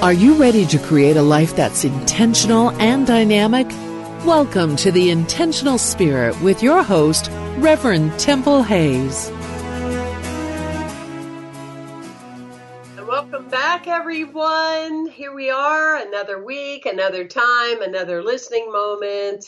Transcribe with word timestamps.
Are 0.00 0.12
you 0.12 0.34
ready 0.34 0.64
to 0.66 0.78
create 0.78 1.16
a 1.16 1.22
life 1.22 1.56
that's 1.56 1.82
intentional 1.82 2.70
and 2.80 3.04
dynamic? 3.04 3.66
Welcome 4.24 4.76
to 4.76 4.92
the 4.92 5.10
Intentional 5.10 5.76
Spirit 5.76 6.40
with 6.40 6.62
your 6.62 6.84
host, 6.84 7.28
Reverend 7.56 8.16
Temple 8.16 8.62
Hayes. 8.62 9.28
And 12.96 13.08
welcome 13.08 13.48
back, 13.48 13.88
everyone. 13.88 15.08
Here 15.08 15.34
we 15.34 15.50
are, 15.50 15.96
another 15.96 16.44
week, 16.44 16.86
another 16.86 17.26
time, 17.26 17.82
another 17.82 18.22
listening 18.22 18.70
moment. 18.70 19.44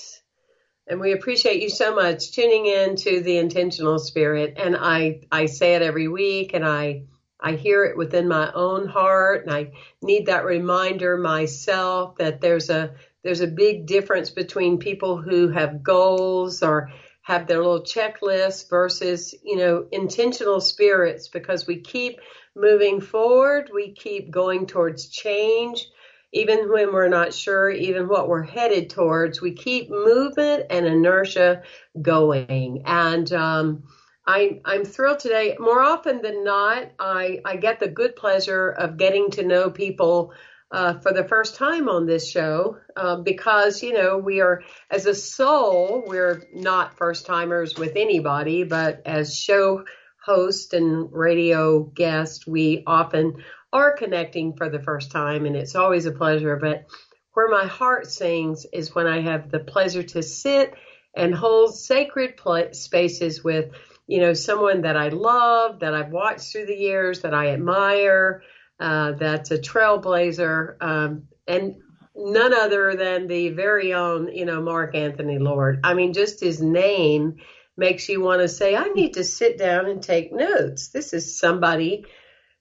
And 0.88 0.98
we 0.98 1.12
appreciate 1.12 1.62
you 1.62 1.70
so 1.70 1.94
much 1.94 2.32
tuning 2.32 2.66
in 2.66 2.96
to 2.96 3.20
the 3.20 3.38
intentional 3.38 4.00
spirit. 4.00 4.54
And 4.56 4.76
I, 4.76 5.20
I 5.30 5.46
say 5.46 5.76
it 5.76 5.82
every 5.82 6.08
week 6.08 6.54
and 6.54 6.66
I 6.66 7.04
I 7.42 7.52
hear 7.52 7.84
it 7.84 7.96
within 7.96 8.28
my 8.28 8.52
own 8.52 8.86
heart 8.86 9.44
and 9.44 9.54
I 9.54 9.72
need 10.02 10.26
that 10.26 10.44
reminder 10.44 11.16
myself 11.16 12.16
that 12.16 12.40
there's 12.40 12.70
a 12.70 12.94
there's 13.22 13.40
a 13.40 13.46
big 13.46 13.86
difference 13.86 14.30
between 14.30 14.78
people 14.78 15.16
who 15.16 15.48
have 15.48 15.82
goals 15.82 16.62
or 16.62 16.90
have 17.22 17.46
their 17.46 17.58
little 17.58 17.82
checklist 17.82 18.70
versus, 18.70 19.34
you 19.44 19.56
know, 19.56 19.86
intentional 19.92 20.60
spirits 20.60 21.28
because 21.28 21.66
we 21.66 21.80
keep 21.80 22.18
moving 22.56 23.00
forward, 23.00 23.70
we 23.74 23.92
keep 23.92 24.30
going 24.30 24.66
towards 24.66 25.08
change 25.08 25.86
even 26.32 26.70
when 26.70 26.92
we're 26.92 27.08
not 27.08 27.34
sure 27.34 27.70
even 27.70 28.08
what 28.08 28.28
we're 28.28 28.42
headed 28.42 28.90
towards, 28.90 29.40
we 29.40 29.52
keep 29.52 29.90
movement 29.90 30.66
and 30.70 30.86
inertia 30.86 31.62
going. 32.00 32.82
And 32.86 33.32
um 33.32 33.84
I, 34.30 34.60
I'm 34.64 34.84
thrilled 34.84 35.18
today. 35.18 35.56
More 35.58 35.82
often 35.82 36.22
than 36.22 36.44
not, 36.44 36.92
I, 37.00 37.40
I 37.44 37.56
get 37.56 37.80
the 37.80 37.88
good 37.88 38.14
pleasure 38.14 38.70
of 38.70 38.96
getting 38.96 39.32
to 39.32 39.42
know 39.42 39.70
people 39.70 40.32
uh, 40.70 41.00
for 41.00 41.12
the 41.12 41.24
first 41.24 41.56
time 41.56 41.88
on 41.88 42.06
this 42.06 42.30
show 42.30 42.76
uh, 42.96 43.16
because, 43.16 43.82
you 43.82 43.92
know, 43.92 44.18
we 44.18 44.40
are, 44.40 44.62
as 44.88 45.06
a 45.06 45.16
soul, 45.16 46.04
we're 46.06 46.44
not 46.54 46.96
first 46.96 47.26
timers 47.26 47.76
with 47.76 47.96
anybody, 47.96 48.62
but 48.62 49.02
as 49.04 49.36
show 49.36 49.84
host 50.24 50.74
and 50.74 51.08
radio 51.10 51.80
guest, 51.82 52.46
we 52.46 52.84
often 52.86 53.42
are 53.72 53.96
connecting 53.96 54.54
for 54.56 54.70
the 54.70 54.82
first 54.82 55.10
time, 55.10 55.44
and 55.44 55.56
it's 55.56 55.74
always 55.74 56.06
a 56.06 56.12
pleasure. 56.12 56.54
But 56.54 56.86
where 57.32 57.48
my 57.48 57.66
heart 57.66 58.08
sings 58.08 58.64
is 58.72 58.94
when 58.94 59.08
I 59.08 59.22
have 59.22 59.50
the 59.50 59.58
pleasure 59.58 60.04
to 60.04 60.22
sit 60.22 60.74
and 61.16 61.34
hold 61.34 61.74
sacred 61.74 62.36
pl- 62.36 62.74
spaces 62.74 63.42
with 63.42 63.72
you 64.10 64.18
know, 64.18 64.34
someone 64.34 64.82
that 64.82 64.96
I 64.96 65.10
love, 65.10 65.78
that 65.80 65.94
I've 65.94 66.10
watched 66.10 66.50
through 66.50 66.66
the 66.66 66.74
years, 66.74 67.20
that 67.20 67.32
I 67.32 67.52
admire, 67.52 68.42
uh, 68.80 69.12
that's 69.12 69.52
a 69.52 69.58
trailblazer, 69.58 70.74
um, 70.80 71.28
and 71.46 71.76
none 72.16 72.52
other 72.52 72.96
than 72.96 73.28
the 73.28 73.50
very 73.50 73.94
own, 73.94 74.34
you 74.34 74.46
know, 74.46 74.60
Mark 74.60 74.96
Anthony 74.96 75.38
Lord. 75.38 75.82
I 75.84 75.94
mean, 75.94 76.12
just 76.12 76.40
his 76.40 76.60
name 76.60 77.36
makes 77.76 78.08
you 78.08 78.20
want 78.20 78.40
to 78.40 78.48
say, 78.48 78.74
I 78.74 78.88
need 78.88 79.14
to 79.14 79.22
sit 79.22 79.58
down 79.58 79.86
and 79.86 80.02
take 80.02 80.32
notes. 80.32 80.88
This 80.88 81.12
is 81.12 81.38
somebody 81.38 82.04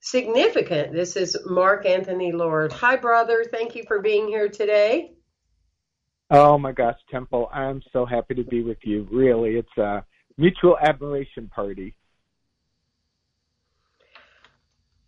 significant. 0.02 0.94
This 0.94 1.16
is 1.16 1.36
Mark 1.48 1.84
Anthony 1.88 2.32
Lord. 2.32 2.72
Hi, 2.74 2.96
brother. 2.96 3.44
Thank 3.52 3.76
you 3.76 3.86
for 3.88 4.02
being 4.02 4.28
here 4.28 4.50
today. 4.50 5.14
Oh 6.30 6.60
my 6.60 6.74
gosh, 6.74 7.00
Temple, 7.10 7.50
I'm 7.52 7.82
so 7.92 8.06
happy 8.06 8.36
to 8.36 8.44
be 8.44 8.62
with 8.62 8.78
you. 8.84 9.08
Really, 9.12 9.56
it's 9.56 9.78
uh 9.80 10.02
mutual 10.40 10.78
admiration 10.80 11.50
party. 11.50 11.96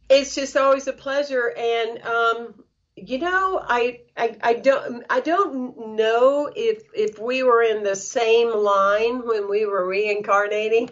It's 0.09 0.35
just 0.35 0.57
always 0.57 0.87
a 0.87 0.93
pleasure, 0.93 1.53
and 1.57 2.01
um, 2.03 2.63
you 2.97 3.17
know, 3.17 3.63
I, 3.65 4.01
I 4.17 4.37
I 4.41 4.53
don't 4.55 5.05
I 5.09 5.21
don't 5.21 5.95
know 5.95 6.51
if 6.53 6.83
if 6.93 7.17
we 7.17 7.43
were 7.43 7.63
in 7.63 7.81
the 7.81 7.95
same 7.95 8.53
line 8.53 9.25
when 9.25 9.49
we 9.49 9.65
were 9.65 9.87
reincarnating 9.87 10.89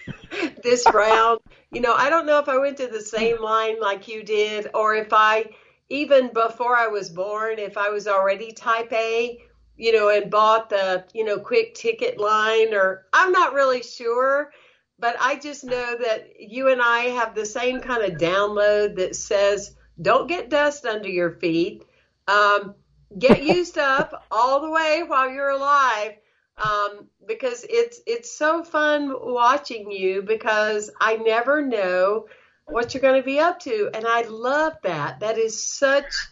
this 0.62 0.86
round. 0.92 1.40
You 1.70 1.82
know, 1.82 1.92
I 1.92 2.08
don't 2.08 2.24
know 2.24 2.38
if 2.38 2.48
I 2.48 2.56
went 2.56 2.78
to 2.78 2.86
the 2.86 3.02
same 3.02 3.42
line 3.42 3.78
like 3.78 4.08
you 4.08 4.22
did, 4.24 4.68
or 4.72 4.94
if 4.94 5.12
I 5.12 5.50
even 5.90 6.32
before 6.32 6.74
I 6.74 6.86
was 6.86 7.10
born, 7.10 7.58
if 7.58 7.76
I 7.76 7.90
was 7.90 8.08
already 8.08 8.52
type 8.52 8.90
A 8.94 9.38
you 9.76 9.92
know, 9.92 10.08
and 10.08 10.30
bought 10.30 10.68
the, 10.68 11.04
you 11.12 11.24
know, 11.24 11.38
quick 11.38 11.74
ticket 11.74 12.18
line 12.18 12.74
or 12.74 13.02
I'm 13.12 13.32
not 13.32 13.52
really 13.52 13.82
sure, 13.82 14.48
but 14.98 15.16
I 15.20 15.36
just 15.36 15.64
know 15.64 15.96
that 15.96 16.40
you 16.40 16.68
and 16.68 16.80
I 16.80 17.00
have 17.04 17.34
the 17.34 17.44
same 17.46 17.80
kind 17.80 18.02
of 18.02 18.18
download 18.18 18.96
that 18.96 19.14
says 19.14 19.70
don't 20.00 20.28
get 20.28 20.48
dust 20.48 20.84
under 20.86 21.08
your 21.08 21.30
feet. 21.30 21.82
Um, 22.28 22.74
get 23.18 23.42
used 23.42 23.78
up 23.78 24.24
all 24.30 24.60
the 24.60 24.70
way 24.70 25.02
while 25.06 25.28
you're 25.30 25.50
alive. 25.50 26.14
Um, 26.58 27.06
because 27.26 27.66
it's 27.68 28.00
it's 28.06 28.30
so 28.30 28.62
fun 28.62 29.12
watching 29.14 29.90
you 29.90 30.22
because 30.22 30.88
I 30.98 31.16
never 31.16 31.60
know 31.60 32.24
what 32.64 32.94
you're 32.94 33.02
going 33.02 33.20
to 33.20 33.22
be 33.22 33.38
up 33.38 33.58
to 33.60 33.90
and 33.92 34.06
I 34.06 34.22
love 34.22 34.72
that. 34.82 35.20
That 35.20 35.36
is 35.36 35.54
such 35.54 36.28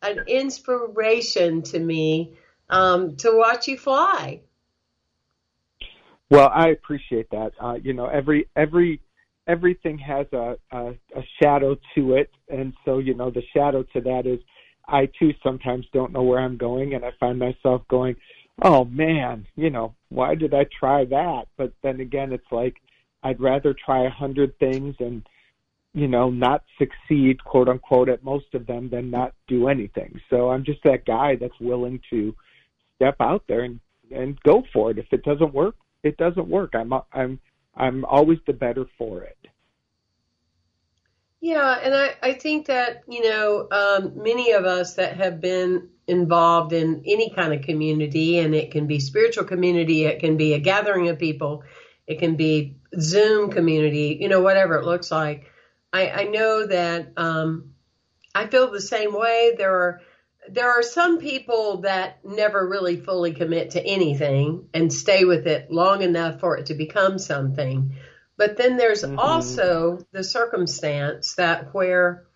an 0.00 0.20
inspiration 0.26 1.62
to 1.62 1.78
me 1.78 2.30
um, 2.70 3.16
to 3.16 3.30
watch 3.32 3.68
you 3.68 3.76
fly. 3.76 4.40
Well, 6.30 6.50
I 6.52 6.68
appreciate 6.68 7.30
that. 7.30 7.52
Uh, 7.60 7.74
you 7.74 7.92
know, 7.92 8.06
every 8.06 8.48
every 8.56 9.00
everything 9.46 9.98
has 9.98 10.26
a, 10.32 10.56
a 10.72 10.88
a 11.16 11.22
shadow 11.40 11.76
to 11.94 12.14
it, 12.14 12.30
and 12.48 12.72
so 12.84 12.98
you 12.98 13.14
know 13.14 13.30
the 13.30 13.42
shadow 13.54 13.84
to 13.94 14.00
that 14.00 14.26
is 14.26 14.40
I 14.88 15.08
too 15.18 15.32
sometimes 15.42 15.86
don't 15.92 16.12
know 16.12 16.22
where 16.22 16.40
I'm 16.40 16.56
going, 16.56 16.94
and 16.94 17.04
I 17.04 17.12
find 17.20 17.38
myself 17.38 17.82
going, 17.88 18.16
"Oh 18.62 18.84
man, 18.84 19.46
you 19.54 19.70
know, 19.70 19.94
why 20.08 20.34
did 20.34 20.52
I 20.52 20.66
try 20.78 21.04
that?" 21.04 21.46
But 21.56 21.72
then 21.82 22.00
again, 22.00 22.32
it's 22.32 22.50
like 22.50 22.76
I'd 23.22 23.40
rather 23.40 23.74
try 23.74 24.04
a 24.06 24.10
hundred 24.10 24.58
things 24.58 24.96
and 24.98 25.22
you 25.94 26.08
know 26.08 26.28
not 26.28 26.64
succeed, 26.76 27.42
quote 27.44 27.68
unquote, 27.68 28.08
at 28.08 28.24
most 28.24 28.52
of 28.54 28.66
them 28.66 28.88
than 28.90 29.10
not 29.10 29.32
do 29.46 29.68
anything. 29.68 30.20
So 30.28 30.50
I'm 30.50 30.64
just 30.64 30.82
that 30.84 31.04
guy 31.04 31.36
that's 31.36 31.60
willing 31.60 32.00
to 32.10 32.34
step 32.96 33.16
out 33.20 33.44
there 33.48 33.62
and 33.62 33.80
and 34.10 34.40
go 34.42 34.62
for 34.72 34.90
it. 34.90 34.98
If 34.98 35.06
it 35.12 35.24
doesn't 35.24 35.52
work, 35.54 35.76
it 36.02 36.16
doesn't 36.16 36.48
work. 36.48 36.74
I'm 36.74 36.92
I'm 37.12 37.40
I'm 37.74 38.04
always 38.04 38.38
the 38.46 38.52
better 38.52 38.86
for 38.98 39.22
it. 39.22 39.38
Yeah, 41.40 41.78
and 41.82 41.94
I, 41.94 42.14
I 42.22 42.32
think 42.32 42.66
that, 42.66 43.04
you 43.08 43.22
know, 43.22 43.68
um, 43.70 44.22
many 44.22 44.52
of 44.52 44.64
us 44.64 44.94
that 44.94 45.18
have 45.18 45.40
been 45.40 45.90
involved 46.06 46.72
in 46.72 47.02
any 47.06 47.30
kind 47.30 47.52
of 47.52 47.62
community, 47.62 48.38
and 48.38 48.54
it 48.54 48.70
can 48.70 48.86
be 48.86 48.98
spiritual 49.00 49.44
community, 49.44 50.06
it 50.06 50.18
can 50.18 50.36
be 50.36 50.54
a 50.54 50.58
gathering 50.58 51.08
of 51.08 51.18
people, 51.18 51.62
it 52.06 52.18
can 52.18 52.36
be 52.36 52.78
Zoom 52.98 53.50
community, 53.50 54.16
you 54.20 54.28
know, 54.28 54.40
whatever 54.40 54.76
it 54.76 54.86
looks 54.86 55.10
like. 55.10 55.52
I, 55.92 56.10
I 56.10 56.24
know 56.24 56.66
that 56.66 57.12
um, 57.16 57.74
I 58.34 58.46
feel 58.46 58.70
the 58.70 58.80
same 58.80 59.12
way. 59.12 59.54
There 59.56 59.74
are 59.74 60.00
there 60.48 60.70
are 60.70 60.82
some 60.82 61.18
people 61.18 61.78
that 61.82 62.24
never 62.24 62.66
really 62.66 62.96
fully 62.96 63.32
commit 63.32 63.70
to 63.70 63.84
anything 63.84 64.68
and 64.72 64.92
stay 64.92 65.24
with 65.24 65.46
it 65.46 65.70
long 65.70 66.02
enough 66.02 66.40
for 66.40 66.56
it 66.56 66.66
to 66.66 66.74
become 66.74 67.18
something. 67.18 67.96
But 68.36 68.56
then 68.56 68.76
there's 68.76 69.02
mm-hmm. 69.02 69.18
also 69.18 69.98
the 70.12 70.22
circumstance 70.22 71.34
that 71.34 71.74
where 71.74 72.26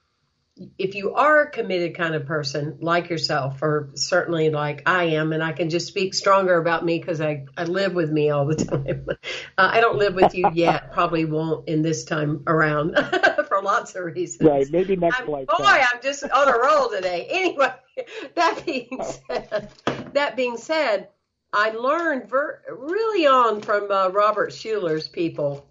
if 0.78 0.94
you 0.94 1.14
are 1.14 1.42
a 1.42 1.50
committed 1.50 1.96
kind 1.96 2.14
of 2.14 2.26
person 2.26 2.78
like 2.80 3.08
yourself, 3.08 3.62
or 3.62 3.90
certainly 3.94 4.50
like 4.50 4.82
I 4.86 5.04
am, 5.04 5.32
and 5.32 5.42
I 5.42 5.52
can 5.52 5.70
just 5.70 5.86
speak 5.86 6.12
stronger 6.12 6.58
about 6.58 6.84
me 6.84 6.98
because 6.98 7.20
I, 7.20 7.46
I 7.56 7.64
live 7.64 7.94
with 7.94 8.10
me 8.10 8.30
all 8.30 8.46
the 8.46 8.56
time. 8.64 9.06
uh, 9.08 9.14
I 9.56 9.80
don't 9.80 9.96
live 9.96 10.14
with 10.14 10.34
you 10.34 10.50
yet, 10.52 10.92
probably 10.92 11.24
won't 11.24 11.68
in 11.68 11.82
this 11.82 12.04
time 12.04 12.42
around 12.46 12.94
for 13.48 13.62
lots 13.62 13.94
of 13.94 14.04
reasons. 14.04 14.48
Right, 14.48 14.66
maybe 14.70 14.96
next 14.96 15.26
life. 15.26 15.46
Boy, 15.46 15.64
I'm 15.64 16.02
just 16.02 16.24
on 16.24 16.48
a 16.48 16.58
roll 16.58 16.90
today. 16.90 17.28
Anyway, 17.40 17.72
that 18.34 18.62
being 18.64 18.98
oh. 19.00 19.20
said, 19.26 19.70
that 20.12 20.36
being 20.36 20.56
said, 20.56 21.08
I 21.52 21.70
learned 21.70 22.28
ver- 22.28 22.62
really 22.70 23.26
on 23.26 23.60
from 23.60 23.90
uh, 23.90 24.08
Robert 24.08 24.52
Schuller's 24.52 25.08
people 25.08 25.66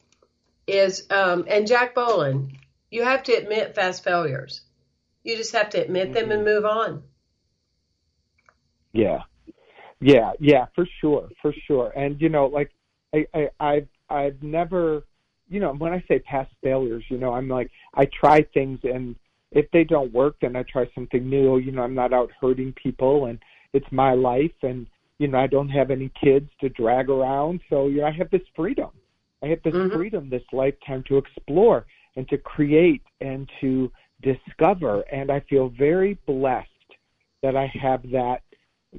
is 0.68 1.08
um, 1.10 1.46
and 1.48 1.68
Jack 1.68 1.96
Boland. 1.96 2.58
You 2.92 3.04
have 3.04 3.24
to 3.24 3.34
admit 3.34 3.76
fast 3.76 4.04
failures 4.04 4.62
you 5.24 5.38
just 5.38 5.54
have 5.54 5.70
to 5.70 5.82
admit 5.82 6.14
them 6.14 6.32
and 6.32 6.46
mm-hmm. 6.46 6.56
move 6.56 6.66
on. 6.66 7.04
Yeah, 8.94 9.20
yeah, 10.02 10.32
yeah, 10.40 10.66
for 10.76 10.88
sure, 11.00 11.30
for 11.42 11.54
sure. 11.68 11.92
And 11.96 12.20
you 12.20 12.30
know, 12.30 12.48
like 12.48 12.72
I, 13.14 13.28
I 13.34 13.50
I've 13.60 13.88
I've 14.10 14.42
never, 14.42 15.04
you 15.48 15.60
know, 15.60 15.74
when 15.74 15.94
I 15.94 16.04
say 16.08 16.20
past 16.20 16.52
failures, 16.64 17.04
you 17.10 17.18
know, 17.18 17.34
I'm 17.34 17.48
like 17.48 17.70
I 17.94 18.06
try 18.06 18.42
things 18.42 18.80
and 18.84 19.16
if 19.52 19.70
they 19.72 19.84
don't 19.84 20.14
work, 20.14 20.36
then 20.42 20.56
I 20.56 20.64
try 20.64 20.90
something 20.94 21.28
new. 21.28 21.58
You 21.58 21.72
know, 21.72 21.82
I'm 21.82 21.96
not 21.96 22.14
out 22.14 22.32
hurting 22.40 22.74
people, 22.74 23.26
and 23.26 23.40
it's 23.74 23.92
my 23.92 24.14
life, 24.14 24.52
and 24.62 24.88
you 25.18 25.28
know, 25.28 25.40
I 25.40 25.48
don't 25.48 25.70
have 25.70 25.92
any 25.92 26.12
kids 26.22 26.50
to 26.62 26.70
drag 26.70 27.10
around, 27.10 27.60
so 27.70 27.88
you 27.88 28.02
know, 28.02 28.08
I 28.08 28.12
have 28.12 28.30
this 28.32 28.42
freedom. 28.56 28.90
I 29.44 29.48
have 29.48 29.64
this 29.64 29.74
mm-hmm. 29.74 29.96
freedom, 29.96 30.30
this 30.30 30.44
lifetime 30.52 31.04
to 31.08 31.18
explore 31.18 31.86
and 32.16 32.28
to 32.30 32.38
create 32.38 33.04
and 33.22 33.50
to 33.62 33.92
discover. 34.22 35.02
And 35.02 35.32
I 35.32 35.40
feel 35.50 35.70
very 35.70 36.18
blessed 36.26 36.68
that 37.42 37.56
I 37.56 37.72
have 37.82 38.02
that 38.12 38.42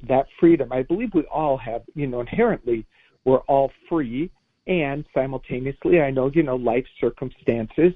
that 0.07 0.25
freedom. 0.39 0.71
I 0.71 0.83
believe 0.83 1.13
we 1.13 1.23
all 1.23 1.57
have, 1.57 1.83
you 1.95 2.07
know, 2.07 2.21
inherently 2.21 2.85
we're 3.25 3.39
all 3.39 3.71
free 3.89 4.31
and 4.67 5.05
simultaneously 5.13 6.01
I 6.01 6.11
know, 6.11 6.31
you 6.33 6.43
know, 6.43 6.55
life 6.55 6.85
circumstances 6.99 7.93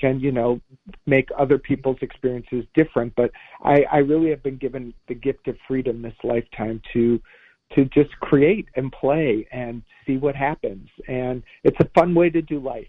can, 0.00 0.20
you 0.20 0.32
know, 0.32 0.60
make 1.06 1.28
other 1.38 1.58
people's 1.58 1.98
experiences 2.00 2.64
different. 2.74 3.14
But 3.16 3.30
I, 3.62 3.84
I 3.90 3.98
really 3.98 4.30
have 4.30 4.42
been 4.42 4.56
given 4.56 4.94
the 5.08 5.14
gift 5.14 5.48
of 5.48 5.56
freedom 5.68 6.02
this 6.02 6.14
lifetime 6.24 6.80
to 6.92 7.20
to 7.74 7.84
just 7.84 8.10
create 8.18 8.66
and 8.74 8.90
play 8.90 9.46
and 9.52 9.82
see 10.04 10.16
what 10.16 10.34
happens. 10.34 10.88
And 11.06 11.44
it's 11.62 11.78
a 11.78 11.88
fun 11.94 12.14
way 12.16 12.28
to 12.30 12.42
do 12.42 12.58
life. 12.58 12.88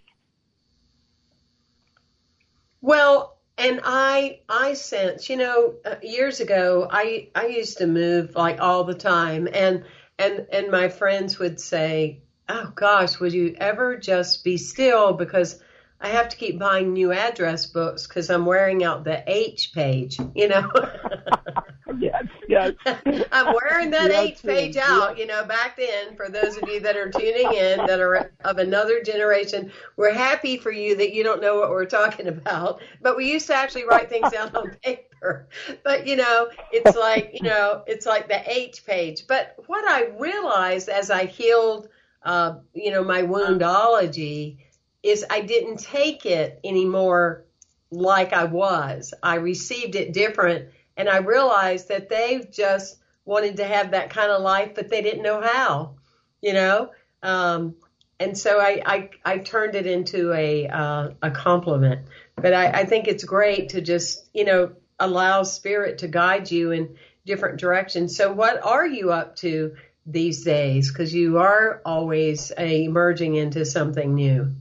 Well, 2.80 3.36
and 3.56 3.80
I 3.84 4.40
I 4.48 4.74
sense, 4.74 5.30
you 5.30 5.36
know, 5.36 5.74
uh, 5.84 5.96
years 6.02 6.40
ago 6.40 6.88
I 6.90 7.28
I 7.34 7.46
used 7.46 7.78
to 7.78 7.86
move 7.86 8.34
like 8.34 8.60
all 8.60 8.84
the 8.84 8.94
time 8.94 9.48
and 9.52 9.84
and 10.18 10.46
and 10.50 10.70
my 10.70 10.88
friends 10.88 11.38
would 11.38 11.60
say, 11.60 12.22
"Oh 12.48 12.72
gosh, 12.74 13.20
would 13.20 13.32
you 13.32 13.54
ever 13.58 13.96
just 13.96 14.42
be 14.42 14.56
still 14.56 15.12
because 15.12 15.60
I 16.02 16.08
have 16.08 16.28
to 16.30 16.36
keep 16.36 16.58
buying 16.58 16.92
new 16.92 17.12
address 17.12 17.66
books 17.66 18.08
because 18.08 18.28
I'm 18.28 18.44
wearing 18.44 18.82
out 18.82 19.04
the 19.04 19.22
H 19.24 19.72
page, 19.72 20.18
you 20.34 20.48
know. 20.48 20.68
yes, 21.98 22.24
yes. 22.48 22.72
I'm 23.32 23.54
wearing 23.54 23.90
that 23.90 24.10
yes, 24.10 24.24
H 24.24 24.42
page 24.42 24.74
yes. 24.74 24.90
out, 24.90 25.16
you 25.16 25.26
know, 25.26 25.44
back 25.44 25.76
then, 25.76 26.16
for 26.16 26.28
those 26.28 26.56
of 26.56 26.68
you 26.68 26.80
that 26.80 26.96
are 26.96 27.08
tuning 27.08 27.52
in 27.54 27.86
that 27.86 28.00
are 28.00 28.32
of 28.44 28.58
another 28.58 29.00
generation, 29.00 29.70
we're 29.96 30.12
happy 30.12 30.56
for 30.56 30.72
you 30.72 30.96
that 30.96 31.14
you 31.14 31.22
don't 31.22 31.40
know 31.40 31.60
what 31.60 31.70
we're 31.70 31.86
talking 31.86 32.26
about. 32.26 32.82
But 33.00 33.16
we 33.16 33.30
used 33.30 33.46
to 33.46 33.54
actually 33.54 33.84
write 33.84 34.08
things 34.08 34.32
down 34.32 34.54
on 34.56 34.76
paper. 34.82 35.46
But, 35.84 36.08
you 36.08 36.16
know, 36.16 36.48
it's 36.72 36.96
like, 36.96 37.30
you 37.34 37.48
know, 37.48 37.84
it's 37.86 38.06
like 38.06 38.26
the 38.26 38.42
H 38.50 38.84
page. 38.84 39.28
But 39.28 39.54
what 39.68 39.88
I 39.88 40.08
realized 40.18 40.88
as 40.88 41.12
I 41.12 41.26
healed, 41.26 41.88
uh, 42.24 42.56
you 42.74 42.90
know, 42.90 43.04
my 43.04 43.22
woundology 43.22 44.56
is 45.02 45.24
I 45.28 45.40
didn't 45.40 45.78
take 45.78 46.26
it 46.26 46.60
anymore 46.64 47.44
like 47.90 48.32
I 48.32 48.44
was. 48.44 49.12
I 49.22 49.36
received 49.36 49.94
it 49.94 50.12
different 50.12 50.68
and 50.96 51.08
I 51.08 51.18
realized 51.18 51.88
that 51.88 52.08
they 52.08 52.46
just 52.50 52.98
wanted 53.24 53.58
to 53.58 53.64
have 53.64 53.92
that 53.92 54.10
kind 54.10 54.30
of 54.30 54.42
life, 54.42 54.72
but 54.74 54.88
they 54.88 55.02
didn't 55.02 55.22
know 55.22 55.40
how, 55.40 55.94
you 56.40 56.52
know? 56.52 56.90
Um, 57.22 57.76
and 58.18 58.36
so 58.36 58.60
I, 58.60 58.82
I, 58.84 59.10
I, 59.24 59.38
turned 59.38 59.74
it 59.74 59.86
into 59.86 60.32
a, 60.32 60.66
uh, 60.66 61.10
a 61.22 61.30
compliment, 61.30 62.06
but 62.36 62.52
I, 62.52 62.80
I 62.80 62.84
think 62.84 63.08
it's 63.08 63.24
great 63.24 63.70
to 63.70 63.80
just, 63.80 64.28
you 64.34 64.44
know, 64.44 64.72
allow 64.98 65.42
spirit 65.44 65.98
to 65.98 66.08
guide 66.08 66.50
you 66.50 66.72
in 66.72 66.96
different 67.26 67.60
directions. 67.60 68.16
So 68.16 68.32
what 68.32 68.64
are 68.64 68.86
you 68.86 69.12
up 69.12 69.36
to 69.36 69.76
these 70.06 70.44
days? 70.44 70.90
Cause 70.90 71.12
you 71.12 71.38
are 71.38 71.80
always 71.84 72.50
emerging 72.52 73.36
into 73.36 73.64
something 73.64 74.14
new. 74.14 74.54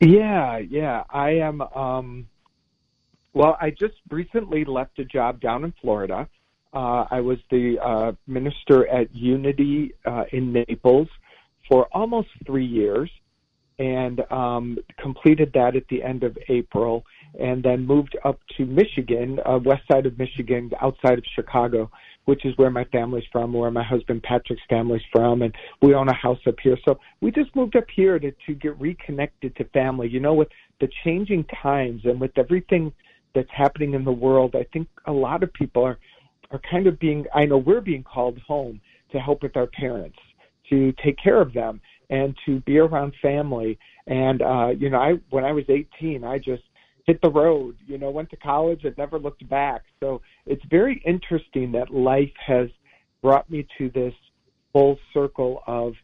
Yeah, 0.00 0.58
yeah. 0.58 1.04
I 1.10 1.30
am 1.30 1.60
um 1.62 2.26
well, 3.32 3.56
I 3.60 3.70
just 3.70 3.94
recently 4.10 4.64
left 4.64 4.98
a 4.98 5.04
job 5.04 5.40
down 5.40 5.64
in 5.64 5.72
Florida. 5.80 6.28
Uh 6.74 7.04
I 7.10 7.20
was 7.20 7.38
the 7.50 7.78
uh 7.82 8.12
minister 8.26 8.86
at 8.88 9.14
Unity 9.14 9.94
uh 10.04 10.24
in 10.32 10.52
Naples 10.52 11.08
for 11.68 11.86
almost 11.92 12.28
3 12.46 12.64
years 12.64 13.10
and 13.78 14.20
um 14.30 14.78
completed 14.98 15.50
that 15.54 15.76
at 15.76 15.86
the 15.88 16.02
end 16.02 16.24
of 16.24 16.36
April 16.48 17.04
and 17.40 17.62
then 17.62 17.86
moved 17.86 18.16
up 18.24 18.38
to 18.56 18.66
Michigan, 18.66 19.38
uh 19.46 19.58
west 19.64 19.82
side 19.90 20.04
of 20.06 20.18
Michigan 20.18 20.70
outside 20.82 21.18
of 21.18 21.24
Chicago 21.34 21.90
which 22.26 22.44
is 22.44 22.56
where 22.56 22.70
my 22.70 22.84
family's 22.84 23.24
from, 23.32 23.52
where 23.52 23.70
my 23.70 23.82
husband 23.82 24.22
Patrick's 24.22 24.62
family's 24.68 25.02
from, 25.10 25.42
and 25.42 25.54
we 25.80 25.94
own 25.94 26.08
a 26.08 26.14
house 26.14 26.38
up 26.46 26.56
here. 26.62 26.76
So 26.86 26.98
we 27.20 27.30
just 27.30 27.54
moved 27.56 27.76
up 27.76 27.86
here 27.94 28.18
to 28.18 28.30
to 28.46 28.54
get 28.54 28.78
reconnected 28.80 29.56
to 29.56 29.64
family. 29.66 30.08
You 30.08 30.20
know, 30.20 30.34
with 30.34 30.48
the 30.80 30.88
changing 31.04 31.44
times 31.62 32.02
and 32.04 32.20
with 32.20 32.36
everything 32.36 32.92
that's 33.34 33.50
happening 33.56 33.94
in 33.94 34.04
the 34.04 34.12
world, 34.12 34.54
I 34.54 34.66
think 34.72 34.88
a 35.06 35.12
lot 35.12 35.42
of 35.42 35.52
people 35.52 35.84
are 35.84 35.98
are 36.50 36.60
kind 36.70 36.86
of 36.86 36.98
being. 36.98 37.24
I 37.34 37.46
know 37.46 37.58
we're 37.58 37.80
being 37.80 38.02
called 38.02 38.38
home 38.40 38.80
to 39.12 39.18
help 39.18 39.42
with 39.42 39.56
our 39.56 39.68
parents, 39.68 40.18
to 40.70 40.92
take 41.04 41.16
care 41.22 41.40
of 41.40 41.52
them, 41.52 41.80
and 42.10 42.36
to 42.44 42.60
be 42.60 42.78
around 42.78 43.14
family. 43.22 43.78
And 44.08 44.42
uh, 44.42 44.68
you 44.76 44.90
know, 44.90 44.98
I 44.98 45.14
when 45.30 45.44
I 45.44 45.52
was 45.52 45.64
18, 45.68 46.24
I 46.24 46.38
just 46.38 46.62
hit 47.06 47.20
the 47.22 47.30
road, 47.30 47.76
you 47.86 47.98
know, 47.98 48.10
went 48.10 48.30
to 48.30 48.36
college 48.36 48.84
and 48.84 48.96
never 48.98 49.18
looked 49.18 49.48
back. 49.48 49.82
So 50.00 50.20
it's 50.44 50.64
very 50.68 51.00
interesting 51.06 51.72
that 51.72 51.92
life 51.92 52.32
has 52.44 52.68
brought 53.22 53.48
me 53.48 53.66
to 53.78 53.88
this 53.90 54.14
full 54.72 54.98
circle 55.14 55.62
of 55.66 55.94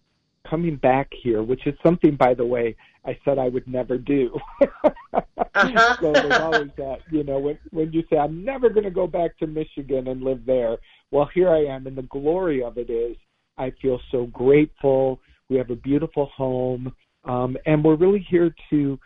coming 0.49 0.77
back 0.77 1.09
here, 1.23 1.43
which 1.43 1.67
is 1.67 1.75
something, 1.85 2.17
by 2.17 2.35
the 2.35 2.45
way, 2.45 2.77
I 3.05 3.19
said 3.25 3.39
I 3.39 3.49
would 3.49 3.67
never 3.67 3.99
do. 3.99 4.39
uh-huh. 4.85 5.97
so 6.01 6.13
there's 6.13 6.41
always 6.41 6.71
that, 6.77 7.01
you 7.11 7.25
know, 7.25 7.39
when 7.39 7.59
when 7.71 7.93
you 7.93 8.05
say 8.09 8.17
I'm 8.17 8.45
never 8.45 8.69
going 8.69 8.85
to 8.85 8.91
go 8.91 9.07
back 9.09 9.37
to 9.39 9.47
Michigan 9.47 10.07
and 10.09 10.23
live 10.23 10.47
there. 10.47 10.79
Well, 11.11 11.29
here 11.35 11.51
I 11.51 11.65
am, 11.65 11.87
and 11.87 11.97
the 11.97 12.03
glory 12.03 12.63
of 12.63 12.79
it 12.79 12.91
is 12.91 13.17
I 13.59 13.73
feel 13.83 14.01
so 14.11 14.27
grateful. 14.27 15.21
We 15.49 15.57
have 15.57 15.71
a 15.71 15.77
beautiful 15.77 16.27
home, 16.27 16.95
um, 17.25 17.57
and 17.67 17.85
we're 17.85 17.97
really 17.97 18.25
here 18.31 18.55
to 18.71 18.99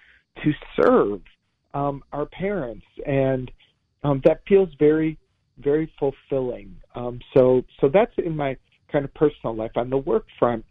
to 0.45 0.53
serve 0.79 1.23
um, 1.76 2.02
our 2.12 2.25
parents, 2.25 2.87
and 3.04 3.50
um, 4.02 4.23
that 4.25 4.40
feels 4.49 4.71
very, 4.78 5.18
very 5.59 5.92
fulfilling. 5.99 6.75
Um, 6.95 7.21
so, 7.35 7.62
so 7.80 7.90
that's 7.92 8.12
in 8.16 8.35
my 8.35 8.56
kind 8.90 9.04
of 9.04 9.12
personal 9.12 9.54
life. 9.54 9.73
On 9.76 9.90
the 9.90 9.99
work 9.99 10.25
front, 10.38 10.64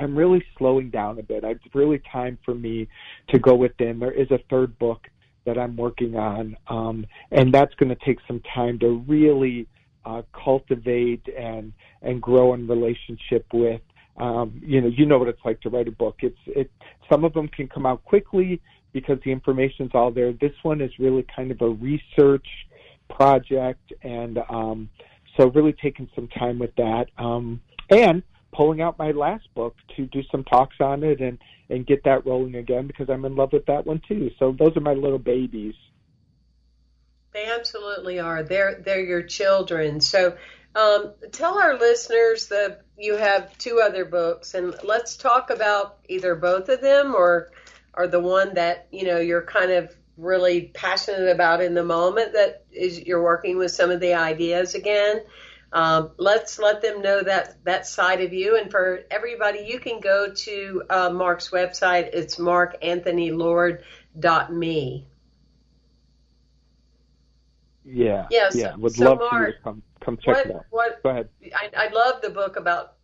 I'm 0.00 0.16
really 0.16 0.42
slowing 0.58 0.90
down 0.90 1.20
a 1.20 1.22
bit. 1.22 1.44
It's 1.44 1.62
really 1.72 2.02
time 2.10 2.36
for 2.44 2.52
me 2.52 2.88
to 3.28 3.38
go 3.38 3.54
within. 3.54 4.00
There 4.00 4.10
is 4.10 4.28
a 4.32 4.40
third 4.50 4.76
book 4.80 5.06
that 5.46 5.56
I'm 5.56 5.76
working 5.76 6.16
on, 6.16 6.56
um, 6.66 7.06
and 7.30 7.54
that's 7.54 7.74
going 7.74 7.90
to 7.90 8.04
take 8.04 8.18
some 8.26 8.40
time 8.52 8.80
to 8.80 9.04
really 9.06 9.68
uh, 10.04 10.22
cultivate 10.32 11.22
and 11.38 11.72
and 12.02 12.20
grow 12.20 12.54
in 12.54 12.66
relationship 12.66 13.46
with. 13.52 13.80
Um, 14.16 14.60
you 14.64 14.80
know, 14.80 14.88
you 14.88 15.06
know 15.06 15.18
what 15.18 15.28
it's 15.28 15.44
like 15.44 15.60
to 15.60 15.70
write 15.70 15.86
a 15.86 15.92
book. 15.92 16.16
It's 16.20 16.36
it. 16.46 16.72
Some 17.08 17.24
of 17.24 17.34
them 17.34 17.46
can 17.48 17.68
come 17.68 17.86
out 17.86 18.04
quickly 18.04 18.60
because 18.94 19.18
the 19.24 19.30
information's 19.30 19.90
all 19.92 20.10
there. 20.10 20.32
This 20.32 20.54
one 20.62 20.80
is 20.80 20.90
really 20.98 21.26
kind 21.36 21.50
of 21.50 21.60
a 21.60 21.68
research 21.68 22.46
project, 23.10 23.92
and 24.02 24.38
um, 24.48 24.88
so 25.36 25.50
really 25.50 25.74
taking 25.74 26.08
some 26.14 26.28
time 26.28 26.58
with 26.58 26.74
that, 26.76 27.08
um, 27.18 27.60
and 27.90 28.22
pulling 28.54 28.80
out 28.80 28.98
my 28.98 29.10
last 29.10 29.46
book 29.54 29.74
to 29.96 30.06
do 30.06 30.22
some 30.32 30.44
talks 30.44 30.76
on 30.80 31.04
it 31.04 31.20
and 31.20 31.38
and 31.68 31.86
get 31.86 32.04
that 32.04 32.24
rolling 32.24 32.54
again 32.54 32.86
because 32.86 33.10
I'm 33.10 33.26
in 33.26 33.36
love 33.36 33.52
with 33.52 33.66
that 33.66 33.84
one 33.84 34.00
too. 34.08 34.30
So 34.38 34.56
those 34.58 34.74
are 34.76 34.80
my 34.80 34.94
little 34.94 35.18
babies. 35.18 35.74
They 37.34 37.44
absolutely 37.46 38.18
are. 38.20 38.42
They're 38.42 38.80
they're 38.82 39.04
your 39.04 39.24
children. 39.24 40.00
So 40.00 40.36
Um, 40.76 41.12
tell 41.30 41.56
our 41.58 41.78
listeners 41.78 42.48
that 42.48 42.82
you 42.98 43.16
have 43.16 43.56
two 43.58 43.80
other 43.80 44.04
books, 44.04 44.54
and 44.54 44.74
let's 44.82 45.16
talk 45.16 45.50
about 45.50 45.98
either 46.08 46.34
both 46.34 46.68
of 46.68 46.80
them 46.80 47.14
or 47.14 47.52
or 47.96 48.06
the 48.06 48.20
one 48.20 48.54
that 48.54 48.88
you 48.90 49.04
know 49.04 49.18
you're 49.18 49.42
kind 49.42 49.70
of 49.70 49.94
really 50.16 50.70
passionate 50.74 51.28
about 51.28 51.60
in 51.60 51.74
the 51.74 51.84
moment 51.84 52.32
that 52.34 52.64
is 52.70 53.00
you're 53.00 53.22
working 53.22 53.58
with 53.58 53.72
some 53.72 53.90
of 53.90 53.98
the 54.00 54.14
ideas 54.14 54.74
again. 54.74 55.22
Um, 55.72 56.12
let's 56.18 56.60
let 56.60 56.82
them 56.82 57.02
know 57.02 57.22
that 57.22 57.64
that 57.64 57.86
side 57.86 58.20
of 58.20 58.32
you. 58.32 58.56
And 58.56 58.70
for 58.70 59.00
everybody, 59.10 59.66
you 59.66 59.80
can 59.80 59.98
go 60.00 60.32
to 60.32 60.82
uh, 60.88 61.10
Mark's 61.10 61.50
website. 61.50 62.10
It's 62.12 62.36
markanthonylord.me. 62.36 65.08
Yeah. 67.84 68.28
Yes. 68.30 68.54
Yeah. 68.54 68.76
Would 68.76 68.94
so 68.94 69.04
love 69.04 69.18
Mark, 69.18 69.30
for 69.30 69.46
you 69.46 69.52
to 69.52 69.58
come 69.62 69.82
come 70.00 70.16
check 70.16 70.36
what, 70.36 70.46
it 70.46 70.54
out. 70.54 70.66
What, 70.70 71.02
Go 71.02 71.10
ahead. 71.10 71.28
I, 71.54 71.68
I 71.76 71.88
love 71.88 72.22
the 72.22 72.30
book 72.30 72.56
about 72.56 72.94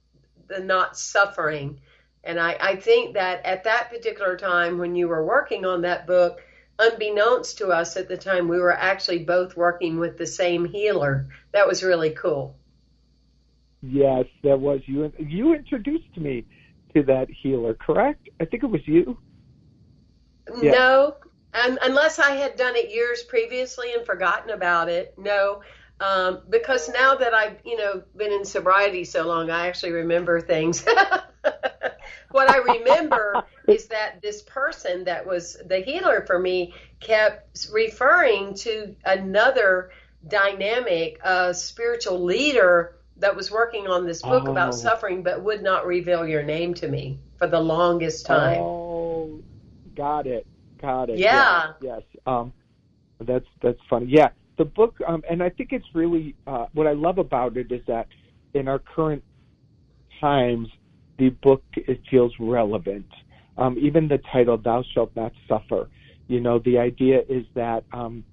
the 0.47 0.61
not 0.61 0.97
suffering. 0.97 1.81
And 2.23 2.39
I, 2.39 2.57
I 2.61 2.77
think 2.77 3.15
that 3.15 3.45
at 3.47 3.65
that 3.65 3.91
particular 3.91 4.37
time 4.37 4.79
when 4.79 4.95
you 4.95 5.09
were 5.09 5.25
working 5.25 5.65
on 5.65 5.83
that 5.83 6.07
book, 6.07 6.41
unbeknownst 6.79 7.59
to 7.59 7.69
us 7.69 7.97
at 7.97 8.09
the 8.09 8.17
time, 8.17 8.49
we 8.49 8.59
were 8.59 8.73
actually 8.73 9.25
both 9.25 9.57
working 9.57 9.99
with 9.99 10.19
the 10.19 10.27
same 10.27 10.65
healer. 10.65 11.29
That 11.53 11.67
was 11.67 11.83
really 11.83 12.11
cool. 12.11 12.57
Yes, 13.83 14.27
that 14.43 14.61
was 14.61 14.81
you. 14.87 15.13
You 15.19 15.55
introduced 15.55 16.17
me 16.17 16.45
to 16.95 17.03
that 17.05 17.29
healer, 17.31 17.75
correct? 17.75 18.29
I 18.41 18.45
think 18.45 18.63
it 18.63 18.71
was 18.71 18.87
you. 18.87 19.17
Yeah. 20.61 20.73
No, 20.73 21.17
um, 21.55 21.79
unless 21.83 22.19
I 22.19 22.33
had 22.33 22.57
done 22.57 22.77
it 22.77 22.91
years 22.91 23.23
previously 23.23 23.95
and 23.95 24.05
forgotten 24.05 24.51
about 24.51 24.89
it. 24.89 25.15
No, 25.17 25.63
um, 26.01 26.41
because 26.49 26.89
now 26.89 27.15
that 27.15 27.33
I've 27.33 27.59
you 27.65 27.77
know 27.77 28.03
been 28.17 28.33
in 28.33 28.45
sobriety 28.45 29.05
so 29.05 29.27
long, 29.27 29.51
I 29.51 29.69
actually 29.69 29.93
remember 29.93 30.41
things. 30.41 30.85
what 32.31 32.51
I 32.51 32.57
remember 32.79 33.45
is 33.69 33.87
that 33.89 34.21
this 34.23 34.43
person 34.43 35.05
that 35.05 35.27
was 35.27 35.57
the 35.65 35.79
healer 35.81 36.25
for 36.27 36.39
me 36.39 36.75
kept 37.01 37.69
referring 37.73 38.55
to 38.55 38.95
another 39.05 39.91
dynamic, 40.27 41.19
uh, 41.25 41.53
spiritual 41.53 42.23
leader 42.23 42.97
that 43.17 43.37
was 43.37 43.51
working 43.51 43.87
on 43.87 44.07
this 44.07 44.23
book 44.23 44.49
Oh. 44.49 44.53
about 44.53 44.75
suffering, 44.75 45.23
but 45.23 45.43
would 45.43 45.63
not 45.63 45.87
reveal 45.87 46.27
your 46.27 46.43
name 46.43 46.75
to 46.75 46.89
me 46.89 47.19
for 47.37 47.47
the 47.47 47.61
longest 47.61 48.27
time. 48.27 48.61
Oh, 48.61 49.41
got 49.95 50.27
it, 50.27 50.47
got 50.81 51.11
it. 51.11 51.19
Yeah. 51.19 51.73
Yes. 51.81 52.03
yes. 52.13 52.23
Um, 52.27 52.53
that's 53.21 53.47
that's 53.63 53.79
funny. 53.89 54.07
Yeah, 54.07 54.31
the 54.57 54.65
book, 54.65 54.97
um, 55.07 55.23
and 55.29 55.43
I 55.43 55.51
think 55.51 55.73
it's 55.73 55.87
really 55.95 56.35
uh, 56.47 56.67
what 56.73 56.87
I 56.87 56.93
love 56.93 57.19
about 57.19 57.57
it 57.57 57.71
is 57.71 57.83
that 57.87 58.09
in 58.55 58.69
our 58.69 58.79
current 58.79 59.23
times, 60.21 60.69
the 61.21 61.29
book 61.29 61.63
it 61.77 62.01
feels 62.11 62.33
relevant. 62.41 63.07
Um, 63.59 63.77
even 63.79 64.09
the 64.09 64.19
title, 64.33 64.57
"Thou 64.57 64.83
Shalt 64.93 65.15
Not 65.15 65.33
Suffer." 65.47 65.89
You 66.27 66.41
know, 66.41 66.59
the 66.59 66.79
idea 66.79 67.23
is 67.29 67.45
that 67.55 67.85
um, 67.93 68.25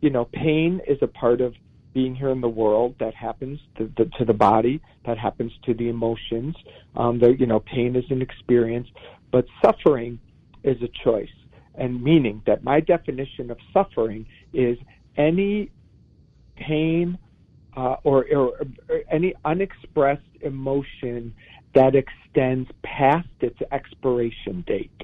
you 0.00 0.10
know 0.10 0.24
pain 0.26 0.80
is 0.86 0.98
a 1.02 1.08
part 1.08 1.40
of 1.40 1.54
being 1.92 2.14
here 2.14 2.28
in 2.28 2.42
the 2.42 2.48
world 2.48 2.94
that 3.00 3.14
happens 3.14 3.58
to 3.78 3.90
the, 3.96 4.04
to 4.18 4.24
the 4.26 4.32
body, 4.34 4.82
that 5.06 5.16
happens 5.16 5.50
to 5.64 5.72
the 5.72 5.88
emotions. 5.88 6.54
Um, 6.94 7.18
the, 7.18 7.34
you 7.34 7.46
know, 7.46 7.60
pain 7.60 7.96
is 7.96 8.04
an 8.10 8.20
experience, 8.20 8.86
but 9.32 9.46
suffering 9.64 10.20
is 10.62 10.76
a 10.82 10.88
choice. 11.02 11.36
And 11.74 12.02
meaning 12.02 12.42
that 12.46 12.62
my 12.62 12.80
definition 12.80 13.50
of 13.50 13.56
suffering 13.72 14.26
is 14.52 14.76
any 15.16 15.70
pain 16.56 17.16
uh, 17.78 17.96
or, 18.04 18.26
or, 18.30 18.66
or 18.90 19.00
any 19.10 19.34
unexpressed 19.46 20.22
emotion 20.42 21.34
that 21.76 21.94
extends 21.94 22.68
past 22.82 23.28
its 23.40 23.58
expiration 23.70 24.64
date. 24.66 25.02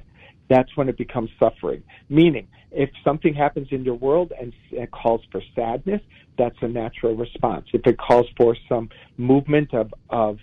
That's 0.49 0.75
when 0.75 0.89
it 0.89 0.97
becomes 0.97 1.31
suffering. 1.39 1.83
Meaning, 2.09 2.49
if 2.71 2.89
something 3.05 3.35
happens 3.35 3.69
in 3.71 3.85
your 3.85 3.95
world 3.95 4.33
and 4.39 4.55
it 4.71 4.91
calls 4.91 5.21
for 5.31 5.43
sadness, 5.55 6.01
that's 6.39 6.57
a 6.63 6.69
natural 6.69 7.15
response. 7.15 7.67
If 7.75 7.87
it 7.87 7.99
calls 7.99 8.27
for 8.39 8.57
some 8.71 8.89
movement 9.19 9.75
of, 9.75 9.93
of 10.09 10.39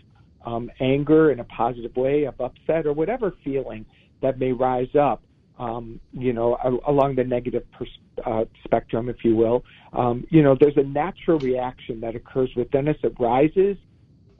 um, 0.46 0.70
anger 0.80 1.32
in 1.32 1.40
a 1.40 1.44
positive 1.46 1.96
way, 1.96 2.26
of 2.26 2.40
upset, 2.40 2.86
or 2.86 2.94
whatever 2.94 3.34
feeling 3.44 3.86
that 4.22 4.38
may 4.38 4.52
rise 4.52 4.96
up, 4.96 5.24
um, 5.58 6.00
you 6.14 6.32
know, 6.32 6.58
along 6.88 7.16
the 7.16 7.24
negative 7.24 7.66
pers- 7.72 8.00
uh, 8.24 8.46
spectrum, 8.64 9.10
if 9.10 9.26
you 9.26 9.36
will, 9.36 9.64
um, 9.94 10.26
you 10.30 10.44
know, 10.44 10.56
there's 10.60 10.78
a 10.78 10.84
natural 10.84 11.40
reaction 11.40 12.00
that 12.02 12.16
occurs 12.16 12.52
within 12.56 12.88
us. 12.88 12.96
It 13.04 13.16
rises 13.20 13.78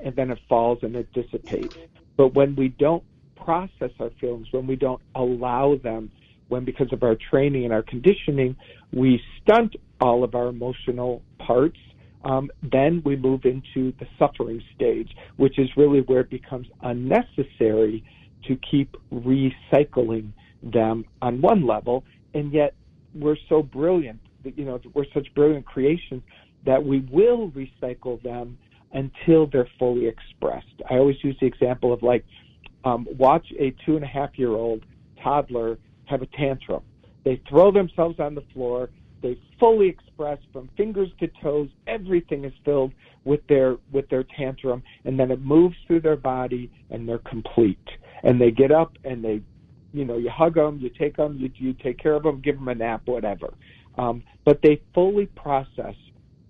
and 0.04 0.16
then 0.16 0.32
it 0.32 0.40
falls 0.48 0.80
and 0.82 0.96
it 0.96 1.12
dissipates. 1.14 1.76
But 2.18 2.34
when 2.34 2.56
we 2.56 2.70
don't 2.70 3.04
process 3.36 3.92
our 4.00 4.10
feelings, 4.22 4.48
when 4.52 4.68
we 4.68 4.76
don't 4.76 5.02
allow 5.16 5.76
them, 5.76 6.12
when 6.50 6.66
because 6.66 6.92
of 6.92 7.04
our 7.04 7.16
training 7.16 7.64
and 7.66 7.74
our 7.74 7.84
conditioning, 7.84 8.56
we 8.92 9.22
stunt 9.42 9.76
all 10.02 10.24
of 10.24 10.36
our 10.36 10.48
emotional 10.48 11.22
parts, 11.38 11.78
um, 12.24 12.50
then 12.62 13.02
we 13.06 13.16
move 13.16 13.46
into 13.46 13.94
the 14.00 14.08
suffering 14.18 14.62
stage, 14.76 15.16
which 15.38 15.58
is 15.58 15.70
really 15.78 16.02
where 16.02 16.22
it 16.22 16.30
becomes 16.30 16.68
unnecessary 16.82 18.04
to 18.48 18.58
keep 18.70 18.96
recycling 19.14 20.32
them 20.62 21.06
on 21.22 21.42
one 21.42 21.66
level. 21.66 22.04
And 22.34 22.52
yet 22.52 22.74
we're 23.14 23.38
so 23.48 23.64
brilliant, 23.64 24.20
you 24.44 24.66
know, 24.66 24.80
we're 24.94 25.06
such 25.14 25.34
brilliant 25.34 25.66
creations 25.66 26.24
that 26.66 26.84
we 26.84 27.00
will 27.12 27.52
recycle 27.52 28.22
them 28.22 28.58
until 28.94 29.48
they're 29.48 29.70
fully 29.78 30.08
expressed. 30.08 30.82
I 30.90 30.96
always 30.96 31.18
use 31.24 31.38
the 31.40 31.48
example 31.48 31.94
of 31.94 32.04
like, 32.04 32.26
um, 32.84 33.08
watch 33.18 33.46
a 33.60 33.76
two 33.86 33.96
and 33.96 34.04
a 34.04 34.08
half 34.08 34.38
year 34.38 34.52
old 34.52 34.86
toddler 35.22 35.78
have 36.06 36.22
a 36.22 36.26
tantrum. 36.28 36.82
They 37.24 37.42
throw 37.48 37.72
themselves 37.72 38.20
on 38.20 38.36
the 38.36 38.44
floor. 38.54 38.90
They 39.22 39.38
fully 39.60 39.90
express 39.90 40.40
from 40.54 40.70
fingers 40.78 41.10
to 41.20 41.28
toes. 41.42 41.70
Everything 41.88 42.46
is 42.46 42.54
filled 42.64 42.94
with 43.26 43.46
their 43.48 43.78
with 43.92 44.10
their 44.10 44.24
tantrum, 44.24 44.82
and 45.04 45.20
then 45.20 45.30
it 45.30 45.42
moves 45.42 45.76
through 45.86 46.02
their 46.02 46.16
body, 46.16 46.72
and 46.90 47.08
they're 47.08 47.20
complete. 47.20 47.78
And 48.24 48.40
they 48.40 48.52
get 48.52 48.72
up 48.72 48.98
and 49.04 49.24
they, 49.24 49.42
you 49.94 50.06
know, 50.06 50.18
you 50.18 50.30
hug 50.30 50.56
them, 50.56 50.80
you 50.82 50.90
take 50.90 51.18
them, 51.18 51.38
you 51.38 51.52
you 51.56 51.74
take 51.74 51.98
care 51.98 52.16
of 52.16 52.24
them, 52.24 52.42
give 52.42 52.56
them 52.56 52.68
a 52.70 52.76
nap, 52.76 53.02
whatever. 53.06 53.54
Um, 53.98 54.24
but 54.46 54.62
they 54.62 54.82
fully 54.94 55.26
process 55.26 55.96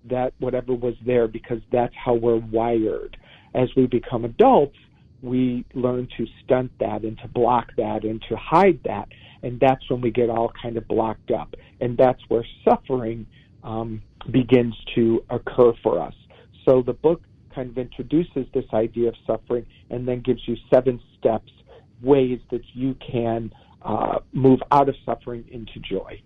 that 0.04 0.32
whatever 0.38 0.74
was 0.74 0.94
there 1.04 1.28
because 1.28 1.60
that's 1.70 1.94
how 1.94 2.14
we're 2.14 2.36
wired. 2.36 3.16
As 3.54 3.68
we 3.76 3.86
become 3.86 4.24
adults, 4.24 4.76
we 5.22 5.64
learn 5.74 6.08
to 6.16 6.26
stunt 6.44 6.70
that 6.80 7.02
and 7.02 7.18
to 7.18 7.28
block 7.28 7.68
that 7.76 8.04
and 8.04 8.22
to 8.28 8.36
hide 8.36 8.80
that. 8.84 9.08
And 9.42 9.60
that's 9.60 9.88
when 9.90 10.00
we 10.00 10.10
get 10.10 10.30
all 10.30 10.52
kind 10.62 10.76
of 10.76 10.86
blocked 10.88 11.30
up. 11.30 11.54
And 11.80 11.96
that's 11.96 12.20
where 12.28 12.44
suffering 12.64 13.26
um, 13.62 14.02
begins 14.30 14.74
to 14.94 15.24
occur 15.30 15.72
for 15.82 16.00
us. 16.00 16.14
So 16.64 16.82
the 16.82 16.92
book 16.92 17.22
kind 17.54 17.70
of 17.70 17.78
introduces 17.78 18.46
this 18.54 18.64
idea 18.72 19.08
of 19.08 19.14
suffering 19.26 19.66
and 19.90 20.06
then 20.06 20.20
gives 20.20 20.46
you 20.46 20.56
seven 20.72 21.00
steps, 21.18 21.52
ways 22.02 22.40
that 22.50 22.62
you 22.72 22.94
can 22.94 23.52
uh, 23.82 24.20
move 24.32 24.60
out 24.70 24.88
of 24.88 24.94
suffering 25.04 25.44
into 25.50 25.80
joy. 25.80 26.22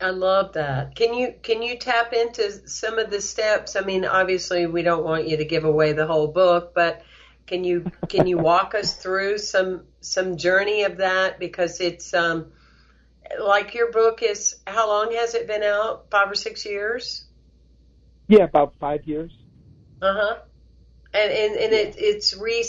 I 0.00 0.10
love 0.10 0.52
that. 0.52 0.94
Can 0.94 1.12
you 1.12 1.34
can 1.42 1.62
you 1.62 1.76
tap 1.76 2.12
into 2.12 2.68
some 2.68 2.98
of 2.98 3.10
the 3.10 3.20
steps? 3.20 3.74
I 3.74 3.80
mean, 3.80 4.04
obviously 4.04 4.66
we 4.66 4.82
don't 4.82 5.04
want 5.04 5.28
you 5.28 5.38
to 5.38 5.44
give 5.44 5.64
away 5.64 5.92
the 5.92 6.06
whole 6.06 6.28
book, 6.28 6.72
but 6.74 7.02
can 7.46 7.64
you 7.64 7.90
can 8.08 8.26
you 8.26 8.38
walk 8.38 8.74
us 8.74 8.94
through 8.94 9.38
some 9.38 9.84
some 10.00 10.36
journey 10.36 10.84
of 10.84 10.98
that 10.98 11.40
because 11.40 11.80
it's 11.80 12.14
um 12.14 12.52
like 13.40 13.74
your 13.74 13.90
book 13.90 14.22
is 14.22 14.56
how 14.66 14.88
long 14.88 15.12
has 15.12 15.34
it 15.34 15.48
been 15.48 15.62
out? 15.62 16.06
5 16.10 16.30
or 16.30 16.34
6 16.34 16.64
years? 16.64 17.24
Yeah, 18.28 18.44
about 18.44 18.74
five 18.78 19.04
years. 19.04 19.32
Uh-huh. 20.00 20.36
And 21.12 21.32
and 21.32 21.56
and 21.56 21.72
it 21.72 21.96
it's 21.98 22.36
re 22.36 22.64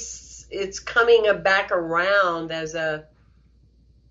it's 0.49 0.79
coming 0.79 1.25
back 1.43 1.71
around 1.71 2.51
as 2.51 2.73
a 2.73 3.05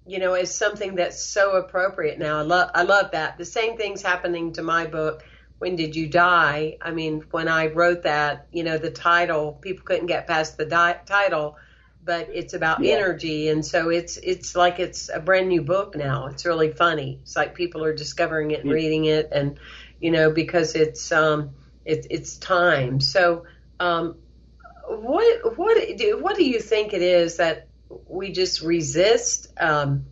you 0.09 0.19
know, 0.19 0.35
as 0.35 0.55
something 0.55 0.97
that's 0.97 1.23
so 1.23 1.53
appropriate 1.57 2.19
now. 2.19 2.39
I 2.39 2.43
love 2.43 2.71
I 2.75 2.83
love 2.85 3.13
that. 3.13 3.39
The 3.39 3.45
same 3.45 3.77
thing's 3.77 4.03
happening 4.03 4.55
to 4.55 4.63
my 4.63 4.87
book. 4.87 5.23
When 5.59 5.77
did 5.77 5.97
you 5.97 6.09
die? 6.09 6.79
I 6.83 6.93
mean, 6.93 7.25
when 7.31 7.49
I 7.49 7.67
wrote 7.69 8.03
that, 8.05 8.49
you 8.53 8.65
know, 8.65 8.79
the 8.79 8.91
title, 8.91 9.53
people 9.53 9.85
couldn't 9.85 10.07
get 10.07 10.27
past 10.27 10.57
the 10.57 10.65
di- 10.67 11.01
title, 11.07 11.57
but 12.03 12.29
it's 12.33 12.55
about 12.55 12.85
Yeah. 12.85 12.95
energy, 12.97 13.49
and 13.49 13.65
so 13.65 13.91
it's 13.91 14.17
it's 14.17 14.57
like 14.57 14.81
it's 14.81 15.11
a 15.11 15.21
brand 15.21 15.49
new 15.49 15.63
book 15.63 15.97
now. 15.97 16.27
It's 16.29 16.47
really 16.47 16.73
funny. 16.73 17.19
It's 17.23 17.37
like 17.37 17.55
people 17.55 17.85
are 17.85 17.95
discovering 17.95 18.53
it 18.53 18.61
and 18.61 18.71
Yeah. 18.71 18.75
reading 18.75 19.05
it, 19.07 19.29
and 19.33 19.59
you 20.01 20.11
know, 20.11 20.31
because 20.31 20.75
it's 20.75 21.13
um 21.13 21.57
it's 21.85 22.07
it's 22.11 22.39
time. 22.39 23.01
So, 23.01 23.45
um, 23.81 24.17
what 24.89 25.59
what 25.59 25.97
do 25.99 26.19
what 26.23 26.37
do 26.37 26.45
you 26.45 26.61
think 26.61 26.95
it 26.95 27.03
is 27.03 27.37
that 27.39 27.68
we 28.07 28.33
just 28.33 28.63
resist? 28.63 29.53
Um, 29.59 30.07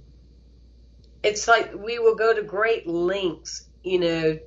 it's 1.23 1.49
like 1.49 1.75
we 1.75 1.99
will 1.99 2.14
go 2.14 2.35
to 2.35 2.42
great 2.42 2.87
lengths, 2.87 3.66
you 3.83 3.99
know, 3.99 4.38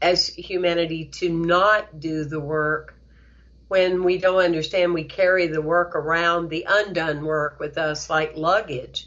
as 0.00 0.26
humanity 0.28 1.06
to 1.06 1.28
not 1.28 2.00
do 2.00 2.24
the 2.24 2.40
work 2.40 2.94
when 3.68 4.04
we 4.04 4.18
don't 4.18 4.44
understand 4.44 4.92
we 4.92 5.04
carry 5.04 5.46
the 5.46 5.62
work 5.62 5.96
around 5.96 6.50
the 6.50 6.66
undone 6.68 7.24
work 7.24 7.58
with 7.58 7.78
us 7.78 8.10
like 8.10 8.36
luggage 8.36 9.06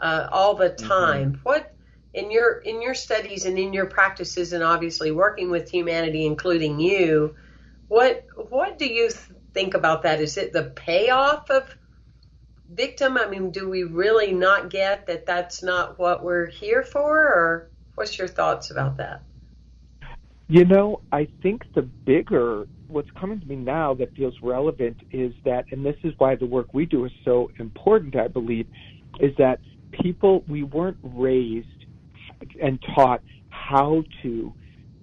uh, 0.00 0.28
all 0.30 0.54
the 0.54 0.68
mm-hmm. 0.68 0.86
time. 0.86 1.32
Mm-hmm. 1.32 1.42
What 1.44 1.74
in 2.12 2.30
your 2.30 2.58
in 2.58 2.82
your 2.82 2.94
studies 2.94 3.46
and 3.46 3.58
in 3.58 3.72
your 3.72 3.86
practices 3.86 4.52
and 4.52 4.62
obviously 4.62 5.12
working 5.12 5.50
with 5.50 5.70
humanity, 5.70 6.26
including 6.26 6.78
you, 6.78 7.36
what 7.88 8.26
what 8.50 8.78
do 8.78 8.86
you 8.86 9.10
think 9.54 9.74
about 9.74 10.02
that? 10.02 10.20
Is 10.20 10.36
it 10.36 10.52
the 10.52 10.64
payoff 10.64 11.48
of 11.50 11.74
victim? 12.74 13.16
I 13.16 13.26
mean, 13.26 13.50
do 13.50 13.68
we 13.68 13.84
really 13.84 14.32
not 14.32 14.70
get 14.70 15.06
that 15.06 15.26
that's 15.26 15.62
not 15.62 15.98
what 15.98 16.24
we're 16.24 16.46
here 16.46 16.82
for, 16.82 17.18
or 17.18 17.70
what's 17.94 18.18
your 18.18 18.28
thoughts 18.28 18.70
about 18.70 18.96
that? 18.98 19.22
You 20.48 20.64
know, 20.64 21.00
I 21.10 21.28
think 21.42 21.62
the 21.74 21.88
bigger 22.04 22.66
what's 22.88 23.10
coming 23.18 23.40
to 23.40 23.46
me 23.46 23.56
now 23.56 23.94
that 23.94 24.14
feels 24.14 24.34
relevant 24.42 24.98
is 25.10 25.32
that, 25.44 25.64
and 25.70 25.84
this 25.84 25.96
is 26.04 26.12
why 26.18 26.36
the 26.36 26.46
work 26.46 26.74
we 26.74 26.84
do 26.84 27.04
is 27.06 27.12
so 27.24 27.50
important, 27.58 28.16
I 28.16 28.28
believe, 28.28 28.66
is 29.18 29.34
that 29.38 29.60
people, 30.02 30.44
we 30.46 30.62
weren't 30.62 30.98
raised 31.02 31.66
and 32.62 32.78
taught 32.94 33.22
how 33.48 34.04
to 34.22 34.52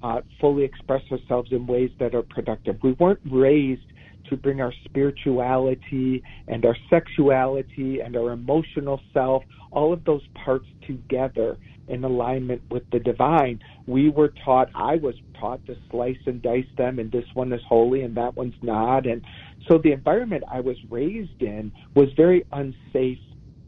uh, 0.04 0.22
fully 0.40 0.64
express 0.64 1.02
ourselves 1.12 1.52
in 1.52 1.66
ways 1.68 1.90
that 2.00 2.16
are 2.16 2.22
productive. 2.22 2.78
We 2.84 2.94
weren't 2.94 3.20
raised 3.30 3.82
to 4.30 4.38
bring 4.38 4.62
our 4.62 4.74
spirituality 4.86 6.24
and 6.48 6.66
our 6.66 6.78
sexuality 6.90 8.00
and 8.02 8.16
our 8.16 8.32
emotional 8.32 9.02
self, 9.14 9.44
all 9.72 9.94
of 9.94 10.04
those 10.06 10.24
parts 10.44 10.66
together 10.86 11.58
in 11.88 12.04
alignment 12.04 12.62
with 12.70 12.84
the 12.92 13.00
divine. 13.00 13.60
We 13.88 14.10
were 14.10 14.34
taught, 14.46 14.70
I 14.76 14.96
was 14.98 15.16
taught 15.40 15.66
to 15.66 15.76
slice 15.90 16.18
and 16.26 16.42
dice 16.42 16.66
them, 16.78 17.00
and 17.00 17.12
this 17.12 17.26
one 17.34 17.52
is 17.52 17.62
holy 17.68 18.04
and 18.04 18.16
that 18.16 18.36
one's 18.38 18.54
not. 18.62 19.06
And 19.08 19.24
so 19.68 19.80
the 19.80 19.92
environment 19.92 20.44
I 20.50 20.62
was 20.62 20.78
raised 20.90 21.42
in 21.42 21.72
was 21.96 22.10
very 22.16 22.46
unsafe 22.52 23.20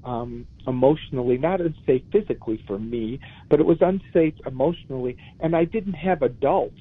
um, 0.04 0.48
emotionally, 0.68 1.38
not 1.38 1.62
unsafe 1.62 2.04
physically 2.12 2.64
for 2.68 2.80
me, 2.80 3.20
but 3.50 3.60
it 3.60 3.66
was 3.66 3.78
unsafe 3.82 4.34
emotionally. 4.46 5.18
And 5.40 5.56
I 5.56 5.66
didn't 5.66 5.94
have 5.94 6.22
adults 6.22 6.80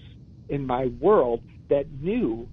in 0.49 0.67
my 0.67 0.87
world 1.01 1.43
that 1.69 1.87
knew 2.01 2.49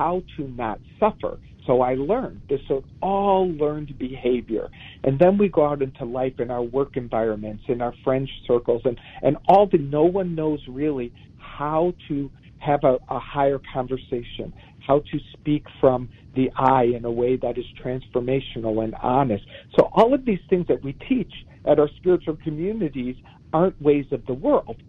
how 0.00 0.22
to 0.34 0.48
not 0.48 0.80
suffer. 0.98 1.38
So 1.66 1.82
I 1.82 1.94
learned. 1.94 2.40
This 2.48 2.62
is 2.70 2.82
all 3.02 3.52
learned 3.52 3.98
behavior. 3.98 4.70
And 5.04 5.18
then 5.18 5.36
we 5.36 5.50
go 5.50 5.66
out 5.66 5.82
into 5.82 6.06
life 6.06 6.40
in 6.40 6.50
our 6.50 6.62
work 6.62 6.96
environments, 6.96 7.64
in 7.68 7.82
our 7.82 7.92
friend 8.02 8.26
circles, 8.46 8.80
and, 8.86 8.98
and 9.20 9.36
all 9.46 9.66
the 9.70 9.76
no 9.76 10.04
one 10.04 10.34
knows 10.34 10.58
really 10.68 11.12
how 11.36 11.92
to 12.08 12.30
have 12.60 12.80
a, 12.84 12.96
a 13.10 13.18
higher 13.18 13.60
conversation, 13.74 14.54
how 14.86 15.00
to 15.00 15.18
speak 15.34 15.64
from 15.82 16.08
the 16.34 16.50
I 16.56 16.84
in 16.84 17.04
a 17.04 17.10
way 17.10 17.36
that 17.36 17.58
is 17.58 17.66
transformational 17.84 18.82
and 18.82 18.94
honest. 19.02 19.44
So 19.76 19.90
all 19.92 20.14
of 20.14 20.24
these 20.24 20.40
things 20.48 20.66
that 20.68 20.82
we 20.82 20.94
teach 21.10 21.32
at 21.66 21.78
our 21.78 21.90
spiritual 21.98 22.38
communities 22.42 23.16
aren't 23.52 23.80
ways 23.82 24.06
of 24.12 24.24
the 24.24 24.34
world. 24.34 24.82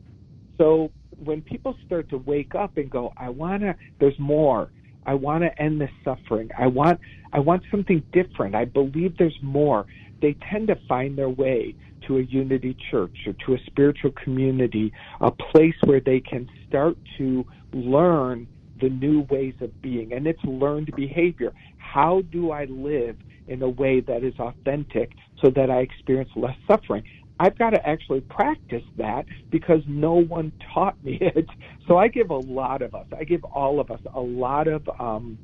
So 0.58 0.90
when 1.22 1.42
people 1.42 1.76
start 1.86 2.10
to 2.12 2.18
wake 2.18 2.56
up 2.56 2.78
and 2.78 2.90
go, 2.90 3.12
I 3.18 3.28
want 3.30 3.64
to, 3.64 3.76
there's 4.00 4.18
more. 4.18 4.70
I 5.06 5.14
want 5.16 5.44
to 5.44 5.62
end 5.62 5.82
this 5.82 5.92
suffering. 6.04 6.50
I 6.58 6.68
want, 6.68 7.00
I 7.34 7.40
want 7.40 7.64
something 7.72 8.04
different. 8.12 8.56
I 8.56 8.66
believe 8.66 9.18
there's 9.18 9.38
more. 9.42 9.86
They 10.22 10.36
tend 10.52 10.68
to 10.68 10.76
find 10.88 11.18
their 11.18 11.30
way 11.30 11.76
to 12.08 12.18
a 12.18 12.22
unity 12.22 12.76
church 12.90 13.16
or 13.26 13.34
to 13.46 13.54
a 13.56 13.58
spiritual 13.66 14.12
community, 14.12 14.92
a 15.20 15.32
place 15.32 15.76
where 15.86 16.00
they 16.00 16.20
can 16.20 16.50
start 16.68 16.98
to 17.18 17.46
learn 17.74 18.48
the 18.80 18.90
new 18.90 19.22
ways 19.30 19.54
of 19.62 19.82
being. 19.82 20.14
And 20.14 20.28
it's 20.28 20.44
learned 20.44 20.92
behavior. 20.96 21.54
How 21.78 22.22
do 22.32 22.52
I 22.52 22.66
live 22.66 23.18
in 23.48 23.62
a 23.62 23.70
way 23.70 24.00
that 24.02 24.24
is 24.24 24.34
authentic 24.40 25.12
so 25.42 25.50
that 25.52 25.70
I 25.70 25.80
experience 25.80 26.30
less 26.36 26.56
suffering? 26.68 27.04
I've 27.42 27.58
got 27.58 27.72
to 27.72 27.84
actually 27.88 28.22
practice 28.22 28.84
that 28.98 29.26
because 29.50 29.82
no 29.88 30.14
one 30.14 30.52
taught 30.76 31.04
me 31.04 31.18
it. 31.22 31.48
So 31.88 31.98
I 31.98 32.08
give 32.08 32.30
a 32.30 32.38
lot 32.38 32.84
of 32.84 32.94
us, 32.94 33.08
I 33.18 33.24
give 33.24 33.44
all 33.44 33.80
of 33.80 33.90
us 33.90 34.00
a 34.14 34.20
lot 34.20 34.68
of 34.68 34.88
um, 35.00 35.40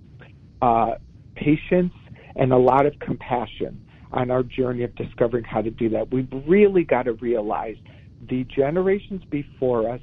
uh, 0.61 0.95
patience 1.35 1.93
and 2.35 2.53
a 2.53 2.57
lot 2.57 2.85
of 2.85 2.93
compassion 2.99 3.83
on 4.11 4.29
our 4.29 4.43
journey 4.43 4.83
of 4.83 4.95
discovering 4.95 5.43
how 5.43 5.63
to 5.63 5.71
do 5.71 5.89
that. 5.89 6.11
We've 6.11 6.31
really 6.47 6.83
got 6.83 7.03
to 7.03 7.13
realize 7.13 7.77
the 8.29 8.43
generations 8.43 9.23
before 9.31 9.89
us 9.89 10.01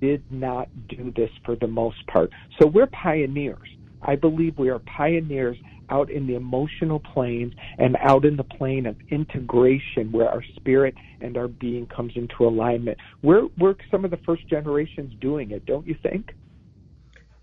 did 0.00 0.24
not 0.32 0.68
do 0.88 1.12
this 1.14 1.30
for 1.44 1.54
the 1.54 1.68
most 1.68 2.04
part. 2.08 2.30
So 2.60 2.66
we're 2.66 2.88
pioneers. 2.88 3.68
I 4.02 4.16
believe 4.16 4.58
we 4.58 4.68
are 4.68 4.80
pioneers 4.80 5.56
out 5.90 6.10
in 6.10 6.26
the 6.26 6.34
emotional 6.34 7.00
planes 7.00 7.52
and 7.78 7.96
out 8.00 8.24
in 8.24 8.36
the 8.36 8.44
plane 8.44 8.86
of 8.86 8.96
integration 9.10 10.12
where 10.12 10.28
our 10.28 10.42
spirit 10.56 10.94
and 11.20 11.36
our 11.36 11.48
being 11.48 11.86
comes 11.86 12.12
into 12.16 12.46
alignment. 12.46 12.98
We're 13.22 13.48
we're 13.58 13.74
some 13.90 14.04
of 14.04 14.10
the 14.10 14.18
first 14.18 14.48
generations 14.48 15.12
doing 15.20 15.50
it, 15.50 15.64
don't 15.66 15.86
you 15.86 15.96
think? 16.02 16.34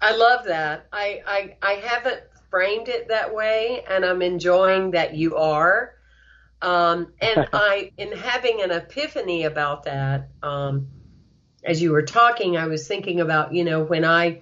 I 0.01 0.15
love 0.15 0.45
that. 0.45 0.87
I 0.91 1.21
I, 1.25 1.57
I 1.61 1.73
haven't 1.73 2.21
framed 2.49 2.87
it 2.87 3.07
that 3.09 3.33
way 3.33 3.83
and 3.89 4.05
I'm 4.05 4.21
enjoying 4.21 4.91
that 4.91 5.15
you 5.15 5.37
are. 5.37 5.91
Um, 6.61 7.13
and 7.19 7.47
I 7.53 7.91
in 7.97 8.11
having 8.11 8.61
an 8.61 8.71
epiphany 8.71 9.43
about 9.43 9.83
that, 9.83 10.29
um, 10.41 10.87
as 11.63 11.81
you 11.81 11.91
were 11.91 12.03
talking, 12.03 12.57
I 12.57 12.67
was 12.67 12.87
thinking 12.87 13.21
about, 13.21 13.53
you 13.53 13.63
know, 13.63 13.83
when 13.83 14.03
I 14.03 14.41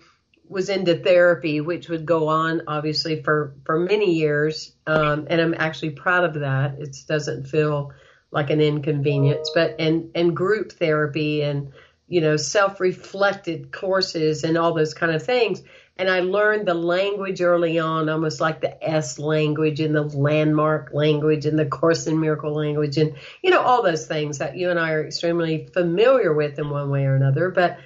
was 0.52 0.70
into 0.70 0.96
therapy, 0.96 1.62
which 1.62 1.90
would 1.90 2.06
go 2.06 2.28
on 2.28 2.62
obviously 2.68 3.24
for, 3.24 3.56
for 3.66 3.80
many 3.80 4.14
years. 4.14 4.76
Um, 4.86 5.28
and 5.30 5.40
I'm 5.42 5.56
actually 5.58 5.92
proud 5.92 6.26
of 6.26 6.42
that. 6.42 6.80
It 6.80 6.96
doesn't 7.08 7.48
feel 7.48 7.94
like 8.32 8.50
an 8.50 8.62
inconvenience, 8.62 9.50
but, 9.56 9.78
and, 9.80 10.12
and 10.14 10.36
group 10.36 10.74
therapy 10.74 11.42
and, 11.42 11.72
you 12.08 12.22
know, 12.22 12.38
self 12.38 12.80
reflected 12.80 13.72
courses 13.72 14.44
and 14.44 14.58
all 14.58 14.74
those 14.74 14.94
kind 14.94 15.14
of 15.14 15.24
things 15.24 15.64
and 16.02 16.10
I 16.10 16.22
learned 16.22 16.68
the 16.68 16.74
language 16.74 17.42
early 17.42 17.78
on, 17.78 18.10
almost 18.10 18.42
like 18.42 18.60
the 18.60 18.76
est 18.82 19.20
language 19.20 19.80
and 19.80 19.96
the 19.96 20.02
landmark 20.02 20.90
language 20.94 21.46
and 21.46 21.60
the 21.60 21.66
Course 21.68 22.08
in 22.08 22.20
Miracle 22.20 22.56
language 22.56 22.98
and, 22.98 23.14
you 23.44 23.52
know, 23.52 23.62
all 23.62 23.84
those 23.84 24.08
things 24.08 24.40
that 24.40 24.58
you 24.58 24.72
and 24.72 24.80
I 24.80 24.94
are 24.94 25.06
extremely 25.06 25.68
familiar 25.68 26.34
with 26.34 26.58
in 26.58 26.72
one 26.72 26.90
way 26.90 27.06
or 27.06 27.16
another. 27.16 27.52
But, 27.52 27.78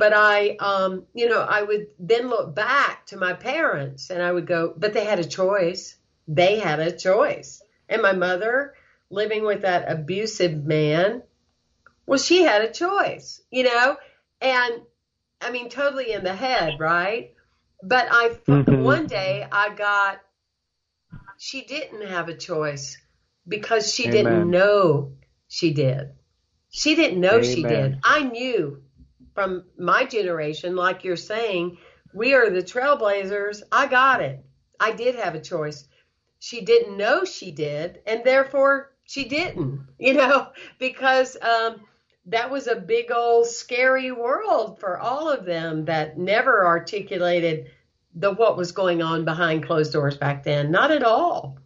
but 0.00 0.14
I, 0.14 0.56
um, 0.60 1.04
you 1.12 1.28
know, 1.28 1.42
I 1.42 1.60
would 1.60 1.88
then 1.98 2.30
look 2.30 2.54
back 2.54 3.04
to 3.08 3.18
my 3.18 3.34
parents 3.34 4.08
and 4.08 4.22
I 4.22 4.32
would 4.32 4.46
go, 4.46 4.72
but 4.74 4.94
they 4.94 5.04
had 5.04 5.20
a 5.20 5.24
choice. 5.24 5.94
They 6.26 6.58
had 6.58 6.80
a 6.80 6.90
choice. 6.90 7.62
And 7.86 8.00
my 8.00 8.12
mother 8.12 8.72
living 9.10 9.44
with 9.44 9.60
that 9.60 9.92
abusive 9.92 10.64
man, 10.64 11.22
well, 12.06 12.18
she 12.18 12.44
had 12.44 12.62
a 12.62 12.72
choice, 12.72 13.42
you 13.50 13.64
know, 13.64 13.98
and 14.40 14.80
I 15.38 15.50
mean, 15.50 15.68
totally 15.68 16.12
in 16.12 16.24
the 16.24 16.34
head, 16.34 16.80
right? 16.80 17.34
But 17.82 18.08
I 18.10 18.28
mm-hmm. 18.48 18.82
one 18.82 19.06
day 19.06 19.46
I 19.52 19.74
got 19.74 20.18
she 21.36 21.60
didn't 21.60 22.06
have 22.06 22.30
a 22.30 22.36
choice 22.36 22.96
because 23.46 23.92
she 23.92 24.04
Amen. 24.04 24.24
didn't 24.24 24.50
know 24.50 25.12
she 25.46 25.74
did. 25.74 26.12
She 26.70 26.94
didn't 26.94 27.20
know 27.20 27.40
Amen. 27.40 27.44
she 27.44 27.62
did. 27.64 27.98
I 28.02 28.22
knew 28.22 28.82
from 29.34 29.64
my 29.78 30.04
generation, 30.04 30.76
like 30.76 31.04
you're 31.04 31.16
saying, 31.16 31.78
we 32.12 32.34
are 32.34 32.50
the 32.50 32.62
trailblazers. 32.62 33.62
I 33.70 33.86
got 33.86 34.20
it. 34.20 34.44
I 34.78 34.92
did 34.92 35.14
have 35.16 35.34
a 35.34 35.40
choice. 35.40 35.86
She 36.38 36.62
didn't 36.62 36.96
know 36.96 37.24
she 37.24 37.50
did, 37.50 38.00
and 38.06 38.24
therefore 38.24 38.92
she 39.04 39.28
didn't, 39.28 39.86
you 39.98 40.14
know, 40.14 40.48
because 40.78 41.36
um, 41.42 41.82
that 42.26 42.50
was 42.50 42.66
a 42.66 42.76
big 42.76 43.10
old 43.12 43.46
scary 43.46 44.10
world 44.10 44.80
for 44.80 44.98
all 44.98 45.30
of 45.30 45.44
them 45.44 45.84
that 45.86 46.18
never 46.18 46.66
articulated 46.66 47.70
the 48.14 48.32
what 48.32 48.56
was 48.56 48.72
going 48.72 49.02
on 49.02 49.24
behind 49.24 49.66
closed 49.66 49.92
doors 49.92 50.16
back 50.16 50.42
then. 50.42 50.70
Not 50.70 50.90
at 50.90 51.04
all. 51.04 51.58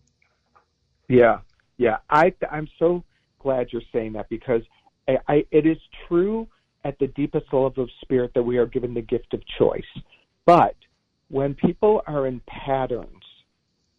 Yeah, 1.09 1.39
yeah. 1.77 1.99
I 2.11 2.35
I'm 2.51 2.69
so 2.79 3.05
glad 3.39 3.69
you're 3.73 3.83
saying 3.93 4.15
that 4.15 4.29
because 4.29 4.63
I, 5.09 5.19
I, 5.29 5.47
it 5.51 5.67
is 5.67 5.79
true 6.09 6.49
at 6.85 6.99
the 6.99 7.07
deepest 7.09 7.47
level 7.53 7.85
of 7.85 7.91
spirit 8.03 8.33
that 8.35 8.43
we 8.43 8.59
are 8.59 8.67
given 8.67 8.95
the 8.95 9.03
gift 9.03 9.33
of 9.35 9.43
choice. 9.59 9.83
But 10.47 10.77
when 11.29 11.55
people 11.55 12.03
are 12.07 12.27
in 12.27 12.41
patterns 12.47 13.23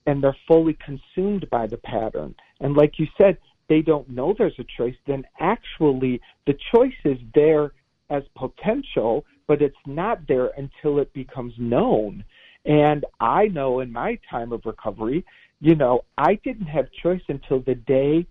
and 0.06 0.24
they're 0.24 0.38
fully 0.48 0.78
consumed 0.86 1.50
by 1.50 1.68
the 1.68 1.78
pattern, 1.78 2.36
and 2.60 2.76
like 2.76 3.00
you 3.00 3.08
said, 3.18 3.38
they 3.68 3.82
don't 3.82 4.10
know 4.10 4.36
there's 4.38 4.60
a 4.60 4.66
choice, 4.78 4.96
then 5.08 5.24
actually 5.40 6.22
the 6.46 6.58
choice 6.74 6.94
is 7.04 7.18
there 7.34 7.72
as 8.10 8.24
potential, 8.38 9.26
but 9.48 9.62
it's 9.62 9.76
not 9.88 10.20
there 10.28 10.52
until 10.58 11.00
it 11.00 11.12
becomes 11.14 11.54
known. 11.58 12.24
And 12.66 13.06
I 13.20 13.48
know 13.48 13.80
in 13.80 13.92
my 13.92 14.20
time 14.30 14.52
of 14.52 14.62
recovery, 14.66 15.26
you 15.60 15.76
know, 15.76 16.02
I 16.18 16.40
didn't 16.44 16.68
have 16.68 16.86
choice 17.02 17.22
until 17.28 17.62
the 17.62 17.76
day 17.76 18.28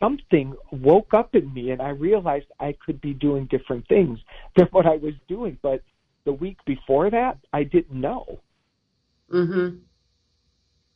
something 0.00 0.54
woke 0.72 1.14
up 1.14 1.34
in 1.34 1.52
me 1.52 1.70
and 1.70 1.80
I 1.80 1.90
realized 1.90 2.46
I 2.58 2.74
could 2.84 3.00
be 3.00 3.14
doing 3.14 3.46
different 3.46 3.86
things 3.86 4.18
than 4.56 4.66
what 4.72 4.86
I 4.86 4.96
was 4.96 5.14
doing. 5.28 5.58
But 5.62 5.82
the 6.24 6.32
week 6.32 6.58
before 6.64 7.10
that, 7.10 7.38
I 7.52 7.64
didn't 7.64 8.00
know. 8.00 8.40
Mm-hmm. 9.32 9.76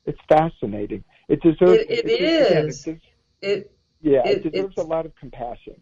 It's 0.06 0.20
fascinating. 0.28 1.04
It 1.28 1.40
deserves. 1.42 1.84
It, 1.88 1.90
it, 1.90 2.08
it 2.08 2.20
is. 2.20 2.86
It, 2.86 3.00
it 3.40 3.76
yeah, 4.02 4.26
it, 4.26 4.44
it 4.44 4.52
deserves 4.52 4.76
a 4.76 4.82
lot 4.82 5.06
of 5.06 5.14
compassion. 5.16 5.76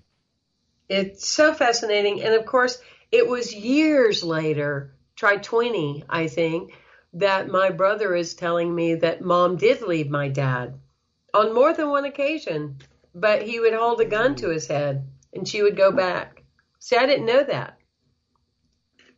It's 0.88 1.26
so 1.26 1.54
fascinating, 1.54 2.22
and 2.22 2.34
of 2.34 2.44
course, 2.44 2.80
it 3.10 3.26
was 3.26 3.54
years 3.54 4.22
later, 4.22 4.94
try 5.16 5.36
twenty, 5.36 6.04
I 6.08 6.28
think, 6.28 6.72
that 7.14 7.48
my 7.48 7.70
brother 7.70 8.14
is 8.14 8.34
telling 8.34 8.72
me 8.72 8.96
that 8.96 9.22
mom 9.22 9.56
did 9.56 9.82
leave 9.82 10.10
my 10.10 10.28
dad 10.28 10.78
on 11.34 11.54
more 11.54 11.72
than 11.72 11.88
one 11.88 12.04
occasion, 12.04 12.78
but 13.14 13.42
he 13.42 13.60
would 13.60 13.74
hold 13.74 14.00
a 14.00 14.04
gun 14.04 14.34
to 14.36 14.48
his 14.48 14.66
head 14.66 15.06
and 15.32 15.46
she 15.46 15.62
would 15.62 15.76
go 15.76 15.92
back. 15.92 16.42
See, 16.78 16.96
I 16.96 17.06
didn't 17.06 17.26
know 17.26 17.44
that. 17.44 17.78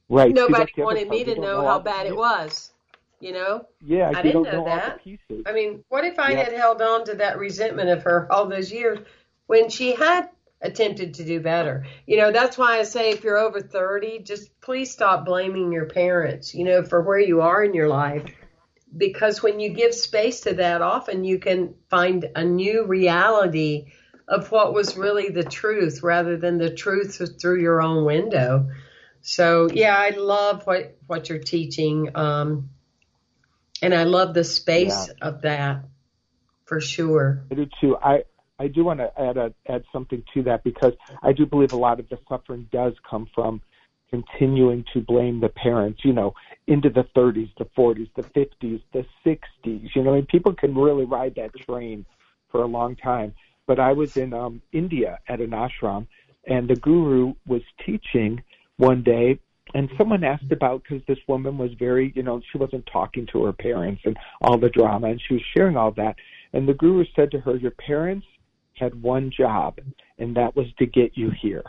Right. 0.08 0.34
Nobody 0.34 0.70
wanted 0.76 1.08
me 1.08 1.24
to 1.24 1.40
know 1.40 1.64
how 1.64 1.78
bad 1.78 2.06
it 2.06 2.16
was. 2.16 2.72
You 3.20 3.32
know? 3.32 3.66
Yeah, 3.80 4.12
I 4.14 4.20
didn't 4.20 4.42
know, 4.42 4.58
know 4.58 4.64
that. 4.64 5.00
I 5.46 5.52
mean, 5.52 5.82
what 5.88 6.04
if 6.04 6.18
I 6.18 6.32
Yeah. 6.32 6.42
had 6.44 6.52
held 6.52 6.82
on 6.82 7.04
to 7.06 7.14
that 7.14 7.38
resentment 7.38 7.88
of 7.88 8.02
her 8.02 8.30
all 8.30 8.46
those 8.46 8.70
years 8.70 8.98
when 9.46 9.70
she 9.70 9.94
had 9.94 10.28
attempted 10.60 11.14
to 11.14 11.24
do 11.24 11.40
better? 11.40 11.86
You 12.06 12.18
know, 12.18 12.32
that's 12.32 12.58
why 12.58 12.78
I 12.78 12.82
say 12.82 13.10
if 13.10 13.24
you're 13.24 13.38
over 13.38 13.60
30, 13.60 14.18
just 14.18 14.60
please 14.60 14.90
stop 14.90 15.24
blaming 15.24 15.72
your 15.72 15.86
parents, 15.86 16.54
you 16.54 16.64
know, 16.64 16.82
for 16.82 17.00
where 17.00 17.18
you 17.18 17.40
are 17.40 17.64
in 17.64 17.72
your 17.72 17.88
life. 17.88 18.24
Because 18.96 19.42
when 19.42 19.60
you 19.60 19.70
give 19.70 19.94
space 19.94 20.42
to 20.42 20.54
that, 20.54 20.82
often 20.82 21.24
you 21.24 21.38
can 21.38 21.74
find 21.90 22.30
a 22.34 22.44
new 22.44 22.86
reality 22.86 23.92
of 24.28 24.50
what 24.50 24.72
was 24.72 24.96
really 24.96 25.28
the 25.30 25.42
truth 25.42 26.02
rather 26.02 26.36
than 26.36 26.58
the 26.58 26.74
truth 26.74 27.20
through 27.40 27.60
your 27.60 27.82
own 27.82 28.04
window. 28.04 28.70
So 29.20 29.68
yeah, 29.72 29.96
I 29.96 30.10
love 30.10 30.66
what 30.66 30.96
what 31.06 31.28
you're 31.28 31.38
teaching, 31.38 32.14
um, 32.14 32.70
and 33.80 33.94
I 33.94 34.04
love 34.04 34.34
the 34.34 34.44
space 34.44 35.08
of 35.20 35.42
that 35.42 35.84
for 36.66 36.80
sure. 36.80 37.44
I 37.50 37.54
do 37.54 37.66
too. 37.80 37.96
I 38.02 38.24
I 38.58 38.68
do 38.68 38.84
want 38.84 39.00
to 39.00 39.10
add 39.20 39.36
a, 39.36 39.52
add 39.68 39.84
something 39.92 40.22
to 40.34 40.42
that 40.44 40.62
because 40.62 40.92
I 41.22 41.32
do 41.32 41.46
believe 41.46 41.72
a 41.72 41.76
lot 41.76 42.00
of 42.00 42.08
the 42.08 42.18
suffering 42.28 42.68
does 42.70 42.92
come 43.08 43.28
from 43.34 43.62
continuing 44.10 44.84
to 44.92 45.00
blame 45.00 45.40
the 45.40 45.48
parents. 45.48 46.00
You 46.04 46.12
know, 46.12 46.34
into 46.66 46.88
the 46.88 47.04
30s, 47.16 47.50
the 47.58 47.66
40s, 47.76 48.10
the 48.14 48.22
50s, 48.22 48.82
the 48.92 49.04
60s. 49.24 49.90
You 49.94 50.02
know, 50.02 50.14
and 50.14 50.26
people 50.26 50.54
can 50.54 50.74
really 50.74 51.04
ride 51.04 51.34
that 51.36 51.54
train 51.54 52.06
for 52.50 52.62
a 52.62 52.66
long 52.66 52.96
time. 52.96 53.34
But 53.66 53.80
I 53.80 53.92
was 53.92 54.16
in 54.16 54.32
um, 54.32 54.62
India 54.72 55.18
at 55.28 55.40
an 55.40 55.50
ashram, 55.50 56.06
and 56.46 56.68
the 56.68 56.76
guru 56.76 57.34
was 57.46 57.62
teaching 57.84 58.42
one 58.76 59.02
day 59.02 59.38
and 59.74 59.90
someone 59.96 60.24
asked 60.24 60.52
about 60.52 60.82
because 60.82 61.04
this 61.06 61.18
woman 61.26 61.56
was 61.56 61.70
very 61.78 62.12
you 62.14 62.22
know 62.22 62.40
she 62.50 62.58
wasn't 62.58 62.86
talking 62.92 63.26
to 63.32 63.44
her 63.44 63.52
parents 63.52 64.02
and 64.04 64.16
all 64.40 64.58
the 64.58 64.68
drama 64.68 65.08
and 65.08 65.20
she 65.26 65.34
was 65.34 65.42
sharing 65.56 65.76
all 65.76 65.90
that 65.92 66.16
and 66.52 66.68
the 66.68 66.74
guru 66.74 67.04
said 67.16 67.30
to 67.30 67.40
her 67.40 67.56
your 67.56 67.70
parents 67.72 68.26
had 68.74 69.00
one 69.02 69.30
job 69.30 69.78
and 70.18 70.36
that 70.36 70.54
was 70.56 70.66
to 70.78 70.86
get 70.86 71.16
you 71.16 71.30
here 71.30 71.64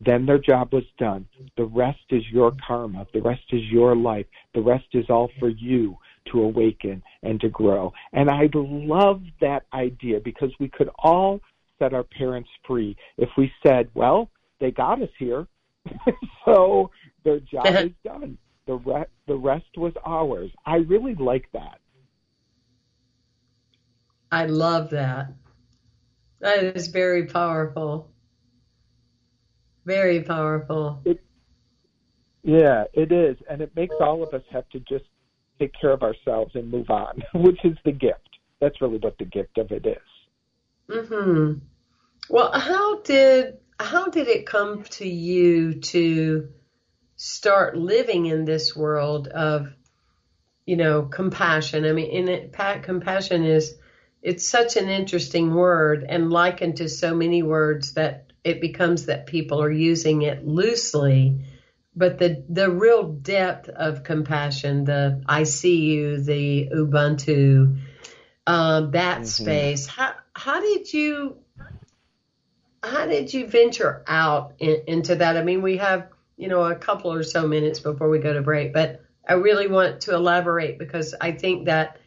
then 0.00 0.26
their 0.26 0.38
job 0.38 0.72
was 0.72 0.84
done 0.98 1.26
the 1.56 1.64
rest 1.64 2.00
is 2.10 2.22
your 2.32 2.52
karma 2.66 3.06
the 3.12 3.22
rest 3.22 3.42
is 3.50 3.62
your 3.70 3.96
life 3.96 4.26
the 4.54 4.60
rest 4.60 4.86
is 4.92 5.06
all 5.08 5.30
for 5.38 5.48
you 5.48 5.96
to 6.30 6.42
awaken 6.42 7.02
and 7.22 7.40
to 7.40 7.48
grow 7.48 7.92
and 8.12 8.30
i 8.30 8.48
love 8.54 9.22
that 9.40 9.64
idea 9.72 10.20
because 10.20 10.50
we 10.60 10.68
could 10.68 10.90
all 10.98 11.40
set 11.78 11.94
our 11.94 12.04
parents 12.04 12.48
free 12.66 12.96
if 13.16 13.28
we 13.36 13.50
said 13.64 13.88
well 13.94 14.30
they 14.60 14.70
got 14.70 15.00
us 15.00 15.08
here 15.18 15.46
so 16.44 16.90
their 17.24 17.40
job 17.40 17.66
is 17.66 17.92
done. 18.04 18.38
The 18.66 18.74
re- 18.74 19.06
the 19.26 19.36
rest 19.36 19.76
was 19.76 19.92
ours. 20.04 20.50
I 20.66 20.76
really 20.76 21.14
like 21.14 21.48
that. 21.52 21.80
I 24.30 24.46
love 24.46 24.90
that. 24.90 25.32
That 26.40 26.76
is 26.76 26.88
very 26.88 27.26
powerful. 27.26 28.10
Very 29.84 30.22
powerful. 30.22 31.02
Yeah, 32.42 32.84
it 32.94 33.12
is, 33.12 33.36
and 33.50 33.60
it 33.60 33.74
makes 33.76 33.94
all 34.00 34.22
of 34.22 34.32
us 34.32 34.42
have 34.50 34.68
to 34.70 34.80
just 34.80 35.04
take 35.58 35.72
care 35.78 35.92
of 35.92 36.02
ourselves 36.02 36.54
and 36.54 36.70
move 36.70 36.88
on, 36.90 37.22
which 37.34 37.64
is 37.64 37.76
the 37.84 37.92
gift. 37.92 38.28
That's 38.60 38.80
really 38.80 38.98
what 38.98 39.18
the 39.18 39.24
gift 39.24 39.58
of 39.58 39.70
it 39.70 39.86
is. 39.86 39.98
Mhm. 40.88 41.60
Well, 42.30 42.52
how 42.52 43.00
did 43.02 43.58
how 43.78 44.08
did 44.08 44.28
it 44.28 44.46
come 44.46 44.82
to 44.82 45.06
you 45.06 45.74
to 45.74 46.48
start 47.16 47.76
living 47.76 48.26
in 48.26 48.44
this 48.44 48.74
world 48.74 49.28
of 49.28 49.68
you 50.64 50.76
know 50.76 51.02
compassion? 51.02 51.84
I 51.84 51.92
mean, 51.92 52.10
in 52.10 52.28
it, 52.28 52.52
pa- 52.52 52.80
compassion 52.82 53.44
is 53.44 53.76
it's 54.22 54.48
such 54.48 54.76
an 54.76 54.88
interesting 54.88 55.54
word 55.54 56.04
and 56.08 56.30
likened 56.30 56.78
to 56.78 56.88
so 56.88 57.14
many 57.14 57.42
words 57.42 57.94
that 57.94 58.32
it 58.48 58.60
becomes 58.60 59.06
that 59.06 59.26
people 59.26 59.62
are 59.62 59.70
using 59.70 60.22
it 60.22 60.46
loosely. 60.46 61.40
But 61.94 62.18
the 62.18 62.44
the 62.48 62.70
real 62.70 63.12
depth 63.12 63.68
of 63.68 64.04
compassion, 64.04 64.84
the 64.84 65.22
I 65.26 65.42
see 65.42 65.80
you, 65.86 66.20
the 66.22 66.68
Ubuntu, 66.72 67.78
uh, 68.46 68.80
that 68.92 69.26
space. 69.26 69.86
How 69.86 70.14
how 70.32 70.60
did 70.60 70.92
you 70.92 71.38
how 72.82 73.06
did 73.06 73.34
you 73.34 73.46
venture 73.46 74.04
out 74.06 74.54
in, 74.60 74.82
into 74.86 75.16
that? 75.16 75.36
I 75.36 75.42
mean, 75.42 75.60
we 75.60 75.78
have 75.78 76.08
you 76.36 76.48
know 76.48 76.64
a 76.64 76.76
couple 76.76 77.12
or 77.12 77.24
so 77.24 77.46
minutes 77.46 77.80
before 77.80 78.08
we 78.08 78.20
go 78.20 78.32
to 78.32 78.42
break, 78.42 78.72
but 78.72 79.02
I 79.28 79.34
really 79.34 79.66
want 79.66 80.02
to 80.02 80.14
elaborate 80.14 80.78
because 80.78 81.14
I 81.20 81.32
think 81.32 81.66
that 81.66 81.98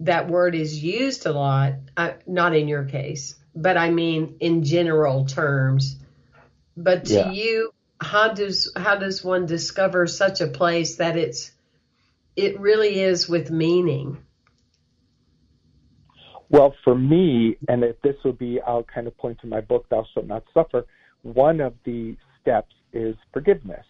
that 0.00 0.28
word 0.28 0.54
is 0.54 0.82
used 0.82 1.26
a 1.26 1.32
lot, 1.32 1.74
uh, 1.96 2.12
not 2.26 2.54
in 2.54 2.68
your 2.68 2.84
case, 2.84 3.34
but 3.54 3.76
I 3.76 3.90
mean 3.90 4.36
in 4.40 4.64
general 4.64 5.26
terms. 5.26 5.96
But 6.76 7.06
to 7.06 7.12
Yeah. 7.12 7.30
you, 7.32 7.72
how 8.00 8.32
does 8.32 8.72
how 8.76 8.96
does 8.96 9.24
one 9.24 9.46
discover 9.46 10.06
such 10.06 10.40
a 10.40 10.46
place 10.48 10.96
that 10.96 11.16
it's 11.16 11.52
it 12.36 12.58
really 12.60 13.00
is 13.00 13.28
with 13.28 13.50
meaning? 13.50 14.18
Well, 16.50 16.74
for 16.82 16.96
me, 16.96 17.56
and 17.68 17.84
if 17.84 18.00
this 18.02 18.16
would 18.24 18.38
be, 18.38 18.60
I'll 18.66 18.82
kind 18.82 19.06
of 19.06 19.16
point 19.16 19.38
to 19.40 19.46
my 19.46 19.60
book, 19.60 19.86
Thou 19.88 20.04
Shalt 20.12 20.26
Not 20.26 20.44
Suffer. 20.52 20.84
One 21.22 21.60
of 21.60 21.74
the 21.84 22.16
steps 22.40 22.74
is 22.92 23.16
forgiveness. 23.32 23.84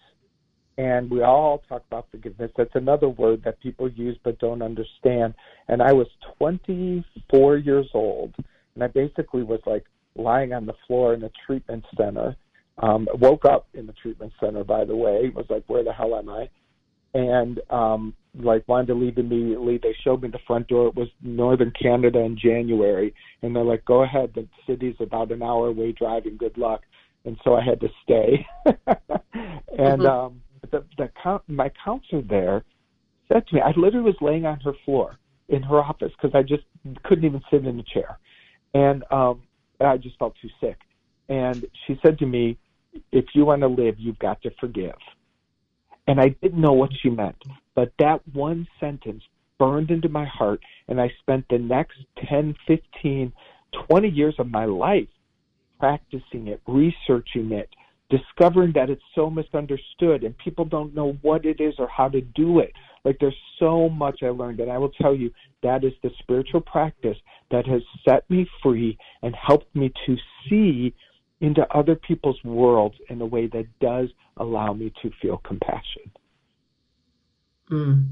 And 0.77 1.11
we 1.11 1.23
all 1.23 1.63
talk 1.69 1.85
about 1.91 2.07
forgiveness. 2.11 2.51
That's 2.57 2.75
another 2.75 3.09
word 3.09 3.43
that 3.45 3.61
people 3.61 3.91
use 3.91 4.19
but 4.25 4.39
don't 4.39 4.63
understand. 4.63 5.35
And 5.69 5.83
I 5.83 5.93
was 5.93 6.07
24 6.39 7.57
years 7.59 7.89
old, 7.95 8.35
and 8.75 8.85
I 8.85 8.89
basically 8.89 9.43
was 9.43 9.61
like 9.67 9.85
lying 10.15 10.53
on 10.53 10.67
the 10.67 10.75
floor 10.87 11.15
in 11.15 11.23
a 11.25 11.31
treatment 11.47 11.85
center. 11.97 12.37
Um, 12.79 13.09
woke 13.15 13.45
up 13.45 13.67
in 13.75 13.87
the 13.87 13.93
treatment 13.93 14.33
center, 14.41 14.65
by 14.65 14.85
the 14.87 14.97
way. 14.97 15.31
Was 15.35 15.45
like, 15.51 15.65
where 15.67 15.85
the 15.85 15.93
hell 15.93 16.15
am 16.15 16.29
I? 16.29 16.49
and 17.15 17.61
um 17.71 18.15
like 18.39 18.67
wanted 18.69 18.87
to 18.87 18.95
leave 18.95 19.19
immediately. 19.19 19.79
They 19.83 19.95
showed 20.05 20.23
me 20.23 20.29
the 20.29 20.39
front 20.47 20.69
door. 20.69 20.89
It 20.89 20.95
was 20.95 21.09
northern 21.23 21.73
Canada 21.73 22.21
in 22.21 22.39
January 22.39 23.13
and 23.43 23.55
they're 23.55 23.65
like, 23.65 23.85
Go 23.85 24.05
ahead, 24.05 24.31
the 24.35 24.47
city's 24.67 24.95
about 25.01 25.33
an 25.33 25.43
hour 25.43 25.69
away 25.69 25.93
driving, 25.93 26.37
good 26.37 26.57
luck 26.57 26.83
and 27.25 27.37
so 27.45 27.55
I 27.55 27.65
had 27.65 27.81
to 27.81 27.89
stay. 28.05 28.47
and 29.79 30.03
Mhm. 30.03 30.07
um 30.07 30.43
the 30.71 30.85
the 30.97 31.11
coun 31.21 31.41
my 31.49 31.71
counselor 31.85 32.23
there 32.23 32.65
said 33.29 33.47
to 33.49 33.57
me, 33.57 33.61
I 33.61 33.73
literally 33.77 34.05
was 34.07 34.17
laying 34.21 34.47
on 34.47 34.61
her 34.61 34.75
floor 34.85 35.19
in 35.49 35.63
her 35.65 35.81
office 35.81 36.13
because 36.13 36.35
I 36.35 36.43
just 36.43 36.63
couldn't 37.03 37.25
even 37.25 37.43
sit 37.51 37.67
in 37.67 37.81
a 37.81 37.83
chair. 37.83 38.19
And 38.75 39.05
um 39.11 39.43
I 39.81 39.97
just 39.97 40.19
felt 40.19 40.35
too 40.41 40.51
sick. 40.61 40.77
And 41.29 41.65
she 41.87 41.99
said 42.05 42.19
to 42.19 42.27
me, 42.27 42.59
If 43.13 43.27
you 43.35 43.45
want 43.45 43.63
to 43.63 43.69
live, 43.69 43.97
you've 43.99 44.19
got 44.19 44.43
to 44.43 44.51
forgive. 44.61 44.97
And 46.07 46.21
I 46.21 46.29
didn't 46.43 46.61
know 46.61 46.73
what 46.73 46.91
she 47.03 47.09
meant, 47.09 47.37
but 47.75 47.93
that 47.99 48.21
one 48.33 48.67
sentence 48.81 49.23
burned 49.59 49.91
into 49.91 50.09
my 50.09 50.25
heart, 50.25 50.61
and 50.89 51.01
I 51.01 51.13
spent 51.21 51.45
the 51.49 51.59
next 51.59 51.99
10, 52.29 52.57
15, 52.67 53.33
20 53.89 54.09
years 54.09 54.35
of 54.39 54.51
my 54.51 54.65
life 54.65 55.09
practicing 55.79 56.49
it, 56.49 56.61
researching 56.67 57.53
it, 57.53 57.69
discovering 58.11 58.73
that 58.73 58.91
it's 58.91 59.03
so 59.15 59.31
misunderstood 59.31 60.25
and 60.25 60.37
people 60.39 60.65
don't 60.65 60.95
know 60.95 61.17
what 61.23 61.45
it 61.47 61.61
is 61.61 61.75
or 61.79 61.89
how 61.89 62.09
to 62.09 62.21
do 62.21 62.59
it. 62.59 62.73
Like 63.05 63.19
there's 63.21 63.37
so 63.59 63.89
much 63.89 64.23
I 64.23 64.29
learned, 64.29 64.61
and 64.61 64.71
I 64.71 64.79
will 64.79 64.91
tell 64.91 65.15
you 65.15 65.31
that 65.63 65.85
is 65.85 65.93
the 66.03 66.11
spiritual 66.19 66.61
practice 66.61 67.17
that 67.51 67.67
has 67.67 67.83
set 68.07 68.29
me 68.31 68.47
free 68.63 68.99
and 69.23 69.35
helped 69.35 69.75
me 69.75 69.93
to 70.07 70.17
see 70.49 70.95
into 71.41 71.67
other 71.75 71.95
people's 71.95 72.43
worlds 72.45 72.97
in 73.09 73.21
a 73.21 73.27
way 73.27 73.47
that 73.47 73.67
does 73.81 74.09
allow 74.37 74.73
me 74.75 74.93
to 75.03 75.11
feel 75.23 75.39
compassion. 75.39 76.11
Mm. 77.71 78.07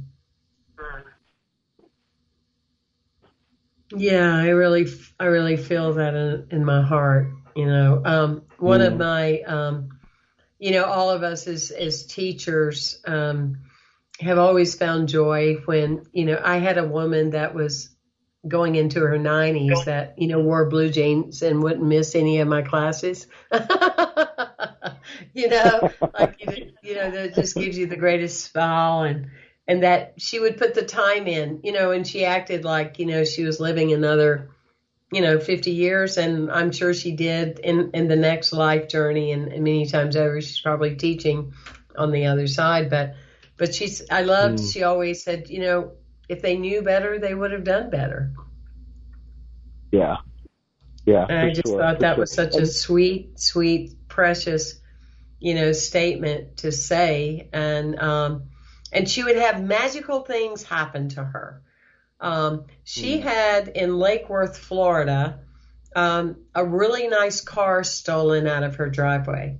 Yeah, 3.94 4.34
I 4.36 4.48
really, 4.48 4.86
I 5.18 5.26
really 5.26 5.56
feel 5.56 5.94
that 5.94 6.14
in, 6.14 6.46
in 6.50 6.64
my 6.64 6.82
heart. 6.82 7.30
You 7.56 7.66
know, 7.66 8.02
um, 8.04 8.42
one 8.58 8.80
of 8.82 8.94
Mm. 8.94 8.98
my 8.98 9.40
um, 9.42 9.88
you 10.58 10.72
know, 10.72 10.84
all 10.84 11.10
of 11.10 11.22
us 11.22 11.46
as 11.46 11.70
as 11.70 12.04
teachers 12.06 13.00
um, 13.06 13.58
have 14.20 14.38
always 14.38 14.74
found 14.74 15.08
joy 15.08 15.54
when 15.64 16.06
you 16.12 16.24
know 16.24 16.40
I 16.42 16.58
had 16.58 16.78
a 16.78 16.86
woman 16.86 17.30
that 17.30 17.54
was 17.54 17.90
going 18.46 18.76
into 18.76 19.00
her 19.00 19.18
90s 19.18 19.84
that 19.84 20.14
you 20.16 20.28
know 20.28 20.40
wore 20.40 20.68
blue 20.68 20.90
jeans 20.90 21.42
and 21.42 21.62
wouldn't 21.62 21.84
miss 21.84 22.14
any 22.14 22.38
of 22.40 22.48
my 22.48 22.62
classes. 22.62 23.26
You 25.32 25.48
know 25.48 25.90
like 26.14 26.38
you 26.82 26.94
know 26.94 27.10
that 27.10 27.34
just 27.34 27.54
gives 27.54 27.76
you 27.78 27.86
the 27.86 27.96
greatest 27.96 28.50
smile 28.50 29.02
and 29.02 29.28
and 29.66 29.82
that 29.82 30.14
she 30.18 30.38
would 30.38 30.56
put 30.58 30.74
the 30.74 30.82
time 30.82 31.26
in 31.26 31.60
you 31.62 31.72
know 31.72 31.90
and 31.90 32.06
she 32.06 32.24
acted 32.24 32.64
like 32.64 32.98
you 32.98 33.06
know 33.06 33.24
she 33.24 33.44
was 33.44 33.60
living 33.60 33.92
another 33.92 34.50
you 35.12 35.20
know 35.20 35.40
50 35.40 35.70
years 35.70 36.18
and 36.18 36.50
i'm 36.50 36.72
sure 36.72 36.92
she 36.92 37.12
did 37.12 37.58
in 37.60 37.90
in 37.94 38.08
the 38.08 38.16
next 38.16 38.52
life 38.52 38.88
journey 38.88 39.32
and, 39.32 39.52
and 39.52 39.64
many 39.64 39.86
times 39.86 40.16
over. 40.16 40.40
She's 40.40 40.60
probably 40.60 40.96
teaching 40.96 41.52
on 41.96 42.10
the 42.10 42.26
other 42.26 42.46
side 42.46 42.90
but 42.90 43.14
but 43.58 43.74
she's 43.74 44.02
i 44.10 44.22
loved 44.22 44.58
mm. 44.58 44.72
she 44.72 44.82
always 44.82 45.22
said 45.22 45.50
you 45.50 45.60
know 45.60 45.92
if 46.28 46.42
they 46.42 46.56
knew 46.56 46.82
better, 46.82 47.18
they 47.18 47.34
would 47.34 47.52
have 47.52 47.64
done 47.64 47.90
better. 47.90 48.32
Yeah. 49.90 50.18
Yeah. 51.06 51.26
And 51.28 51.38
I 51.38 51.48
just 51.48 51.66
sure, 51.66 51.80
thought 51.80 52.00
that 52.00 52.14
sure. 52.14 52.20
was 52.20 52.32
such 52.32 52.54
a 52.54 52.66
sweet, 52.66 53.40
sweet, 53.40 54.08
precious, 54.08 54.78
you 55.40 55.54
know, 55.54 55.72
statement 55.72 56.58
to 56.58 56.70
say. 56.70 57.48
And, 57.52 57.98
um, 57.98 58.42
and 58.92 59.08
she 59.08 59.24
would 59.24 59.36
have 59.36 59.62
magical 59.62 60.20
things 60.20 60.62
happen 60.62 61.08
to 61.10 61.24
her. 61.24 61.62
Um, 62.20 62.64
she 62.84 63.18
mm. 63.18 63.22
had 63.22 63.68
in 63.68 63.96
Lake 63.96 64.28
Worth, 64.28 64.58
Florida, 64.58 65.40
um, 65.96 66.36
a 66.54 66.64
really 66.64 67.08
nice 67.08 67.40
car 67.40 67.84
stolen 67.84 68.46
out 68.46 68.64
of 68.64 68.76
her 68.76 68.90
driveway. 68.90 69.56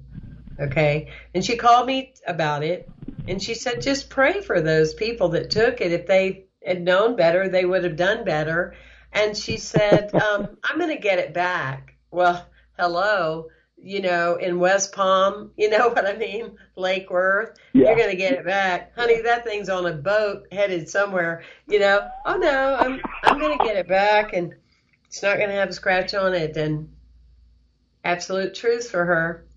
Okay. 0.61 1.12
And 1.34 1.42
she 1.42 1.56
called 1.56 1.87
me 1.87 2.12
about 2.26 2.62
it 2.62 2.90
and 3.29 3.43
she 3.43 3.55
said, 3.55 3.83
just 3.83 4.09
pray 4.09 4.41
for 4.41 4.61
those 4.61 4.95
people 4.95 5.29
that 5.31 5.51
took 5.51 5.83
it. 5.83 5.93
If 5.93 6.07
they 6.07 6.47
had 6.64 6.83
known 6.83 7.14
better, 7.14 7.49
they 7.49 7.64
would 7.64 7.85
have 7.85 7.97
done 7.97 8.25
better. 8.25 8.75
And 9.12 9.37
she 9.37 9.59
said, 9.59 10.14
um, 10.14 10.57
I'm 10.64 10.79
going 10.79 10.95
to 10.95 11.03
get 11.03 11.19
it 11.19 11.35
back. 11.35 11.95
Well, 12.11 12.49
hello, 12.79 13.49
you 13.77 14.01
know, 14.01 14.37
in 14.37 14.59
West 14.59 14.95
Palm, 14.95 15.53
you 15.59 15.69
know 15.69 15.88
what 15.91 16.07
I 16.07 16.17
mean? 16.17 16.57
Lake 16.75 17.11
Worth, 17.11 17.59
yeah. 17.75 17.88
you're 17.88 17.97
going 17.97 18.11
to 18.11 18.17
get 18.17 18.33
it 18.33 18.47
back. 18.47 18.97
Honey, 18.97 19.21
that 19.21 19.45
thing's 19.45 19.69
on 19.69 19.85
a 19.85 19.93
boat 19.93 20.47
headed 20.51 20.88
somewhere, 20.88 21.43
you 21.67 21.81
know. 21.81 22.09
Oh 22.25 22.38
no, 22.38 22.77
I'm, 22.77 23.01
I'm 23.25 23.38
going 23.38 23.59
to 23.59 23.64
get 23.64 23.77
it 23.77 23.88
back 23.88 24.33
and 24.33 24.55
it's 25.07 25.23
not 25.23 25.37
going 25.37 25.51
to 25.51 25.55
have 25.55 25.69
a 25.69 25.75
scratch 25.75 26.14
on 26.14 26.33
it. 26.33 26.57
And 26.57 26.88
absolute 28.05 28.55
truth 28.55 28.91
for 28.91 29.05
her. 29.05 29.47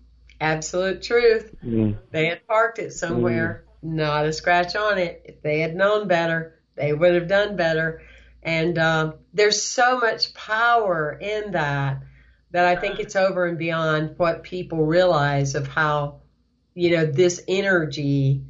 Absolute 0.42 1.02
truth. 1.02 1.54
Mm. 1.64 1.98
They 2.10 2.26
had 2.26 2.46
parked 2.48 2.80
it 2.80 2.92
somewhere, 2.92 3.64
mm. 3.84 3.92
not 3.92 4.26
a 4.26 4.32
scratch 4.32 4.74
on 4.74 4.98
it. 4.98 5.22
If 5.24 5.40
they 5.40 5.60
had 5.60 5.76
known 5.76 6.08
better, 6.08 6.58
they 6.74 6.92
would 6.92 7.14
have 7.14 7.28
done 7.28 7.56
better. 7.56 8.02
And 8.42 8.76
uh, 8.76 9.12
there's 9.32 9.62
so 9.62 9.98
much 9.98 10.34
power 10.34 11.12
in 11.12 11.52
that 11.52 12.02
that 12.50 12.66
I 12.66 12.74
think 12.74 12.98
it's 12.98 13.16
over 13.16 13.46
and 13.46 13.56
beyond 13.56 14.18
what 14.18 14.42
people 14.42 14.84
realize 14.84 15.54
of 15.54 15.68
how, 15.68 16.22
you 16.74 16.90
know, 16.96 17.06
this 17.06 17.42
energy 17.48 18.42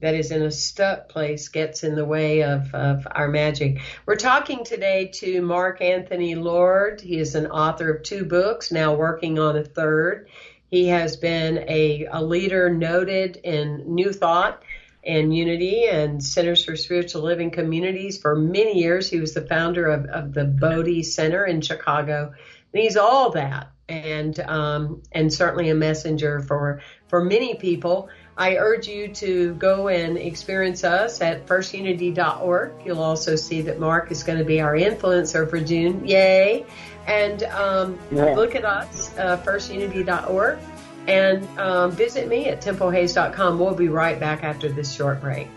that 0.00 0.14
is 0.14 0.30
in 0.30 0.42
a 0.42 0.50
stuck 0.50 1.10
place 1.10 1.48
gets 1.48 1.84
in 1.84 1.94
the 1.94 2.04
way 2.04 2.42
of, 2.42 2.74
of 2.74 3.06
our 3.10 3.28
magic. 3.28 3.80
We're 4.06 4.16
talking 4.16 4.64
today 4.64 5.10
to 5.16 5.42
Mark 5.42 5.82
Anthony 5.82 6.36
Lord. 6.36 7.02
He 7.02 7.18
is 7.18 7.34
an 7.34 7.48
author 7.48 7.90
of 7.90 8.02
two 8.02 8.24
books, 8.24 8.72
now 8.72 8.94
working 8.94 9.38
on 9.38 9.56
a 9.56 9.64
third. 9.64 10.30
He 10.70 10.86
has 10.88 11.16
been 11.16 11.64
a, 11.68 12.06
a 12.10 12.22
leader 12.22 12.70
noted 12.70 13.36
in 13.42 13.94
New 13.94 14.12
Thought 14.12 14.62
and 15.04 15.34
Unity 15.34 15.86
and 15.86 16.22
Centers 16.22 16.64
for 16.64 16.76
Spiritual 16.76 17.22
Living 17.22 17.50
Communities 17.50 18.18
for 18.18 18.36
many 18.36 18.78
years. 18.78 19.10
He 19.10 19.18
was 19.18 19.34
the 19.34 19.46
founder 19.46 19.86
of, 19.86 20.04
of 20.06 20.32
the 20.32 20.44
Bodhi 20.44 21.02
Center 21.02 21.44
in 21.44 21.60
Chicago. 21.60 22.32
And 22.72 22.82
he's 22.82 22.96
all 22.96 23.30
that 23.30 23.72
and 23.88 24.38
um, 24.40 25.02
and 25.12 25.32
certainly 25.32 25.68
a 25.68 25.74
messenger 25.74 26.40
for 26.40 26.80
for 27.08 27.24
many 27.24 27.56
people. 27.56 28.08
I 28.36 28.56
urge 28.56 28.86
you 28.86 29.08
to 29.14 29.54
go 29.54 29.88
and 29.88 30.16
experience 30.16 30.84
us 30.84 31.20
at 31.20 31.46
firstunity.org. 31.46 32.72
You'll 32.86 33.02
also 33.02 33.36
see 33.36 33.62
that 33.62 33.78
Mark 33.78 34.10
is 34.10 34.22
going 34.22 34.38
to 34.38 34.44
be 34.44 34.60
our 34.62 34.74
influencer 34.74 35.50
for 35.50 35.60
June. 35.60 36.06
Yay! 36.06 36.64
And 37.10 37.42
um, 37.42 37.98
yeah. 38.12 38.34
look 38.34 38.54
at 38.54 38.64
us, 38.64 39.16
uh, 39.18 39.36
firstunity.org 39.38 40.58
and 41.06 41.46
um, 41.58 41.90
visit 41.90 42.28
me 42.28 42.46
at 42.46 42.62
templehayes.com. 42.62 43.58
We'll 43.58 43.74
be 43.74 43.88
right 43.88 44.18
back 44.20 44.44
after 44.44 44.68
this 44.68 44.92
short 44.92 45.20
break. 45.20 45.48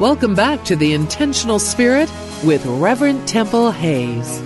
Welcome 0.00 0.34
back 0.34 0.64
to 0.64 0.76
the 0.76 0.94
Intentional 0.94 1.58
Spirit 1.58 2.10
with 2.42 2.64
Reverend 2.64 3.28
Temple 3.28 3.70
Hayes. 3.70 4.40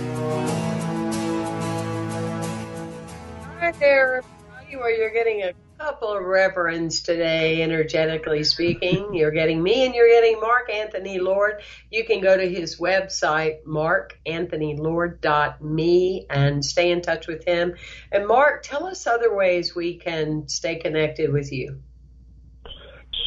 Hi 3.75 3.79
there, 3.79 4.23
everybody, 4.23 4.77
where 4.77 4.89
you're 4.89 5.11
getting 5.11 5.43
a 5.43 5.51
couple 5.77 6.13
of 6.13 6.23
reverends 6.23 7.01
today, 7.01 7.61
energetically 7.61 8.45
speaking. 8.45 9.09
You're 9.13 9.31
getting 9.31 9.61
me 9.61 9.85
and 9.85 9.93
you're 9.93 10.07
getting 10.07 10.39
Mark 10.39 10.71
Anthony 10.71 11.19
Lord. 11.19 11.61
You 11.91 12.05
can 12.05 12.21
go 12.21 12.37
to 12.37 12.49
his 12.49 12.79
website, 12.79 13.65
markanthonylord.me, 13.67 16.25
and 16.29 16.63
stay 16.63 16.89
in 16.89 17.01
touch 17.01 17.27
with 17.27 17.43
him. 17.43 17.75
And 18.13 18.25
Mark, 18.25 18.63
tell 18.63 18.85
us 18.85 19.05
other 19.07 19.35
ways 19.35 19.75
we 19.75 19.97
can 19.97 20.47
stay 20.47 20.77
connected 20.77 21.33
with 21.33 21.51
you. 21.51 21.81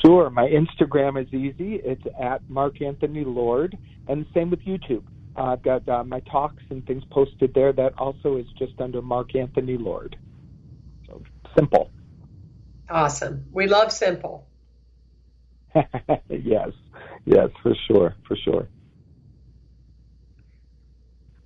Sure. 0.02 0.30
My 0.30 0.48
Instagram 0.48 1.22
is 1.22 1.28
easy. 1.34 1.74
It's 1.84 2.06
at 2.18 2.48
Mark 2.48 2.80
Anthony 2.80 3.26
Lord, 3.26 3.76
and 4.08 4.24
same 4.32 4.48
with 4.48 4.60
YouTube. 4.60 5.04
Uh, 5.36 5.52
I've 5.52 5.62
got 5.62 5.86
uh, 5.86 6.04
my 6.04 6.20
talks 6.20 6.62
and 6.70 6.86
things 6.86 7.04
posted 7.10 7.52
there. 7.52 7.74
That 7.74 7.92
also 7.98 8.38
is 8.38 8.46
just 8.58 8.80
under 8.80 9.02
Mark 9.02 9.36
Anthony 9.36 9.76
Lord. 9.76 10.16
Simple. 11.58 11.90
Awesome. 12.88 13.46
We 13.50 13.66
love 13.66 13.90
simple. 13.90 14.46
yes, 16.28 16.70
yes, 17.24 17.48
for 17.60 17.74
sure, 17.88 18.14
for 18.28 18.36
sure. 18.36 18.68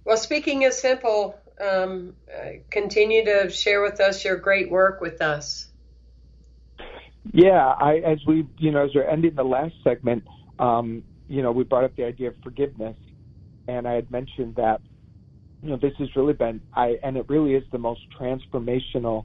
Well, 0.04 0.18
speaking 0.18 0.66
of 0.66 0.74
simple, 0.74 1.34
um, 1.58 2.14
continue 2.70 3.24
to 3.24 3.48
share 3.48 3.80
with 3.80 4.00
us 4.00 4.22
your 4.22 4.36
great 4.36 4.70
work 4.70 5.00
with 5.00 5.22
us. 5.22 5.68
Yeah, 7.32 7.74
I, 7.80 8.02
as 8.04 8.18
we, 8.26 8.46
you 8.58 8.70
know, 8.70 8.84
as 8.84 8.90
we're 8.94 9.08
ending 9.08 9.34
the 9.34 9.44
last 9.44 9.74
segment, 9.82 10.24
um, 10.58 11.04
you 11.28 11.42
know, 11.42 11.52
we 11.52 11.64
brought 11.64 11.84
up 11.84 11.96
the 11.96 12.04
idea 12.04 12.28
of 12.28 12.34
forgiveness, 12.42 12.96
and 13.66 13.88
I 13.88 13.94
had 13.94 14.10
mentioned 14.10 14.56
that, 14.56 14.82
you 15.62 15.70
know, 15.70 15.78
this 15.80 15.94
has 15.98 16.08
really 16.16 16.34
been, 16.34 16.60
I, 16.74 16.98
and 17.02 17.16
it 17.16 17.24
really 17.30 17.54
is 17.54 17.64
the 17.72 17.78
most 17.78 18.00
transformational 18.20 19.24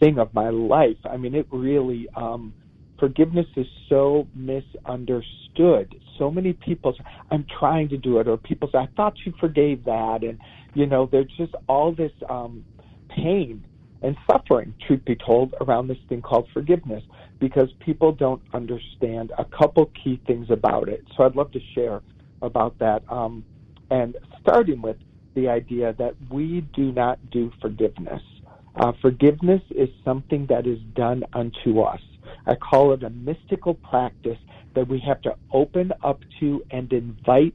thing 0.00 0.18
of 0.18 0.32
my 0.34 0.50
life. 0.50 0.96
I 1.04 1.16
mean, 1.16 1.34
it 1.34 1.46
really, 1.50 2.08
um, 2.16 2.52
forgiveness 2.98 3.46
is 3.56 3.66
so 3.88 4.26
misunderstood. 4.34 5.94
So 6.18 6.30
many 6.30 6.52
people 6.52 6.94
I'm 7.30 7.46
trying 7.58 7.88
to 7.90 7.96
do 7.96 8.18
it, 8.18 8.28
or 8.28 8.36
people 8.36 8.68
say, 8.72 8.78
I 8.78 8.88
thought 8.96 9.14
you 9.24 9.32
forgave 9.38 9.84
that. 9.84 10.22
And, 10.22 10.38
you 10.74 10.86
know, 10.86 11.08
there's 11.10 11.30
just 11.36 11.54
all 11.68 11.92
this 11.92 12.12
um, 12.28 12.64
pain 13.08 13.64
and 14.02 14.16
suffering, 14.30 14.74
truth 14.86 15.04
be 15.04 15.16
told, 15.16 15.54
around 15.60 15.88
this 15.88 15.98
thing 16.08 16.22
called 16.22 16.48
forgiveness 16.52 17.02
because 17.38 17.68
people 17.80 18.12
don't 18.12 18.42
understand 18.52 19.32
a 19.38 19.44
couple 19.44 19.90
key 20.02 20.20
things 20.26 20.48
about 20.50 20.88
it. 20.88 21.04
So 21.16 21.24
I'd 21.24 21.36
love 21.36 21.52
to 21.52 21.60
share 21.74 22.02
about 22.42 22.78
that. 22.78 23.02
Um, 23.10 23.44
and 23.90 24.16
starting 24.40 24.82
with 24.82 24.96
the 25.34 25.48
idea 25.48 25.94
that 25.98 26.14
we 26.30 26.60
do 26.74 26.92
not 26.92 27.18
do 27.30 27.50
forgiveness. 27.60 28.22
Uh, 28.76 28.92
forgiveness 29.02 29.62
is 29.70 29.88
something 30.04 30.46
that 30.46 30.66
is 30.66 30.78
done 30.94 31.24
unto 31.32 31.80
us. 31.80 32.00
I 32.46 32.54
call 32.54 32.92
it 32.92 33.02
a 33.02 33.10
mystical 33.10 33.74
practice 33.74 34.38
that 34.74 34.88
we 34.88 35.00
have 35.00 35.20
to 35.22 35.34
open 35.52 35.92
up 36.04 36.20
to 36.38 36.62
and 36.70 36.92
invite 36.92 37.54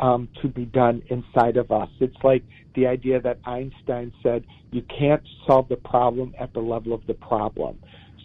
um, 0.00 0.28
to 0.42 0.48
be 0.48 0.66
done 0.66 1.02
inside 1.08 1.56
of 1.56 1.70
us. 1.70 1.88
It's 2.00 2.16
like 2.22 2.44
the 2.74 2.86
idea 2.86 3.20
that 3.20 3.38
Einstein 3.44 4.12
said 4.22 4.44
you 4.70 4.82
can't 4.82 5.22
solve 5.46 5.68
the 5.68 5.76
problem 5.76 6.34
at 6.38 6.52
the 6.52 6.60
level 6.60 6.92
of 6.92 7.06
the 7.06 7.14
problem. 7.14 7.78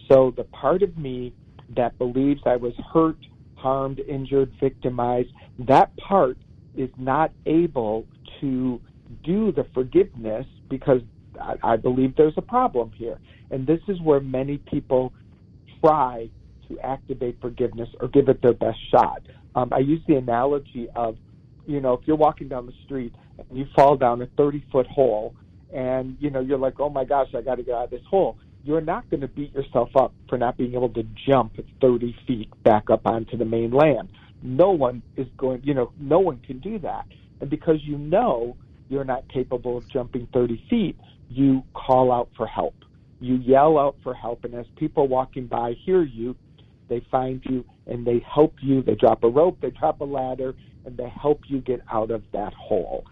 So 0.08 0.32
the 0.36 0.44
part 0.44 0.82
of 0.82 0.96
me 0.96 1.32
that 1.74 1.98
believes 1.98 2.40
I 2.46 2.56
was 2.56 2.74
hurt, 2.92 3.16
harmed, 3.56 3.98
injured, 4.00 4.52
victimized, 4.60 5.30
that 5.58 5.96
part 5.96 6.38
is 6.76 6.90
not 6.98 7.32
able 7.46 8.06
to 8.40 8.80
do 9.24 9.50
the 9.50 9.66
forgiveness 9.74 10.46
because 10.68 11.00
I, 11.40 11.56
I 11.62 11.76
believe 11.76 12.14
there's 12.16 12.36
a 12.36 12.42
problem 12.42 12.92
here. 12.96 13.18
And 13.50 13.66
this 13.66 13.80
is 13.88 14.00
where 14.00 14.20
many 14.20 14.58
people 14.58 15.12
try 15.80 16.28
to 16.68 16.80
activate 16.80 17.40
forgiveness 17.40 17.88
or 18.00 18.08
give 18.08 18.28
it 18.28 18.42
their 18.42 18.54
best 18.54 18.78
shot. 18.90 19.22
Um, 19.54 19.72
I 19.72 19.78
use 19.78 20.00
the 20.06 20.16
analogy 20.16 20.88
of, 20.94 21.16
you 21.66 21.80
know, 21.80 21.94
if 21.94 22.00
you're 22.06 22.16
walking 22.16 22.48
down 22.48 22.66
the 22.66 22.72
street 22.84 23.14
and 23.38 23.58
you 23.58 23.66
fall 23.74 23.96
down 23.96 24.20
a 24.22 24.26
30 24.36 24.64
foot 24.70 24.86
hole 24.86 25.34
and, 25.72 26.16
you 26.20 26.30
know, 26.30 26.40
you're 26.40 26.58
like, 26.58 26.80
oh 26.80 26.90
my 26.90 27.04
gosh, 27.04 27.28
I 27.34 27.42
got 27.42 27.56
to 27.56 27.62
get 27.62 27.74
out 27.74 27.84
of 27.84 27.90
this 27.90 28.02
hole. 28.08 28.36
You're 28.64 28.80
not 28.80 29.08
going 29.10 29.20
to 29.20 29.28
beat 29.28 29.54
yourself 29.54 29.90
up 29.96 30.12
for 30.28 30.36
not 30.38 30.56
being 30.56 30.74
able 30.74 30.88
to 30.90 31.04
jump 31.26 31.54
30 31.80 32.16
feet 32.26 32.50
back 32.64 32.90
up 32.90 33.06
onto 33.06 33.36
the 33.36 33.44
main 33.44 33.70
land. 33.70 34.08
No 34.42 34.70
one 34.70 35.02
is 35.16 35.28
going, 35.36 35.62
you 35.64 35.74
know, 35.74 35.92
no 35.98 36.18
one 36.18 36.40
can 36.44 36.58
do 36.58 36.78
that. 36.80 37.06
And 37.40 37.48
because 37.48 37.78
you 37.82 37.96
know 37.96 38.56
you're 38.88 39.04
not 39.04 39.28
capable 39.28 39.78
of 39.78 39.88
jumping 39.88 40.28
30 40.32 40.62
feet, 40.68 40.96
you 41.28 41.62
call 41.74 42.12
out 42.12 42.28
for 42.36 42.46
help. 42.46 42.74
You 43.20 43.36
yell 43.36 43.78
out 43.78 43.96
for 44.02 44.14
help, 44.14 44.44
and 44.44 44.54
as 44.54 44.66
people 44.76 45.08
walking 45.08 45.46
by 45.46 45.74
hear 45.84 46.02
you, 46.02 46.36
they 46.88 47.04
find 47.10 47.42
you 47.44 47.64
and 47.86 48.06
they 48.06 48.24
help 48.32 48.54
you. 48.60 48.82
They 48.82 48.94
drop 48.94 49.24
a 49.24 49.28
rope, 49.28 49.58
they 49.60 49.70
drop 49.70 50.00
a 50.00 50.04
ladder, 50.04 50.54
and 50.84 50.96
they 50.96 51.08
help 51.08 51.40
you 51.48 51.60
get 51.60 51.80
out 51.90 52.10
of 52.10 52.22
that 52.32 52.52
hole. 52.54 53.04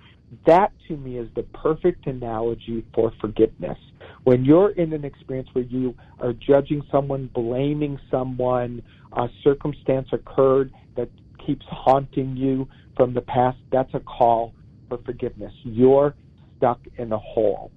That 0.46 0.72
to 0.88 0.96
me 0.96 1.18
is 1.18 1.28
the 1.34 1.42
perfect 1.42 2.06
analogy 2.06 2.84
for 2.94 3.12
forgiveness. 3.20 3.78
When 4.24 4.44
you're 4.44 4.70
in 4.70 4.92
an 4.92 5.04
experience 5.04 5.48
where 5.52 5.64
you 5.64 5.94
are 6.18 6.32
judging 6.32 6.82
someone, 6.90 7.30
blaming 7.34 7.98
someone, 8.10 8.82
a 9.12 9.28
circumstance 9.42 10.08
occurred 10.12 10.72
that 10.96 11.08
keeps 11.44 11.64
haunting 11.68 12.36
you 12.36 12.68
from 12.96 13.14
the 13.14 13.20
past, 13.20 13.58
that's 13.70 13.92
a 13.94 14.00
call 14.00 14.54
for 14.88 14.98
forgiveness. 14.98 15.52
You're 15.62 16.14
stuck 16.56 16.80
in 16.96 17.12
a 17.12 17.18
hole 17.18 17.70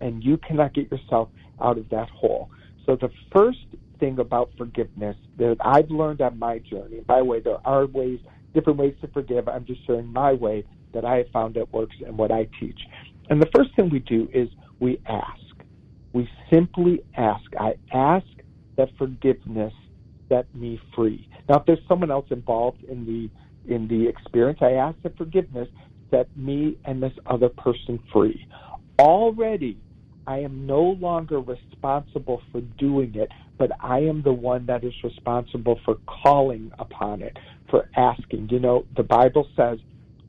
and 0.00 0.22
you 0.22 0.36
cannot 0.38 0.74
get 0.74 0.90
yourself 0.90 1.28
out 1.60 1.78
of 1.78 1.88
that 1.90 2.08
hole. 2.10 2.50
So 2.84 2.96
the 2.96 3.10
first 3.32 3.58
thing 3.98 4.18
about 4.18 4.50
forgiveness 4.56 5.16
that 5.38 5.56
I've 5.60 5.90
learned 5.90 6.20
on 6.20 6.38
my 6.38 6.58
journey, 6.58 7.00
by 7.00 7.18
the 7.18 7.24
way, 7.24 7.40
there 7.40 7.58
are 7.64 7.86
ways, 7.86 8.20
different 8.54 8.78
ways 8.78 8.94
to 9.00 9.08
forgive. 9.08 9.48
I'm 9.48 9.64
just 9.64 9.84
sharing 9.86 10.12
my 10.12 10.32
way 10.32 10.64
that 10.92 11.04
I 11.04 11.16
have 11.18 11.30
found 11.30 11.54
that 11.54 11.72
works 11.72 11.96
and 12.04 12.16
what 12.16 12.30
I 12.30 12.48
teach. 12.60 12.78
And 13.28 13.40
the 13.40 13.48
first 13.54 13.74
thing 13.74 13.90
we 13.90 13.98
do 13.98 14.28
is 14.32 14.48
we 14.80 15.00
ask. 15.06 15.40
We 16.12 16.28
simply 16.52 17.02
ask. 17.16 17.44
I 17.58 17.74
ask 17.92 18.26
that 18.76 18.88
forgiveness 18.96 19.72
set 20.28 20.52
me 20.54 20.80
free. 20.94 21.28
Now, 21.48 21.58
if 21.58 21.66
there's 21.66 21.78
someone 21.88 22.10
else 22.10 22.26
involved 22.30 22.84
in 22.84 23.04
the 23.04 23.30
in 23.72 23.88
the 23.88 24.06
experience, 24.06 24.60
I 24.62 24.72
ask 24.72 24.96
that 25.02 25.16
forgiveness 25.16 25.68
set 26.10 26.34
me 26.36 26.78
and 26.84 27.02
this 27.02 27.12
other 27.26 27.48
person 27.48 27.98
free. 28.12 28.46
Already, 28.98 29.78
I 30.26 30.38
am 30.38 30.66
no 30.66 30.82
longer 30.82 31.40
responsible 31.40 32.42
for 32.50 32.60
doing 32.78 33.14
it, 33.14 33.30
but 33.58 33.70
I 33.80 34.00
am 34.00 34.22
the 34.22 34.32
one 34.32 34.66
that 34.66 34.84
is 34.84 34.94
responsible 35.04 35.78
for 35.84 35.96
calling 36.22 36.70
upon 36.78 37.22
it, 37.22 37.36
for 37.70 37.88
asking. 37.96 38.48
You 38.50 38.60
know, 38.60 38.86
the 38.96 39.02
Bible 39.02 39.46
says, 39.56 39.78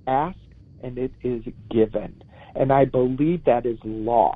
ask 0.07 0.37
and 0.81 0.97
it 0.97 1.11
is 1.23 1.43
given. 1.71 2.15
And 2.55 2.71
I 2.71 2.85
believe 2.85 3.43
that 3.45 3.65
is 3.65 3.77
law. 3.83 4.33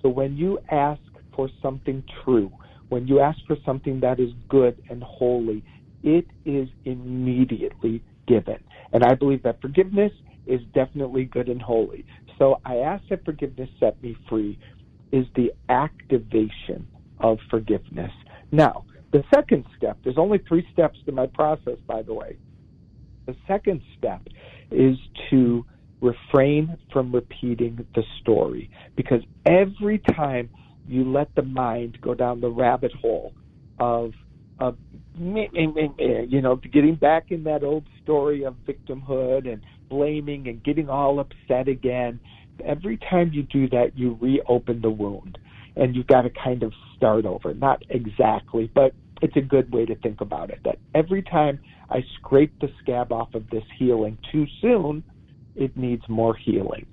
So 0.00 0.08
when 0.08 0.36
you 0.36 0.58
ask 0.70 1.00
for 1.34 1.48
something 1.60 2.02
true, 2.24 2.50
when 2.88 3.06
you 3.06 3.20
ask 3.20 3.38
for 3.46 3.56
something 3.64 4.00
that 4.00 4.20
is 4.20 4.30
good 4.48 4.76
and 4.90 5.02
holy, 5.02 5.64
it 6.02 6.26
is 6.44 6.68
immediately 6.84 8.02
given. 8.26 8.58
And 8.92 9.04
I 9.04 9.14
believe 9.14 9.42
that 9.44 9.60
forgiveness 9.60 10.12
is 10.46 10.60
definitely 10.74 11.24
good 11.24 11.48
and 11.48 11.62
holy. 11.62 12.04
So 12.38 12.60
I 12.64 12.78
ask 12.78 13.04
that 13.10 13.24
forgiveness 13.24 13.70
set 13.78 14.02
me 14.02 14.16
free 14.28 14.58
is 15.12 15.26
the 15.36 15.52
activation 15.68 16.86
of 17.20 17.38
forgiveness. 17.50 18.10
Now, 18.50 18.84
the 19.12 19.22
second 19.32 19.66
step, 19.76 19.98
there's 20.02 20.18
only 20.18 20.38
three 20.48 20.66
steps 20.72 20.98
to 21.06 21.12
my 21.12 21.26
process, 21.26 21.76
by 21.86 22.02
the 22.02 22.14
way. 22.14 22.38
The 23.26 23.36
second 23.46 23.82
step 23.98 24.22
is 24.70 24.96
to 25.30 25.64
refrain 26.00 26.76
from 26.92 27.12
repeating 27.12 27.86
the 27.94 28.02
story 28.20 28.70
because 28.96 29.20
every 29.46 29.98
time 29.98 30.50
you 30.88 31.10
let 31.10 31.32
the 31.36 31.42
mind 31.42 31.98
go 32.00 32.14
down 32.14 32.40
the 32.40 32.50
rabbit 32.50 32.92
hole 33.00 33.32
of 33.78 34.12
of 34.58 34.76
you 35.18 36.40
know 36.40 36.56
getting 36.56 36.96
back 36.96 37.30
in 37.30 37.44
that 37.44 37.62
old 37.62 37.84
story 38.02 38.44
of 38.44 38.54
victimhood 38.66 39.50
and 39.50 39.62
blaming 39.88 40.48
and 40.48 40.62
getting 40.64 40.88
all 40.88 41.20
upset 41.20 41.68
again 41.68 42.18
every 42.64 42.98
time 42.98 43.30
you 43.32 43.42
do 43.42 43.68
that, 43.70 43.96
you 43.96 44.18
reopen 44.20 44.80
the 44.80 44.90
wound 44.90 45.38
and 45.76 45.96
you've 45.96 46.06
got 46.06 46.22
to 46.22 46.30
kind 46.30 46.62
of 46.62 46.72
start 46.96 47.24
over. 47.24 47.54
Not 47.54 47.82
exactly, 47.88 48.70
but 48.74 48.94
it's 49.22 49.36
a 49.36 49.40
good 49.40 49.72
way 49.72 49.86
to 49.86 49.94
think 49.96 50.20
about 50.20 50.50
it. 50.50 50.60
That 50.64 50.78
every 50.94 51.22
time 51.22 51.60
I 51.90 52.04
scrape 52.18 52.52
the 52.60 52.68
scab 52.82 53.12
off 53.12 53.34
of 53.34 53.48
this 53.50 53.64
healing 53.78 54.18
too 54.30 54.46
soon, 54.60 55.02
it 55.54 55.76
needs 55.76 56.02
more 56.08 56.34
healing. 56.34 56.86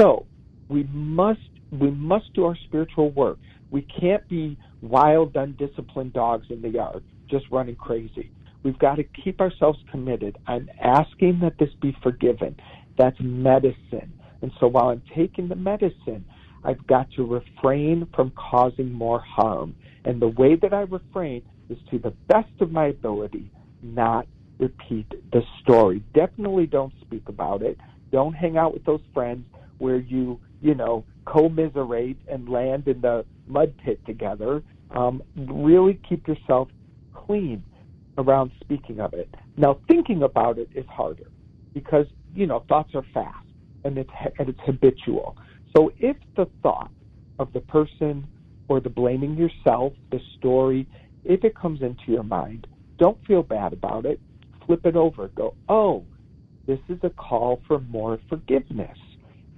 So 0.00 0.26
we 0.68 0.84
must 0.92 1.40
we 1.72 1.90
must 1.90 2.32
do 2.34 2.44
our 2.44 2.56
spiritual 2.66 3.10
work. 3.10 3.38
We 3.70 3.82
can't 3.82 4.26
be 4.28 4.56
wild, 4.80 5.34
undisciplined 5.36 6.12
dogs 6.12 6.46
in 6.50 6.62
the 6.62 6.68
yard 6.68 7.02
just 7.28 7.44
running 7.50 7.76
crazy. 7.76 8.30
We've 8.62 8.78
got 8.78 8.96
to 8.96 9.04
keep 9.04 9.40
ourselves 9.40 9.78
committed. 9.90 10.38
I'm 10.46 10.68
asking 10.82 11.40
that 11.42 11.58
this 11.58 11.70
be 11.80 11.96
forgiven. 12.02 12.56
That's 12.98 13.16
medicine. 13.20 14.12
And 14.46 14.52
so 14.60 14.68
while 14.68 14.90
I'm 14.90 15.02
taking 15.12 15.48
the 15.48 15.56
medicine, 15.56 16.24
I've 16.62 16.86
got 16.86 17.10
to 17.16 17.26
refrain 17.26 18.06
from 18.14 18.30
causing 18.30 18.92
more 18.92 19.18
harm. 19.18 19.74
And 20.04 20.22
the 20.22 20.28
way 20.28 20.54
that 20.54 20.72
I 20.72 20.82
refrain 20.82 21.42
is 21.68 21.76
to 21.90 21.98
the 21.98 22.12
best 22.28 22.52
of 22.60 22.70
my 22.70 22.86
ability 22.86 23.50
not 23.82 24.28
repeat 24.60 25.06
the 25.32 25.42
story. 25.60 26.00
Definitely 26.14 26.68
don't 26.68 26.92
speak 27.00 27.24
about 27.26 27.62
it. 27.62 27.76
Don't 28.12 28.34
hang 28.34 28.56
out 28.56 28.72
with 28.72 28.84
those 28.84 29.00
friends 29.12 29.44
where 29.78 29.96
you, 29.98 30.38
you 30.62 30.76
know, 30.76 31.04
commiserate 31.26 32.18
and 32.28 32.48
land 32.48 32.86
in 32.86 33.00
the 33.00 33.24
mud 33.48 33.74
pit 33.84 33.98
together. 34.06 34.62
Um, 34.92 35.24
really 35.34 35.98
keep 36.08 36.28
yourself 36.28 36.68
clean 37.12 37.64
around 38.16 38.52
speaking 38.60 39.00
of 39.00 39.12
it. 39.12 39.28
Now, 39.56 39.80
thinking 39.88 40.22
about 40.22 40.56
it 40.56 40.68
is 40.72 40.86
harder 40.86 41.32
because, 41.74 42.06
you 42.32 42.46
know, 42.46 42.64
thoughts 42.68 42.94
are 42.94 43.04
fast 43.12 43.45
and 43.86 43.98
it's, 43.98 44.10
and 44.38 44.48
it's 44.48 44.60
habitual. 44.64 45.36
So 45.76 45.92
if 45.98 46.16
the 46.36 46.46
thought 46.62 46.90
of 47.38 47.52
the 47.52 47.60
person 47.60 48.26
or 48.68 48.80
the 48.80 48.90
blaming 48.90 49.36
yourself, 49.36 49.92
the 50.10 50.20
story, 50.38 50.88
if 51.24 51.44
it 51.44 51.54
comes 51.54 51.82
into 51.82 52.04
your 52.08 52.22
mind, 52.22 52.66
don't 52.98 53.18
feel 53.26 53.42
bad 53.42 53.72
about 53.72 54.06
it. 54.06 54.20
Flip 54.66 54.84
it 54.84 54.96
over. 54.96 55.28
Go, 55.28 55.54
oh, 55.68 56.04
this 56.66 56.80
is 56.88 56.98
a 57.02 57.10
call 57.10 57.62
for 57.68 57.80
more 57.80 58.18
forgiveness. 58.28 58.98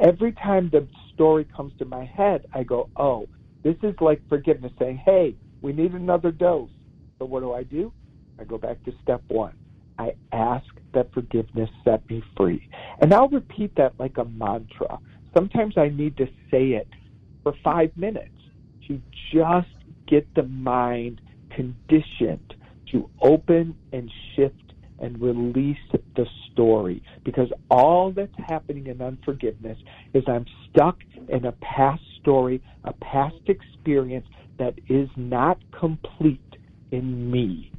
Every 0.00 0.32
time 0.32 0.68
the 0.70 0.86
story 1.14 1.46
comes 1.56 1.72
to 1.78 1.84
my 1.84 2.04
head, 2.04 2.46
I 2.52 2.62
go, 2.62 2.90
oh, 2.96 3.26
this 3.64 3.76
is 3.82 3.94
like 4.00 4.22
forgiveness 4.28 4.72
saying, 4.78 5.02
hey, 5.04 5.36
we 5.62 5.72
need 5.72 5.92
another 5.92 6.30
dose. 6.30 6.70
So 7.18 7.24
what 7.26 7.40
do 7.40 7.52
I 7.52 7.62
do? 7.64 7.92
I 8.38 8.44
go 8.44 8.58
back 8.58 8.82
to 8.84 8.92
step 9.02 9.22
one. 9.28 9.54
I 9.98 10.12
ask 10.32 10.66
that 10.94 11.12
forgiveness 11.12 11.70
set 11.84 12.08
me 12.08 12.22
free. 12.36 12.68
And 13.00 13.12
I'll 13.12 13.28
repeat 13.28 13.74
that 13.76 13.94
like 13.98 14.16
a 14.18 14.24
mantra. 14.24 14.98
Sometimes 15.34 15.74
I 15.76 15.88
need 15.88 16.16
to 16.18 16.26
say 16.50 16.70
it 16.70 16.88
for 17.42 17.54
five 17.64 17.90
minutes 17.96 18.30
to 18.86 19.00
just 19.32 19.68
get 20.06 20.26
the 20.34 20.44
mind 20.44 21.20
conditioned 21.50 22.54
to 22.92 23.10
open 23.20 23.76
and 23.92 24.10
shift 24.34 24.54
and 25.00 25.20
release 25.20 25.76
the 26.16 26.26
story. 26.50 27.02
Because 27.24 27.48
all 27.70 28.12
that's 28.12 28.34
happening 28.48 28.86
in 28.86 29.00
unforgiveness 29.00 29.78
is 30.14 30.24
I'm 30.26 30.46
stuck 30.70 30.98
in 31.28 31.44
a 31.44 31.52
past 31.52 32.02
story, 32.20 32.62
a 32.84 32.92
past 32.94 33.36
experience 33.46 34.26
that 34.58 34.74
is 34.88 35.08
not 35.16 35.58
complete 35.78 36.40
in 36.90 37.30
me. 37.30 37.70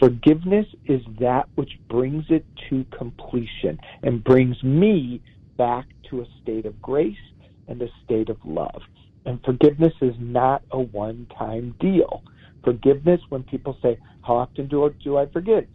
Forgiveness 0.00 0.64
is 0.86 1.02
that 1.20 1.46
which 1.56 1.72
brings 1.90 2.24
it 2.30 2.46
to 2.70 2.86
completion 2.96 3.78
and 4.02 4.24
brings 4.24 4.60
me 4.64 5.20
back 5.58 5.88
to 6.08 6.22
a 6.22 6.26
state 6.42 6.64
of 6.64 6.80
grace 6.80 7.18
and 7.68 7.82
a 7.82 7.88
state 8.02 8.30
of 8.30 8.38
love. 8.42 8.80
And 9.26 9.38
forgiveness 9.44 9.92
is 10.00 10.14
not 10.18 10.62
a 10.70 10.80
one 10.80 11.26
time 11.38 11.76
deal. 11.80 12.22
Forgiveness, 12.64 13.20
when 13.28 13.42
people 13.42 13.76
say, 13.82 13.98
How 14.22 14.36
often 14.36 14.68
do 14.68 14.86
I, 14.86 14.88
do 15.04 15.18
I 15.18 15.26
forgive? 15.26 15.66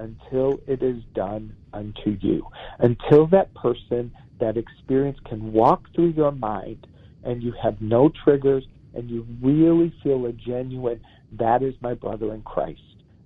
Until 0.00 0.58
it 0.66 0.82
is 0.82 1.00
done 1.14 1.54
unto 1.72 2.18
you. 2.20 2.44
Until 2.80 3.28
that 3.28 3.54
person, 3.54 4.10
that 4.40 4.56
experience 4.56 5.18
can 5.24 5.52
walk 5.52 5.84
through 5.94 6.14
your 6.16 6.32
mind 6.32 6.84
and 7.22 7.44
you 7.44 7.54
have 7.62 7.80
no 7.80 8.10
triggers 8.24 8.64
and 8.94 9.08
you 9.08 9.24
really 9.40 9.94
feel 10.02 10.26
a 10.26 10.32
genuine, 10.32 11.00
that 11.30 11.62
is 11.62 11.74
my 11.80 11.94
brother 11.94 12.34
in 12.34 12.42
Christ 12.42 12.80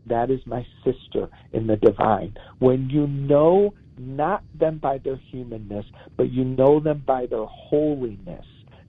that 0.07 0.31
is 0.31 0.41
my 0.47 0.67
sister 0.85 1.29
in 1.53 1.67
the 1.67 1.77
divine. 1.77 2.35
When 2.59 2.91
you 2.91 3.07
know 3.07 3.75
not 3.99 4.45
them 4.59 4.79
by 4.79 4.99
their 4.99 5.21
humanness, 5.31 5.87
but 6.17 6.31
you 6.33 6.45
know 6.45 6.81
them 6.81 7.05
by 7.07 7.27
their 7.27 7.47
holiness, 7.47 8.47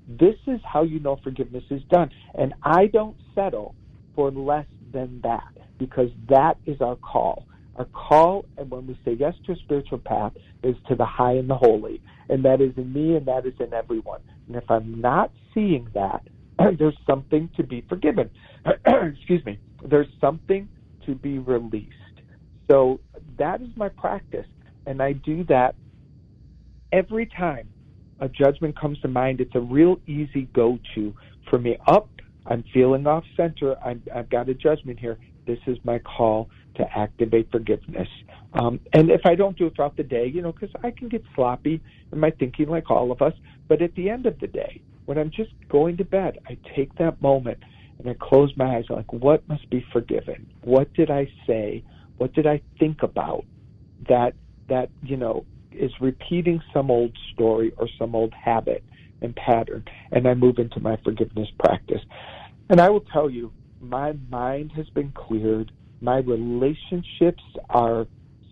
this 0.07 0.35
is 0.47 0.59
how 0.71 0.83
you 0.83 0.99
know 0.99 1.17
forgiveness 1.23 1.63
is 1.69 1.81
done. 1.91 2.09
And 2.35 2.53
I 2.63 2.87
don't 2.87 3.17
settle 3.35 3.75
for 4.15 4.31
less 4.31 4.67
than 4.93 5.21
that. 5.23 5.43
because 5.79 6.09
that 6.29 6.55
is 6.65 6.77
our 6.81 6.95
call. 6.97 7.47
Our 7.75 7.85
call, 7.85 8.45
and 8.57 8.69
when 8.71 8.87
we 8.87 8.97
say 9.05 9.13
yes 9.19 9.33
to 9.45 9.53
a 9.53 9.55
spiritual 9.57 9.99
path, 9.99 10.33
is 10.63 10.75
to 10.89 10.95
the 10.95 11.05
high 11.05 11.33
and 11.33 11.49
the 11.49 11.55
holy, 11.57 12.01
and 12.29 12.45
that 12.45 12.61
is 12.61 12.73
in 12.77 12.93
me 12.93 13.15
and 13.15 13.25
that 13.27 13.45
is 13.45 13.55
in 13.59 13.73
everyone. 13.73 14.21
And 14.47 14.55
if 14.55 14.69
I'm 14.69 15.01
not 15.01 15.31
seeing 15.53 15.89
that, 15.95 16.21
there's 16.79 16.97
something 17.09 17.49
to 17.57 17.63
be 17.63 17.85
forgiven. 17.89 18.29
Excuse 18.85 19.45
me. 19.45 19.59
There's 19.83 20.07
something 20.21 20.69
to 21.05 21.15
be 21.15 21.39
released. 21.39 21.91
So 22.69 22.99
that 23.37 23.61
is 23.61 23.69
my 23.75 23.89
practice, 23.89 24.47
and 24.85 25.01
I 25.01 25.13
do 25.13 25.43
that 25.45 25.75
every 26.91 27.25
time 27.25 27.69
a 28.19 28.29
judgment 28.29 28.79
comes 28.79 28.99
to 29.01 29.07
mind. 29.07 29.41
It's 29.41 29.55
a 29.55 29.59
real 29.59 29.99
easy 30.07 30.47
go-to 30.53 31.13
for 31.49 31.59
me. 31.59 31.77
Up, 31.87 32.09
I'm 32.45 32.63
feeling 32.73 33.05
off 33.05 33.23
center. 33.35 33.75
i 33.83 33.95
have 34.13 34.29
got 34.29 34.49
a 34.49 34.53
judgment 34.53 34.99
here. 34.99 35.17
This 35.45 35.59
is 35.67 35.77
my 35.83 35.99
call 35.99 36.49
to 36.75 36.85
activate 36.95 37.51
forgiveness. 37.51 38.07
Um, 38.53 38.79
and 38.93 39.09
if 39.09 39.21
I 39.25 39.35
don't 39.35 39.57
do 39.57 39.67
it 39.67 39.75
throughout 39.75 39.97
the 39.97 40.03
day, 40.03 40.27
you 40.27 40.41
know, 40.41 40.51
because 40.51 40.73
I 40.83 40.91
can 40.91 41.09
get 41.09 41.23
sloppy 41.35 41.81
in 42.11 42.19
my 42.19 42.31
thinking 42.31 42.69
like 42.69 42.89
all 42.89 43.11
of 43.11 43.21
us, 43.21 43.33
but 43.67 43.81
at 43.81 43.93
the 43.95 44.09
end 44.09 44.25
of 44.25 44.39
the 44.39 44.47
day, 44.47 44.81
when 45.05 45.17
I'm 45.17 45.31
just 45.31 45.51
going 45.69 45.97
to 45.97 46.05
bed, 46.05 46.39
I 46.47 46.57
take 46.75 46.95
that 46.97 47.21
moment 47.21 47.57
and 47.99 48.09
I 48.09 48.15
close 48.19 48.51
my 48.55 48.77
eyes. 48.77 48.85
Like, 48.89 49.11
what 49.11 49.47
must 49.47 49.69
be 49.69 49.85
forgiven? 49.91 50.47
What 50.63 50.93
did 50.93 51.09
I 51.09 51.27
say? 51.47 51.83
What 52.17 52.33
did 52.33 52.47
I 52.47 52.61
think 52.79 53.03
about 53.03 53.45
that 54.07 54.33
that 54.69 54.89
you 55.01 55.17
know 55.17 55.45
is 55.71 55.91
repeating 55.99 56.61
some 56.73 56.91
old 56.91 57.17
story 57.33 57.73
or 57.77 57.87
some 57.97 58.15
old 58.15 58.33
habit 58.33 58.83
and 59.21 59.35
pattern? 59.35 59.85
And 60.11 60.27
I 60.27 60.33
move 60.33 60.59
into 60.59 60.79
my 60.79 60.97
forgiveness 61.03 61.49
practice. 61.59 62.01
And 62.69 62.79
I 62.79 62.89
will 62.89 63.05
tell 63.13 63.29
you, 63.29 63.51
my 63.79 64.13
mind 64.29 64.71
has 64.75 64.89
been 64.89 65.11
cleared. 65.11 65.71
My 66.01 66.17
relationships 66.17 67.43
are 67.69 68.07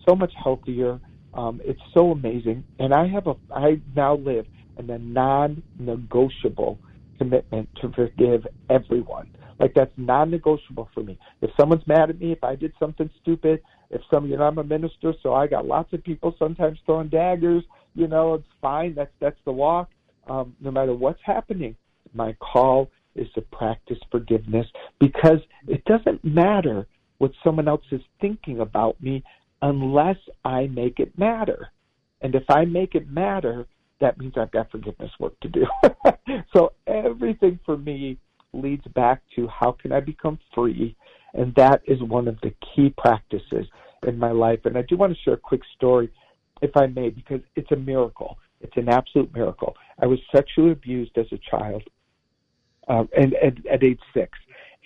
so 0.06 0.14
much 0.14 0.32
healthier. 0.42 1.00
Um, 1.34 1.60
it's 1.64 1.80
so 1.94 2.10
amazing. 2.10 2.64
And 2.78 2.92
I 2.92 3.06
have 3.08 3.26
a, 3.26 3.36
I 3.54 3.80
now 3.96 4.16
live 4.16 4.46
in 4.78 4.90
a 4.90 4.98
non 4.98 5.62
negotiable 5.78 6.78
commitment 7.22 7.68
to 7.80 7.90
forgive 7.92 8.46
everyone. 8.68 9.30
Like 9.58 9.74
that's 9.74 9.92
non-negotiable 9.96 10.88
for 10.92 11.02
me. 11.02 11.18
If 11.40 11.50
someone's 11.58 11.86
mad 11.86 12.10
at 12.10 12.18
me, 12.18 12.32
if 12.32 12.42
I 12.42 12.56
did 12.56 12.72
something 12.80 13.08
stupid, 13.20 13.62
if 13.90 14.00
some, 14.12 14.26
you 14.26 14.36
know, 14.36 14.44
I'm 14.44 14.58
a 14.58 14.64
minister, 14.64 15.14
so 15.22 15.34
I 15.34 15.46
got 15.46 15.66
lots 15.66 15.92
of 15.92 16.02
people 16.02 16.34
sometimes 16.38 16.78
throwing 16.84 17.08
daggers. 17.08 17.62
You 17.94 18.08
know, 18.08 18.34
it's 18.34 18.48
fine. 18.60 18.94
That's 18.94 19.12
that's 19.20 19.38
the 19.44 19.52
walk. 19.52 19.90
Um, 20.26 20.56
no 20.60 20.70
matter 20.70 20.94
what's 20.94 21.20
happening, 21.24 21.76
my 22.14 22.34
call 22.40 22.90
is 23.14 23.28
to 23.34 23.42
practice 23.42 23.98
forgiveness 24.10 24.66
because 24.98 25.40
it 25.68 25.84
doesn't 25.84 26.24
matter 26.24 26.86
what 27.18 27.32
someone 27.44 27.68
else 27.68 27.84
is 27.92 28.00
thinking 28.20 28.60
about 28.60 29.00
me 29.00 29.22
unless 29.60 30.16
I 30.44 30.66
make 30.68 30.98
it 30.98 31.16
matter. 31.18 31.68
And 32.22 32.34
if 32.34 32.44
I 32.48 32.64
make 32.64 32.94
it 32.94 33.08
matter, 33.10 33.66
that 34.02 34.18
means 34.18 34.34
I've 34.36 34.50
got 34.50 34.70
forgiveness 34.70 35.12
work 35.18 35.38
to 35.40 35.48
do. 35.48 35.64
so 36.52 36.72
everything 36.86 37.58
for 37.64 37.78
me 37.78 38.18
leads 38.52 38.84
back 38.94 39.22
to 39.36 39.48
how 39.48 39.72
can 39.72 39.92
I 39.92 40.00
become 40.00 40.38
free? 40.54 40.96
And 41.34 41.54
that 41.54 41.82
is 41.86 42.02
one 42.02 42.28
of 42.28 42.38
the 42.42 42.52
key 42.74 42.92
practices 42.98 43.66
in 44.06 44.18
my 44.18 44.32
life. 44.32 44.60
And 44.64 44.76
I 44.76 44.82
do 44.82 44.96
want 44.96 45.14
to 45.14 45.18
share 45.22 45.34
a 45.34 45.38
quick 45.38 45.62
story, 45.76 46.10
if 46.60 46.76
I 46.76 46.86
may, 46.86 47.10
because 47.10 47.40
it's 47.56 47.70
a 47.70 47.76
miracle. 47.76 48.38
It's 48.60 48.76
an 48.76 48.88
absolute 48.88 49.32
miracle. 49.32 49.76
I 50.00 50.06
was 50.06 50.18
sexually 50.34 50.72
abused 50.72 51.16
as 51.16 51.26
a 51.32 51.38
child, 51.50 51.82
uh, 52.88 53.04
and 53.16 53.34
at, 53.34 53.66
at 53.66 53.84
age 53.84 54.00
six, 54.12 54.36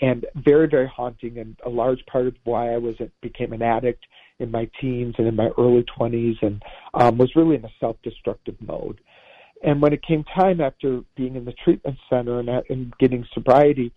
and 0.03 0.27
very, 0.37 0.69
very 0.69 0.89
haunting. 0.89 1.39
And 1.39 1.57
a 1.65 1.71
large 1.71 2.05
part 2.07 2.27
of 2.27 2.35
why 2.45 2.73
I 2.73 2.77
was 2.77 2.97
became 3.23 3.53
an 3.53 3.63
addict 3.63 4.05
in 4.39 4.51
my 4.51 4.69
teens 4.81 5.15
and 5.19 5.27
in 5.27 5.37
my 5.37 5.51
early 5.59 5.85
twenties, 5.97 6.37
and 6.43 6.63
um, 6.95 7.19
was 7.19 7.35
really 7.37 7.57
in 7.57 7.65
a 7.65 7.73
self-destructive 7.81 8.57
mode. 8.61 9.01
And 9.65 9.81
when 9.81 9.93
it 9.93 10.03
came 10.03 10.25
time 10.25 10.61
after 10.61 11.01
being 11.17 11.37
in 11.37 11.45
the 11.45 11.55
treatment 11.65 11.97
center 12.11 12.41
and, 12.41 12.49
and 12.69 12.93
getting 12.99 13.25
sobriety, 13.33 13.93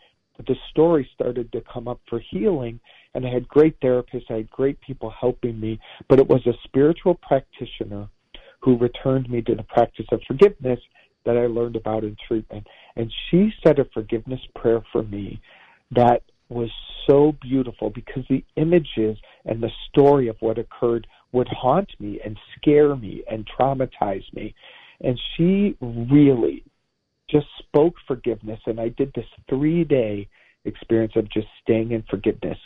the 0.47 0.55
story 0.69 1.09
started 1.13 1.51
to 1.51 1.61
come 1.71 1.87
up 1.87 1.99
for 2.09 2.19
healing. 2.31 2.79
And 3.13 3.25
I 3.25 3.29
had 3.29 3.47
great 3.47 3.77
therapists, 3.81 4.29
I 4.29 4.35
had 4.35 4.49
great 4.51 4.79
people 4.79 5.09
helping 5.09 5.59
me, 5.59 5.79
but 6.07 6.19
it 6.19 6.27
was 6.29 6.45
a 6.45 6.53
spiritual 6.63 7.15
practitioner 7.15 8.07
who 8.61 8.77
returned 8.77 9.29
me 9.29 9.41
to 9.41 9.55
the 9.55 9.63
practice 9.63 10.05
of 10.11 10.21
forgiveness 10.27 10.79
that 11.25 11.35
I 11.35 11.47
learned 11.47 11.75
about 11.75 12.03
in 12.03 12.15
treatment. 12.27 12.65
And 12.95 13.11
she 13.29 13.51
said 13.61 13.79
a 13.79 13.85
forgiveness 13.93 14.39
prayer 14.55 14.81
for 14.91 15.03
me 15.03 15.41
that 15.91 16.21
was 16.49 16.69
so 17.07 17.35
beautiful 17.41 17.89
because 17.89 18.23
the 18.29 18.43
images 18.55 19.17
and 19.45 19.61
the 19.61 19.71
story 19.89 20.27
of 20.27 20.35
what 20.39 20.57
occurred 20.57 21.07
would 21.31 21.47
haunt 21.47 21.89
me 21.99 22.19
and 22.23 22.37
scare 22.57 22.95
me 22.95 23.23
and 23.29 23.47
traumatize 23.47 24.23
me. 24.33 24.53
And 25.01 25.19
she 25.35 25.77
really 25.81 26.63
just 27.29 27.47
spoke 27.59 27.93
forgiveness. 28.07 28.59
And 28.65 28.79
I 28.79 28.89
did 28.89 29.13
this 29.13 29.25
three 29.47 29.83
day 29.83 30.27
experience 30.65 31.13
of 31.15 31.31
just 31.31 31.47
staying 31.61 31.91
in 31.91 32.03
forgiveness. 32.09 32.57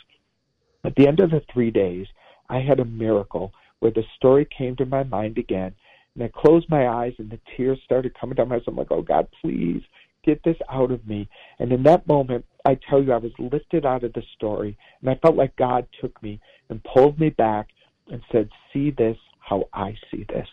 At 0.84 0.94
the 0.96 1.06
end 1.06 1.20
of 1.20 1.30
the 1.30 1.42
three 1.52 1.70
days, 1.70 2.06
I 2.48 2.60
had 2.60 2.80
a 2.80 2.84
miracle 2.84 3.52
where 3.80 3.92
the 3.92 4.04
story 4.16 4.46
came 4.56 4.76
to 4.76 4.86
my 4.86 5.02
mind 5.04 5.38
again. 5.38 5.74
And 6.14 6.24
I 6.24 6.30
closed 6.34 6.68
my 6.68 6.88
eyes 6.88 7.12
and 7.18 7.30
the 7.30 7.40
tears 7.56 7.78
started 7.84 8.18
coming 8.18 8.36
down 8.36 8.48
my 8.48 8.56
eyes. 8.56 8.62
I'm 8.66 8.76
like, 8.76 8.90
oh 8.90 9.02
God, 9.02 9.26
please 9.42 9.82
get 10.24 10.42
this 10.44 10.56
out 10.70 10.90
of 10.90 11.06
me. 11.06 11.28
And 11.58 11.72
in 11.72 11.82
that 11.84 12.06
moment, 12.06 12.44
I 12.64 12.78
tell 12.88 13.02
you, 13.02 13.12
I 13.12 13.18
was 13.18 13.32
lifted 13.38 13.84
out 13.84 14.04
of 14.04 14.12
the 14.12 14.22
story. 14.36 14.76
And 15.00 15.10
I 15.10 15.16
felt 15.16 15.36
like 15.36 15.54
God 15.56 15.86
took 16.00 16.20
me 16.22 16.40
and 16.68 16.82
pulled 16.84 17.18
me 17.18 17.30
back 17.30 17.68
and 18.10 18.22
said, 18.32 18.48
see 18.72 18.90
this 18.90 19.16
how 19.40 19.68
I 19.72 19.94
see 20.10 20.24
this. 20.28 20.48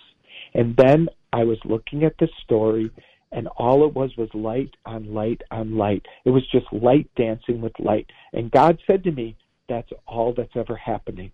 And 0.54 0.76
then 0.76 1.08
I 1.34 1.44
was 1.44 1.58
looking 1.64 2.04
at 2.04 2.18
the 2.20 2.28
story, 2.44 2.92
and 3.32 3.48
all 3.58 3.86
it 3.88 3.94
was 3.94 4.12
was 4.18 4.30
light 4.34 4.72
on 4.86 5.14
light 5.14 5.42
on 5.52 5.78
light. 5.78 6.06
It 6.26 6.32
was 6.32 6.46
just 6.52 6.66
light 6.74 7.10
dancing 7.16 7.62
with 7.62 7.74
light. 7.80 8.08
And 8.34 8.52
God 8.52 8.78
said 8.86 9.04
to 9.06 9.12
me, 9.12 9.38
That's 9.70 9.90
all 10.08 10.34
that's 10.36 10.56
ever 10.56 10.76
happening 10.76 11.32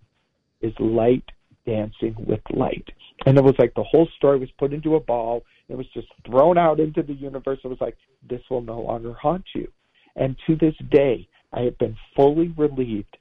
is 0.60 0.72
light 0.78 1.24
dancing 1.66 2.14
with 2.18 2.40
light. 2.50 2.88
And 3.26 3.36
it 3.36 3.44
was 3.44 3.54
like 3.58 3.74
the 3.74 3.82
whole 3.82 4.08
story 4.16 4.38
was 4.38 4.50
put 4.58 4.72
into 4.72 4.94
a 4.94 5.00
ball. 5.00 5.42
It 5.68 5.76
was 5.76 5.86
just 5.92 6.08
thrown 6.26 6.56
out 6.56 6.80
into 6.80 7.02
the 7.02 7.14
universe. 7.14 7.58
It 7.62 7.68
was 7.68 7.80
like, 7.80 7.96
This 8.28 8.40
will 8.50 8.62
no 8.62 8.80
longer 8.80 9.12
haunt 9.12 9.44
you. 9.54 9.68
And 10.16 10.36
to 10.46 10.56
this 10.56 10.74
day, 10.90 11.28
I 11.52 11.60
have 11.62 11.78
been 11.78 11.96
fully 12.16 12.52
relieved 12.56 13.16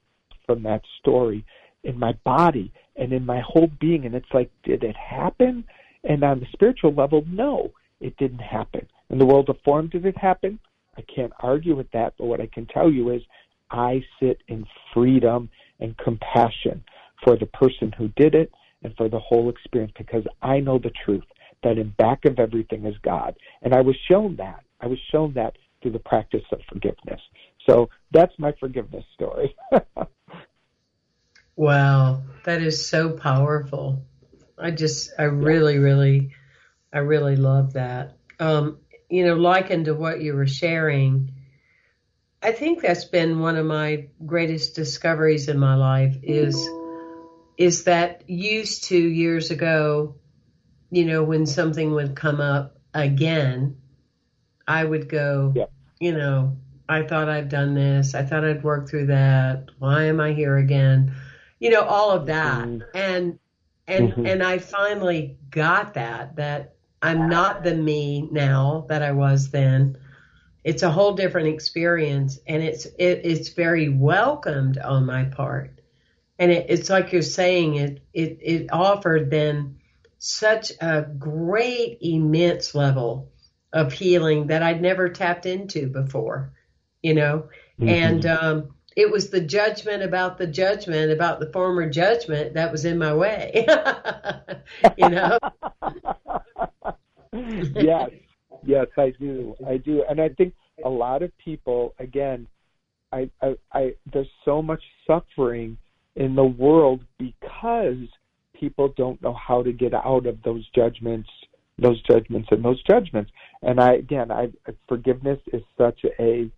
from 0.45 0.63
that 0.63 0.81
story 0.99 1.45
in 1.83 1.99
my 1.99 2.13
body 2.25 2.71
and 2.95 3.13
in 3.13 3.25
my 3.25 3.41
whole 3.45 3.69
being. 3.79 4.05
And 4.05 4.15
it's 4.15 4.33
like, 4.33 4.49
did 4.63 4.83
it 4.83 4.95
happen? 4.95 5.63
And 6.03 6.23
on 6.23 6.39
the 6.39 6.47
spiritual 6.51 6.93
level, 6.93 7.23
no, 7.27 7.71
it 7.99 8.17
didn't 8.17 8.39
happen. 8.39 8.87
In 9.09 9.19
the 9.19 9.25
world 9.25 9.49
of 9.49 9.57
form, 9.63 9.89
did 9.89 10.05
it 10.05 10.17
happen? 10.17 10.59
I 10.97 11.01
can't 11.01 11.33
argue 11.39 11.75
with 11.75 11.91
that, 11.91 12.13
but 12.17 12.25
what 12.25 12.41
I 12.41 12.47
can 12.47 12.65
tell 12.65 12.91
you 12.91 13.11
is 13.11 13.21
I 13.69 14.03
sit 14.19 14.39
in 14.47 14.65
freedom 14.93 15.49
and 15.79 15.97
compassion 15.97 16.83
for 17.23 17.37
the 17.37 17.45
person 17.45 17.93
who 17.97 18.09
did 18.09 18.33
it 18.33 18.51
and 18.83 18.95
for 18.95 19.09
the 19.09 19.19
whole 19.19 19.49
experience 19.49 19.93
because 19.97 20.23
I 20.41 20.59
know 20.59 20.79
the 20.79 20.91
truth 21.05 21.23
that 21.63 21.77
in 21.77 21.89
back 21.97 22.25
of 22.25 22.39
everything 22.39 22.85
is 22.85 22.95
God. 23.03 23.35
And 23.61 23.73
I 23.73 23.81
was 23.81 23.95
shown 24.09 24.35
that. 24.37 24.63
I 24.79 24.87
was 24.87 24.99
shown 25.11 25.33
that 25.33 25.57
through 25.81 25.91
the 25.91 25.99
practice 25.99 26.43
of 26.51 26.59
forgiveness. 26.69 27.21
So 27.67 27.89
that's 28.11 28.33
my 28.37 28.53
forgiveness 28.59 29.05
story. 29.13 29.55
wow, 31.55 32.21
that 32.45 32.61
is 32.61 32.87
so 32.87 33.11
powerful. 33.11 34.03
I 34.57 34.71
just, 34.71 35.11
I 35.19 35.23
really, 35.23 35.77
really, 35.77 36.31
I 36.93 36.99
really 36.99 37.35
love 37.35 37.73
that. 37.73 38.17
Um, 38.39 38.79
you 39.09 39.25
know, 39.25 39.35
likened 39.35 39.85
to 39.85 39.93
what 39.93 40.21
you 40.21 40.33
were 40.33 40.47
sharing, 40.47 41.31
I 42.41 42.51
think 42.51 42.81
that's 42.81 43.05
been 43.05 43.39
one 43.39 43.55
of 43.55 43.65
my 43.65 44.07
greatest 44.25 44.75
discoveries 44.75 45.47
in 45.47 45.59
my 45.59 45.75
life 45.75 46.17
is 46.23 46.69
is 47.57 47.85
that 47.85 48.29
used 48.29 48.85
to 48.85 48.97
years 48.97 49.49
ago, 49.49 50.15
you 50.89 51.05
know, 51.05 51.23
when 51.23 51.45
something 51.45 51.91
would 51.91 52.15
come 52.15 52.39
up 52.39 52.77
again, 52.93 53.77
I 54.67 54.83
would 54.83 55.09
go, 55.09 55.53
yep. 55.55 55.71
you 55.99 56.13
know, 56.13 56.57
I 56.89 57.03
thought 57.03 57.29
I'd 57.29 57.49
done 57.49 57.73
this. 57.73 58.15
I 58.15 58.23
thought 58.23 58.45
I'd 58.45 58.63
worked 58.63 58.89
through 58.89 59.07
that. 59.07 59.69
Why 59.79 60.05
am 60.05 60.19
I 60.19 60.33
here 60.33 60.57
again? 60.57 61.13
You 61.59 61.71
know, 61.71 61.81
all 61.81 62.11
of 62.11 62.25
that. 62.27 62.65
Mm. 62.65 62.83
And 62.93 63.39
and 63.88 64.11
mm-hmm. 64.11 64.25
and 64.25 64.43
I 64.43 64.57
finally 64.57 65.38
got 65.49 65.93
that 65.95 66.35
that 66.35 66.75
I'm 67.01 67.29
not 67.29 67.63
the 67.63 67.75
me 67.75 68.27
now 68.31 68.85
that 68.89 69.01
I 69.01 69.11
was 69.11 69.49
then. 69.49 69.97
It's 70.63 70.83
a 70.83 70.91
whole 70.91 71.13
different 71.13 71.47
experience, 71.47 72.39
and 72.47 72.61
it's 72.61 72.85
it, 72.85 73.21
it's 73.23 73.49
very 73.49 73.89
welcomed 73.89 74.77
on 74.77 75.05
my 75.05 75.25
part, 75.25 75.79
and 76.39 76.51
it, 76.51 76.65
it's 76.69 76.89
like 76.89 77.13
you're 77.13 77.21
saying 77.21 77.75
it 77.75 78.01
it 78.13 78.39
it 78.41 78.67
offered 78.71 79.31
then 79.31 79.77
such 80.20 80.72
a 80.82 81.01
great 81.01 81.99
immense 82.01 82.74
level 82.74 83.32
of 83.74 83.93
healing 83.93 84.47
that 84.47 84.63
I'd 84.63 84.82
never 84.82 85.09
tapped 85.09 85.45
into 85.45 85.88
before, 85.88 86.53
you 87.01 87.13
know, 87.13 87.49
mm-hmm. 87.80 87.89
and 87.89 88.26
um, 88.26 88.76
it 88.95 89.11
was 89.11 89.30
the 89.30 89.41
judgment 89.41 90.01
about 90.01 90.38
the 90.39 90.47
judgment 90.47 91.11
about 91.11 91.39
the 91.39 91.51
former 91.51 91.88
judgment 91.88 92.55
that 92.55 92.72
was 92.72 92.84
in 92.84 92.97
my 92.97 93.13
way. 93.13 93.68
you 94.97 95.09
know? 95.09 95.38
yes, 97.76 98.09
yes, 98.65 98.88
I 98.97 99.13
do. 99.20 99.55
I 99.68 99.78
do. 99.78 100.03
And 100.09 100.20
I 100.20 100.30
think 100.30 100.55
a 100.84 100.89
lot 100.89 101.22
of 101.22 101.32
people, 101.38 101.93
again, 101.99 102.47
I, 103.11 103.30
I, 103.41 103.55
I 103.72 103.93
there's 104.11 104.28
so 104.43 104.61
much 104.61 104.82
suffering 105.05 105.78
in 106.15 106.36
the 106.36 106.43
world 106.43 107.01
because 107.20 108.07
people 108.59 108.93
don't 108.97 109.21
know 109.21 109.33
how 109.33 109.63
to 109.63 109.71
get 109.71 109.93
out 109.93 110.25
of 110.25 110.41
those 110.43 110.67
judgments, 110.75 111.29
those 111.77 112.01
judgments, 112.03 112.49
and 112.51 112.63
those 112.63 112.81
judgments. 112.83 113.31
And 113.61 113.79
I, 113.79 113.93
again, 113.93 114.31
I 114.31 114.51
forgiveness 114.87 115.39
is 115.53 115.63
such 115.77 116.05
a 116.19 116.49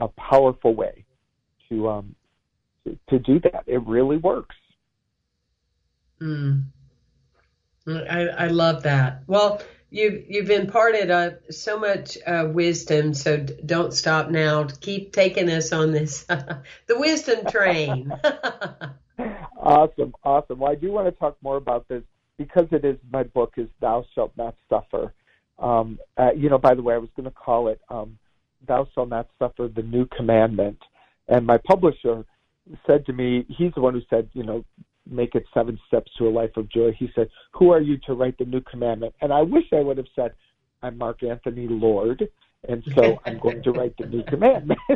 a 0.00 0.08
powerful 0.08 0.74
way 0.74 1.04
to 1.68 1.88
um 1.88 2.14
to, 3.08 3.18
do 3.18 3.38
that. 3.40 3.64
It 3.66 3.86
really 3.86 4.16
works. 4.16 4.56
Mm. 6.20 6.64
I, 7.86 8.28
I 8.28 8.46
love 8.48 8.84
that. 8.84 9.22
Well, 9.26 9.62
you've 9.90 10.24
you've 10.28 10.50
imparted 10.50 11.10
uh, 11.10 11.30
so 11.50 11.78
much 11.78 12.18
uh, 12.26 12.48
wisdom. 12.50 13.14
So 13.14 13.38
d- 13.38 13.54
don't 13.64 13.92
stop 13.92 14.30
now. 14.30 14.66
Keep 14.80 15.12
taking 15.12 15.50
us 15.50 15.72
on 15.72 15.92
this 15.92 16.24
the 16.24 16.98
wisdom 16.98 17.46
train. 17.46 18.12
awesome, 19.60 20.14
awesome. 20.24 20.58
Well, 20.58 20.72
I 20.72 20.74
do 20.74 20.90
want 20.90 21.06
to 21.06 21.12
talk 21.12 21.36
more 21.42 21.56
about 21.56 21.88
this 21.88 22.02
because 22.38 22.66
it 22.72 22.84
is 22.84 22.96
my 23.12 23.22
book 23.22 23.54
is 23.56 23.68
Thou 23.80 24.04
Shalt 24.14 24.32
Not 24.36 24.54
Suffer. 24.68 25.12
Um, 25.58 25.98
uh, 26.16 26.32
you 26.32 26.48
know, 26.48 26.58
by 26.58 26.74
the 26.74 26.82
way, 26.82 26.94
I 26.94 26.98
was 26.98 27.10
going 27.16 27.24
to 27.24 27.30
call 27.30 27.68
it 27.68 27.80
um, 27.90 28.18
Thou 28.66 28.88
Shalt 28.94 29.10
Not 29.10 29.28
Suffer: 29.38 29.68
The 29.68 29.82
New 29.82 30.06
Commandment, 30.06 30.78
and 31.28 31.46
my 31.46 31.58
publisher 31.58 32.24
said 32.86 33.04
to 33.06 33.12
me, 33.12 33.44
he's 33.48 33.72
the 33.74 33.80
one 33.80 33.94
who 33.94 34.02
said, 34.08 34.28
you 34.32 34.42
know, 34.42 34.64
make 35.08 35.34
it 35.34 35.44
seven 35.52 35.78
steps 35.86 36.10
to 36.18 36.28
a 36.28 36.30
life 36.30 36.56
of 36.56 36.68
joy. 36.70 36.92
He 36.98 37.10
said, 37.14 37.28
Who 37.52 37.70
are 37.70 37.80
you 37.80 37.98
to 38.06 38.14
write 38.14 38.38
the 38.38 38.44
new 38.44 38.60
commandment? 38.60 39.14
And 39.20 39.32
I 39.32 39.42
wish 39.42 39.64
I 39.72 39.80
would 39.80 39.96
have 39.96 40.06
said, 40.14 40.32
I'm 40.82 40.96
Mark 40.96 41.22
Anthony 41.22 41.66
Lord, 41.68 42.28
and 42.68 42.82
so 42.94 43.18
I'm 43.26 43.38
going 43.38 43.62
to 43.62 43.72
write 43.72 43.94
the 43.98 44.06
new 44.06 44.22
commandment. 44.24 44.80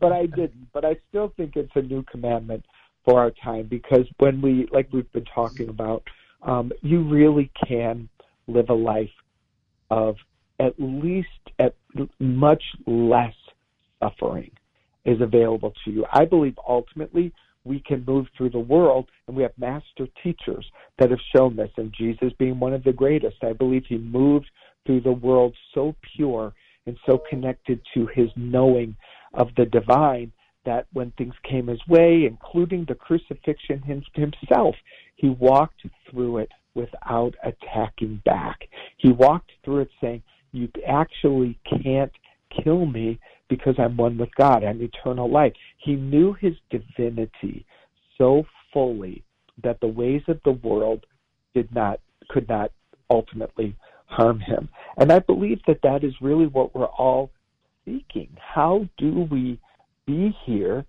but 0.00 0.12
I 0.12 0.26
didn't. 0.26 0.68
But 0.72 0.84
I 0.84 0.96
still 1.08 1.32
think 1.36 1.56
it's 1.56 1.72
a 1.74 1.82
new 1.82 2.02
commandment 2.04 2.64
for 3.08 3.20
our 3.20 3.32
time 3.42 3.66
because 3.68 4.06
when 4.18 4.42
we, 4.42 4.68
like 4.70 4.88
we've 4.92 5.10
been 5.12 5.24
talking 5.34 5.68
about, 5.68 6.02
um, 6.42 6.70
you 6.82 7.02
really 7.02 7.50
can 7.66 8.08
live 8.46 8.68
a 8.68 8.74
life 8.74 9.08
of 9.90 10.16
at 10.60 10.74
least 10.78 11.28
at 11.58 11.74
much 12.18 12.62
less 12.86 13.34
suffering 14.02 14.50
is 15.04 15.20
available 15.20 15.72
to 15.84 15.90
you. 15.90 16.04
I 16.12 16.26
believe 16.26 16.54
ultimately 16.68 17.32
we 17.64 17.80
can 17.80 18.04
move 18.06 18.26
through 18.36 18.50
the 18.50 18.58
world, 18.58 19.08
and 19.26 19.36
we 19.36 19.42
have 19.42 19.52
master 19.58 20.06
teachers 20.22 20.66
that 20.98 21.10
have 21.10 21.18
shown 21.34 21.56
this, 21.56 21.70
and 21.76 21.92
Jesus 21.96 22.32
being 22.38 22.60
one 22.60 22.72
of 22.72 22.84
the 22.84 22.92
greatest. 22.92 23.36
I 23.42 23.52
believe 23.52 23.84
he 23.88 23.98
moved 23.98 24.46
through 24.86 25.00
the 25.02 25.12
world 25.12 25.54
so 25.74 25.94
pure 26.14 26.52
and 26.86 26.96
so 27.06 27.20
connected 27.28 27.80
to 27.94 28.06
his 28.14 28.28
knowing 28.36 28.96
of 29.34 29.48
the 29.56 29.66
divine 29.66 30.32
that 30.68 30.86
when 30.92 31.10
things 31.16 31.32
came 31.50 31.68
his 31.68 31.80
way, 31.88 32.26
including 32.26 32.84
the 32.86 32.94
crucifixion 32.94 33.80
himself, 34.14 34.74
he 35.16 35.30
walked 35.30 35.80
through 36.10 36.36
it 36.38 36.50
without 36.74 37.34
attacking 37.42 38.20
back. 38.26 38.68
He 38.98 39.10
walked 39.10 39.50
through 39.64 39.80
it 39.80 39.90
saying, 39.98 40.22
You 40.52 40.68
actually 40.86 41.58
can't 41.82 42.12
kill 42.62 42.84
me 42.84 43.18
because 43.48 43.76
I'm 43.78 43.96
one 43.96 44.18
with 44.18 44.28
God. 44.36 44.62
I'm 44.62 44.82
eternal 44.82 45.30
life. 45.30 45.54
He 45.78 45.94
knew 45.94 46.34
his 46.34 46.52
divinity 46.68 47.64
so 48.18 48.44
fully 48.70 49.24
that 49.62 49.80
the 49.80 49.88
ways 49.88 50.22
of 50.28 50.38
the 50.44 50.52
world 50.52 51.06
did 51.54 51.74
not 51.74 51.98
could 52.28 52.46
not 52.46 52.72
ultimately 53.08 53.74
harm 54.04 54.38
him. 54.38 54.68
And 54.98 55.10
I 55.10 55.20
believe 55.20 55.60
that 55.66 55.80
that 55.82 56.04
is 56.04 56.12
really 56.20 56.46
what 56.46 56.74
we're 56.74 56.84
all 56.84 57.30
seeking. 57.86 58.28
How 58.38 58.86
do 58.98 59.26
we 59.30 59.58
be 60.08 60.36
here 60.44 60.84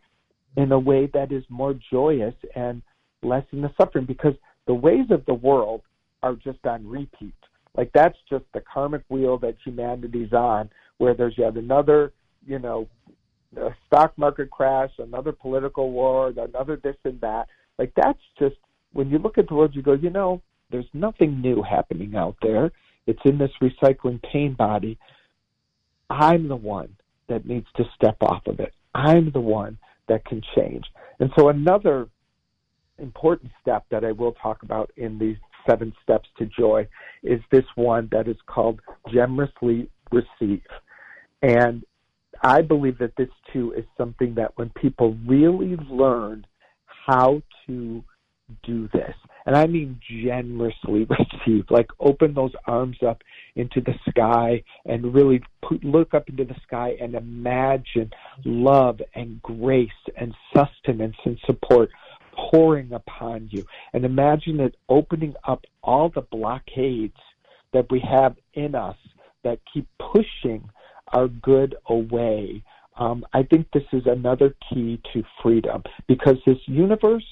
in 0.55 0.71
a 0.71 0.79
way 0.79 1.01
that 1.13 1.31
is 1.31 1.43
more 1.49 1.75
joyous 1.91 2.33
and 2.55 2.81
less 3.21 3.45
in 3.51 3.61
the 3.61 3.71
suffering? 3.79 4.05
Because 4.05 4.33
the 4.65 4.73
ways 4.73 5.07
of 5.11 5.25
the 5.25 5.33
world 5.33 5.81
are 6.23 6.35
just 6.35 6.65
on 6.65 6.87
repeat. 6.87 7.33
Like 7.77 7.91
that's 7.93 8.17
just 8.29 8.45
the 8.53 8.61
karmic 8.61 9.03
wheel 9.09 9.37
that 9.39 9.55
humanity's 9.63 10.33
on, 10.33 10.69
where 10.97 11.13
there's 11.13 11.37
yet 11.37 11.55
another 11.55 12.13
you 12.45 12.59
know, 12.59 12.87
stock 13.87 14.17
market 14.17 14.49
crash, 14.49 14.91
another 14.97 15.31
political 15.31 15.91
war, 15.91 16.33
another 16.35 16.77
this 16.77 16.95
and 17.03 17.19
that. 17.21 17.47
Like 17.77 17.91
that's 17.95 18.19
just 18.37 18.55
when 18.93 19.09
you 19.09 19.19
look 19.19 19.37
at 19.37 19.47
the 19.47 19.55
world, 19.55 19.75
you 19.75 19.81
go, 19.81 19.93
you 19.93 20.09
know, 20.09 20.41
there's 20.71 20.89
nothing 20.93 21.41
new 21.41 21.61
happening 21.61 22.15
out 22.15 22.35
there. 22.41 22.71
It's 23.07 23.21
in 23.25 23.37
this 23.37 23.51
recycling 23.61 24.21
pain 24.21 24.53
body. 24.53 24.97
I'm 26.09 26.47
the 26.47 26.55
one 26.55 26.95
that 27.27 27.45
needs 27.45 27.67
to 27.77 27.85
step 27.95 28.17
off 28.21 28.45
of 28.47 28.59
it. 28.59 28.73
I'm 28.99 29.31
the 29.31 29.39
one 29.39 29.77
that 30.07 30.25
can 30.25 30.41
change. 30.55 30.83
And 31.19 31.29
so 31.37 31.49
another 31.49 32.07
important 32.97 33.51
step 33.61 33.85
that 33.91 34.03
I 34.03 34.11
will 34.11 34.33
talk 34.33 34.63
about 34.63 34.91
in 34.97 35.17
these 35.17 35.37
seven 35.69 35.93
steps 36.03 36.27
to 36.37 36.45
joy 36.45 36.87
is 37.23 37.39
this 37.51 37.65
one 37.75 38.09
that 38.11 38.27
is 38.27 38.37
called 38.45 38.81
generously 39.11 39.89
receive. 40.11 40.63
And 41.41 41.83
I 42.43 42.61
believe 42.61 42.97
that 42.99 43.15
this 43.17 43.29
too 43.53 43.73
is 43.77 43.85
something 43.97 44.35
that 44.35 44.51
when 44.57 44.69
people 44.81 45.17
really 45.25 45.75
learn 45.89 46.45
how 47.07 47.41
to 47.67 48.03
do 48.63 48.89
this, 48.93 49.15
and 49.49 49.57
I 49.57 49.65
mean 49.65 49.99
generously 50.07 51.07
receive, 51.47 51.65
like 51.71 51.89
open 51.99 52.35
those 52.35 52.51
arms 52.67 52.97
up 53.01 53.23
into 53.55 53.81
the 53.81 53.95
sky 54.07 54.61
and 54.85 55.11
really 55.11 55.41
put, 55.67 55.83
look 55.83 56.13
up 56.13 56.29
into 56.29 56.43
the 56.43 56.55
sky 56.67 56.95
and 57.01 57.15
imagine 57.15 58.11
love 58.45 59.01
and 59.15 59.41
grace 59.41 59.89
and 60.15 60.35
sustenance 60.55 61.15
and 61.25 61.39
support 61.47 61.89
pouring 62.37 62.93
upon 62.93 63.49
you. 63.51 63.65
And 63.91 64.05
imagine 64.05 64.59
it 64.59 64.75
opening 64.87 65.33
up 65.43 65.65
all 65.81 66.09
the 66.09 66.21
blockades 66.21 67.17
that 67.73 67.87
we 67.89 68.01
have 68.01 68.35
in 68.53 68.75
us 68.75 68.97
that 69.43 69.57
keep 69.73 69.87
pushing 70.13 70.69
our 71.07 71.27
good 71.27 71.75
away. 71.87 72.63
Um, 72.99 73.25
I 73.33 73.41
think 73.41 73.65
this 73.73 73.81
is 73.93 74.03
another 74.05 74.53
key 74.71 75.01
to 75.11 75.23
freedom 75.41 75.81
because 76.07 76.37
this 76.45 76.59
universe 76.67 77.25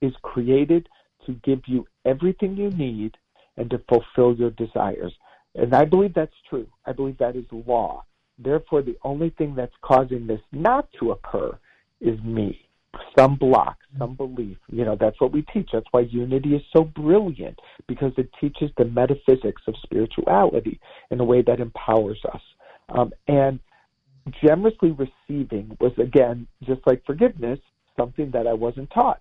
is 0.00 0.12
created 0.22 0.88
to 1.26 1.32
give 1.44 1.60
you 1.66 1.86
everything 2.04 2.56
you 2.56 2.70
need 2.70 3.16
and 3.56 3.70
to 3.70 3.80
fulfill 3.88 4.34
your 4.34 4.50
desires. 4.50 5.12
And 5.54 5.74
I 5.74 5.84
believe 5.84 6.14
that's 6.14 6.32
true. 6.48 6.66
I 6.86 6.92
believe 6.92 7.18
that 7.18 7.36
is 7.36 7.44
law. 7.50 8.04
Therefore, 8.38 8.82
the 8.82 8.96
only 9.04 9.30
thing 9.30 9.54
that's 9.54 9.74
causing 9.82 10.26
this 10.26 10.40
not 10.52 10.88
to 10.98 11.12
occur 11.12 11.56
is 12.00 12.20
me. 12.22 12.60
Some 13.18 13.36
block, 13.36 13.78
some 13.98 14.14
belief. 14.14 14.56
You 14.70 14.84
know, 14.84 14.96
that's 14.98 15.20
what 15.20 15.32
we 15.32 15.42
teach. 15.42 15.70
That's 15.72 15.86
why 15.92 16.00
unity 16.00 16.54
is 16.54 16.62
so 16.74 16.84
brilliant 16.84 17.58
because 17.86 18.12
it 18.16 18.28
teaches 18.40 18.70
the 18.76 18.84
metaphysics 18.84 19.62
of 19.66 19.74
spirituality 19.82 20.80
in 21.10 21.20
a 21.20 21.24
way 21.24 21.42
that 21.42 21.60
empowers 21.60 22.20
us. 22.32 22.40
Um, 22.88 23.12
and 23.28 23.60
generously 24.44 24.90
receiving 24.92 25.76
was, 25.80 25.92
again, 25.98 26.46
just 26.64 26.80
like 26.86 27.04
forgiveness, 27.06 27.58
something 27.96 28.30
that 28.32 28.46
I 28.46 28.52
wasn't 28.52 28.90
taught 28.90 29.20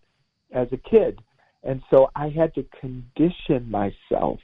as 0.52 0.68
a 0.72 0.78
kid. 0.78 1.20
And 1.64 1.82
so 1.90 2.10
I 2.16 2.30
had 2.30 2.54
to 2.56 2.66
condition 2.80 3.70
myself 3.70 4.40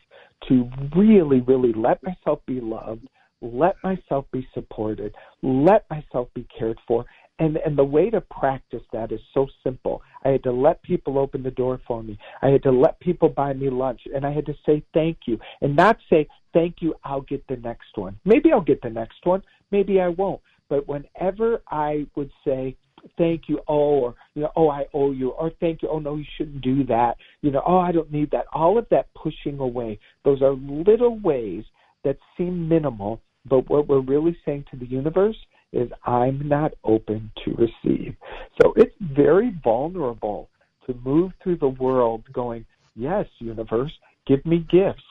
to 0.48 0.70
really, 0.96 1.42
really 1.42 1.74
let 1.74 2.02
myself 2.04 2.40
be 2.46 2.60
loved, 2.62 3.08
let 3.42 3.76
myself 3.84 4.26
be 4.32 4.48
supported, 4.54 5.14
let 5.42 5.86
myself 5.90 6.28
be 6.34 6.48
cared 6.58 6.78
for. 6.88 7.06
And, 7.40 7.58
and 7.58 7.78
the 7.78 7.84
way 7.84 8.10
to 8.10 8.22
practice 8.22 8.82
that 8.94 9.12
is 9.12 9.20
so 9.34 9.48
simple. 9.64 10.02
I 10.26 10.30
had 10.30 10.44
to 10.44 10.52
let 10.52 10.82
people 10.82 11.20
open 11.20 11.44
the 11.44 11.52
door 11.52 11.80
for 11.88 12.02
me. 12.02 12.18
I 12.42 12.48
had 12.48 12.64
to 12.64 12.72
let 12.72 13.00
people 13.00 13.30
buy 13.30 13.54
me 13.54 13.70
lunch. 13.70 14.02
And 14.14 14.26
I 14.26 14.32
had 14.32 14.48
to 14.48 14.56
say 14.66 14.84
thank 14.94 15.20
you 15.28 15.40
and 15.62 15.76
not 15.76 15.98
say, 16.10 16.28
thank 16.54 16.78
you, 16.80 16.96
I'll 17.04 17.22
get 17.22 17.48
the 17.48 17.58
next 17.58 17.96
one. 17.96 18.20
Maybe 18.26 18.52
I'll 18.52 18.62
get 18.62 18.82
the 18.82 18.90
next 18.90 19.24
one. 19.24 19.44
Maybe 19.72 20.02
I 20.02 20.08
won't. 20.08 20.42
But 20.68 20.88
whenever 20.88 21.62
I 21.70 22.08
would 22.16 22.32
say, 22.44 22.76
thank 23.18 23.44
you, 23.48 23.60
oh, 23.68 24.00
or, 24.00 24.16
you 24.36 24.44
know, 24.44 24.52
oh, 24.56 24.70
I 24.70 24.86
owe 24.94 25.12
you, 25.12 25.30
or 25.30 25.52
thank 25.60 25.82
you, 25.82 25.90
oh, 25.90 26.00
no, 26.00 26.16
you 26.16 26.26
shouldn't 26.38 26.62
do 26.62 26.84
that, 26.86 27.18
you 27.42 27.52
know, 27.52 27.62
oh, 27.66 27.78
I 27.78 27.92
don't 27.92 28.12
need 28.12 28.32
that, 28.32 28.46
all 28.54 28.78
of 28.78 28.88
that 28.92 29.14
pushing 29.14 29.60
away, 29.60 30.00
those 30.24 30.42
are 30.42 30.54
little 30.54 31.20
ways 31.20 31.64
that 32.04 32.18
seem 32.38 32.68
minimal, 32.68 33.22
but 33.50 33.70
what 33.70 33.88
we're 33.88 34.02
really 34.02 34.38
saying 34.46 34.66
to 34.72 34.78
the 34.78 34.86
universe 34.86 35.38
is, 35.74 35.90
I'm 36.06 36.48
not 36.48 36.74
open 36.84 37.32
to 37.44 37.52
receive. 37.52 38.16
So 38.62 38.74
it's 38.78 38.96
very 39.02 39.54
vulnerable 39.64 40.50
to 40.86 40.94
move 41.04 41.34
through 41.44 41.58
the 41.58 41.68
world 41.68 42.24
going, 42.32 42.66
yes, 42.96 43.26
universe, 43.40 43.92
give 44.26 44.46
me 44.46 44.66
gifts 44.70 45.04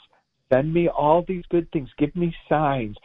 Send 0.53 0.73
me 0.73 0.89
all 0.89 1.25
these 1.27 1.45
good 1.51 1.71
things. 1.73 1.89
Give 1.99 2.15
me 2.15 2.35
signs. 2.49 2.97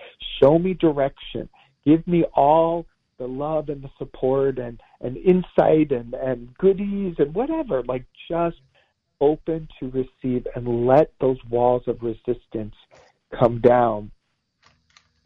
Show 0.41 0.59
me 0.59 0.73
direction. 0.73 1.49
Give 1.85 2.05
me 2.07 2.23
all 2.35 2.85
the 3.21 3.27
love 3.27 3.69
and 3.69 3.83
the 3.83 3.89
support 3.99 4.57
and 4.57 4.81
and 4.99 5.15
insight 5.17 5.91
and 5.91 6.15
and 6.15 6.51
goodies 6.57 7.13
and 7.19 7.35
whatever 7.35 7.83
like 7.83 8.03
just 8.27 8.57
open 9.19 9.67
to 9.79 9.91
receive 9.91 10.47
and 10.55 10.87
let 10.87 11.13
those 11.21 11.37
walls 11.47 11.83
of 11.85 12.01
resistance 12.01 12.73
come 13.39 13.61
down 13.61 14.09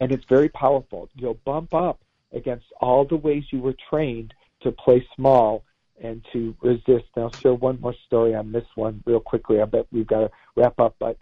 and 0.00 0.12
it's 0.12 0.24
very 0.28 0.50
powerful 0.50 1.08
you'll 1.14 1.40
bump 1.46 1.72
up 1.72 1.98
against 2.34 2.66
all 2.82 3.06
the 3.06 3.16
ways 3.16 3.44
you 3.50 3.60
were 3.60 3.74
trained 3.88 4.34
to 4.62 4.70
play 4.72 5.02
small 5.16 5.64
and 6.02 6.24
to 6.32 6.54
resist. 6.62 7.06
And 7.14 7.24
I'll 7.24 7.32
share 7.42 7.54
one 7.54 7.80
more 7.80 7.94
story 8.06 8.34
on 8.34 8.52
this 8.52 8.66
one 8.74 9.02
real 9.06 9.20
quickly. 9.20 9.60
I 9.60 9.64
bet 9.64 9.86
we've 9.92 10.06
got 10.06 10.20
to 10.20 10.30
wrap 10.56 10.78
up, 10.78 10.96
but 10.98 11.16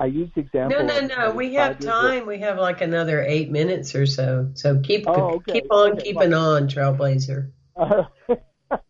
I 0.00 0.06
use 0.06 0.30
the 0.34 0.40
example. 0.40 0.82
No, 0.82 1.00
no, 1.00 1.06
no. 1.06 1.30
We 1.32 1.54
have 1.54 1.78
time. 1.78 2.24
We 2.24 2.38
have 2.38 2.56
like 2.56 2.80
another 2.80 3.22
eight 3.22 3.50
minutes 3.50 3.94
or 3.94 4.06
so. 4.06 4.50
So 4.54 4.80
keep 4.80 5.04
oh, 5.06 5.34
okay. 5.34 5.52
keep 5.52 5.70
on 5.70 5.92
okay. 5.92 6.02
keeping 6.04 6.30
well, 6.30 6.56
on, 6.56 6.68
Trailblazer. 6.68 7.50
Uh, 7.76 8.04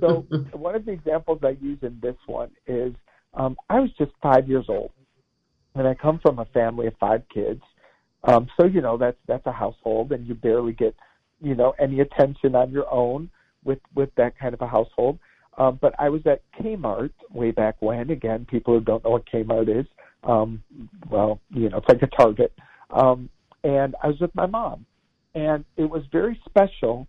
so 0.00 0.26
one 0.52 0.74
of 0.74 0.84
the 0.84 0.92
examples 0.92 1.40
I 1.42 1.56
use 1.62 1.78
in 1.80 1.98
this 2.02 2.16
one 2.26 2.50
is 2.66 2.92
um, 3.32 3.56
I 3.70 3.80
was 3.80 3.90
just 3.96 4.12
five 4.22 4.48
years 4.48 4.66
old, 4.68 4.90
and 5.74 5.88
I 5.88 5.94
come 5.94 6.18
from 6.18 6.38
a 6.38 6.44
family 6.46 6.88
of 6.88 6.94
five 7.00 7.22
kids. 7.32 7.62
Um, 8.24 8.48
so 8.60 8.66
you 8.66 8.82
know 8.82 8.98
that's 8.98 9.16
that's 9.26 9.46
a 9.46 9.52
household, 9.52 10.12
and 10.12 10.26
you 10.26 10.34
barely 10.34 10.74
get 10.74 10.94
you 11.40 11.54
know 11.54 11.74
any 11.78 12.00
attention 12.00 12.54
on 12.54 12.70
your 12.70 12.92
own 12.92 13.30
with 13.64 13.78
with 13.94 14.10
that 14.16 14.38
kind 14.38 14.52
of 14.52 14.60
a 14.60 14.66
household. 14.66 15.18
Um, 15.56 15.78
but 15.80 15.94
I 15.98 16.10
was 16.10 16.20
at 16.26 16.42
Kmart 16.60 17.12
way 17.32 17.50
back 17.50 17.76
when. 17.80 18.10
Again, 18.10 18.46
people 18.48 18.74
who 18.74 18.84
don't 18.84 19.02
know 19.04 19.10
what 19.10 19.26
Kmart 19.26 19.68
is, 19.68 19.86
um, 20.24 20.62
well, 21.10 21.40
you 21.50 21.68
know, 21.68 21.78
it's 21.78 21.88
like 21.88 22.02
a 22.02 22.06
Target. 22.06 22.52
Um, 22.90 23.28
and 23.64 23.94
I 24.02 24.08
was 24.08 24.20
with 24.20 24.34
my 24.34 24.46
mom, 24.46 24.86
and 25.34 25.64
it 25.76 25.88
was 25.88 26.02
very 26.12 26.40
special 26.48 27.06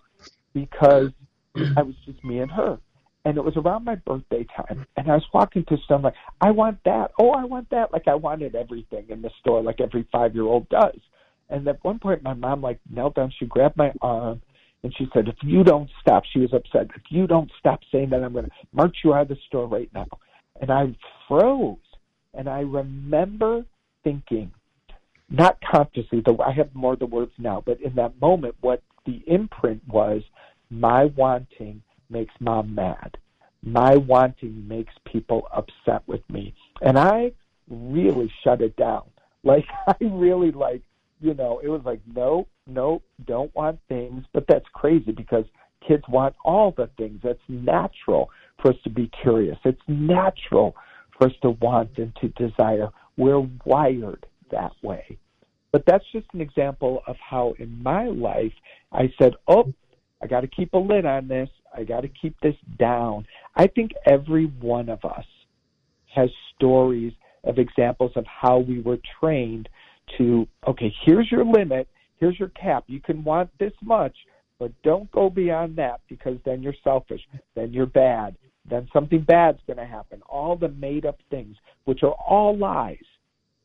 because 0.53 1.11
I 1.55 1.81
was 1.81 1.95
just 2.05 2.23
me 2.23 2.39
and 2.39 2.51
her. 2.51 2.79
And 3.25 3.37
it 3.37 3.43
was 3.43 3.57
around 3.57 3.83
my 3.83 3.95
birthday 3.95 4.45
time, 4.55 4.85
and 4.95 5.11
I 5.11 5.15
was 5.15 5.25
walking 5.33 5.65
to 5.65 5.77
some 5.87 6.01
like, 6.03 6.15
I 6.39 6.51
want 6.51 6.79
that. 6.85 7.11
Oh, 7.19 7.31
I 7.31 7.43
want 7.43 7.69
that. 7.69 7.91
Like 7.91 8.07
I 8.07 8.15
wanted 8.15 8.55
everything 8.55 9.05
in 9.09 9.21
the 9.21 9.29
store, 9.39 9.61
like 9.61 9.81
every 9.81 10.07
five 10.11 10.33
year 10.33 10.45
old 10.45 10.69
does. 10.69 10.99
And 11.49 11.67
at 11.67 11.83
one 11.83 11.99
point, 11.99 12.23
my 12.23 12.33
mom 12.33 12.61
like 12.61 12.79
knelt 12.89 13.15
down. 13.15 13.33
She 13.37 13.45
grabbed 13.45 13.75
my 13.75 13.91
arm, 14.01 14.41
and 14.83 14.93
she 14.97 15.07
said, 15.13 15.27
"If 15.27 15.35
you 15.43 15.63
don't 15.63 15.89
stop," 15.99 16.23
she 16.31 16.39
was 16.39 16.53
upset. 16.53 16.87
If 16.95 17.03
you 17.09 17.27
don't 17.27 17.51
stop 17.59 17.81
saying 17.91 18.11
that, 18.11 18.23
I'm 18.23 18.33
going 18.33 18.45
to 18.45 18.51
march 18.71 18.97
you 19.03 19.13
out 19.13 19.23
of 19.23 19.27
the 19.29 19.37
store 19.47 19.67
right 19.67 19.89
now. 19.93 20.07
And 20.61 20.71
I 20.71 20.95
froze, 21.27 21.77
and 22.39 22.47
I 22.47 22.61
remember 22.61 23.65
thinking, 24.01 24.53
not 25.29 25.57
consciously, 25.61 26.23
though 26.25 26.39
I 26.39 26.53
have 26.53 26.73
more 26.73 26.93
of 26.93 26.99
the 26.99 27.05
words 27.05 27.33
now, 27.37 27.61
but 27.65 27.81
in 27.81 27.95
that 27.95 28.19
moment, 28.21 28.55
what 28.61 28.81
the 29.05 29.21
imprint 29.27 29.81
was 29.89 30.21
my 30.69 31.05
wanting 31.17 31.83
makes 32.09 32.33
mom 32.39 32.73
mad. 32.73 33.17
My 33.61 33.97
wanting 33.97 34.65
makes 34.69 34.93
people 35.03 35.49
upset 35.53 36.01
with 36.07 36.21
me. 36.29 36.53
And 36.81 36.97
I 36.97 37.33
really 37.69 38.31
shut 38.43 38.61
it 38.61 38.75
down. 38.77 39.03
Like, 39.41 39.63
I 39.87 39.95
really, 40.01 40.51
like, 40.51 40.81
you 41.21 41.33
know, 41.33 41.61
it 41.63 41.69
was 41.69 41.81
like, 41.85 42.01
no, 42.13 42.45
no, 42.67 43.01
don't 43.25 43.55
want 43.55 43.79
things. 43.87 44.25
But 44.33 44.47
that's 44.49 44.65
crazy 44.73 45.13
because 45.13 45.45
kids 45.87 46.03
want 46.09 46.35
all 46.43 46.73
the 46.75 46.89
things. 46.97 47.21
That's 47.23 47.39
natural 47.47 48.31
for 48.61 48.71
us 48.71 48.77
to 48.83 48.89
be 48.89 49.09
curious. 49.23 49.57
It's 49.63 49.81
natural 49.87 50.75
us 51.21 51.31
to 51.41 51.51
want 51.51 51.97
and 51.97 52.15
to 52.21 52.27
desire. 52.29 52.89
We're 53.17 53.47
wired 53.65 54.25
that 54.51 54.71
way. 54.81 55.17
But 55.71 55.83
that's 55.85 56.05
just 56.11 56.25
an 56.33 56.41
example 56.41 57.03
of 57.07 57.15
how 57.17 57.53
in 57.59 57.81
my 57.83 58.07
life 58.07 58.53
I 58.91 59.13
said, 59.21 59.33
oh, 59.47 59.73
I 60.21 60.27
got 60.27 60.41
to 60.41 60.47
keep 60.47 60.73
a 60.73 60.77
lid 60.77 61.05
on 61.05 61.27
this. 61.27 61.49
I 61.75 61.83
got 61.83 62.01
to 62.01 62.09
keep 62.09 62.35
this 62.41 62.55
down. 62.79 63.25
I 63.55 63.67
think 63.67 63.91
every 64.05 64.45
one 64.45 64.89
of 64.89 65.05
us 65.05 65.25
has 66.15 66.29
stories 66.55 67.13
of 67.43 67.59
examples 67.59 68.11
of 68.15 68.25
how 68.25 68.59
we 68.59 68.81
were 68.81 68.97
trained 69.19 69.69
to, 70.17 70.47
okay, 70.67 70.93
here's 71.05 71.31
your 71.31 71.45
limit, 71.45 71.87
here's 72.19 72.39
your 72.39 72.49
cap. 72.49 72.83
You 72.87 72.99
can 72.99 73.23
want 73.23 73.51
this 73.59 73.73
much, 73.83 74.15
but 74.59 74.71
don't 74.83 75.09
go 75.11 75.29
beyond 75.29 75.77
that 75.77 76.01
because 76.09 76.37
then 76.45 76.61
you're 76.61 76.75
selfish, 76.83 77.21
then 77.55 77.73
you're 77.73 77.85
bad, 77.85 78.35
then 78.69 78.87
something 78.93 79.21
bad's 79.21 79.59
going 79.65 79.77
to 79.77 79.85
happen. 79.85 80.21
All 80.27 80.55
the 80.55 80.69
made 80.69 81.05
up 81.05 81.19
things, 81.29 81.55
which 81.85 82.03
are 82.03 82.15
all 82.27 82.55
lies. 82.57 82.97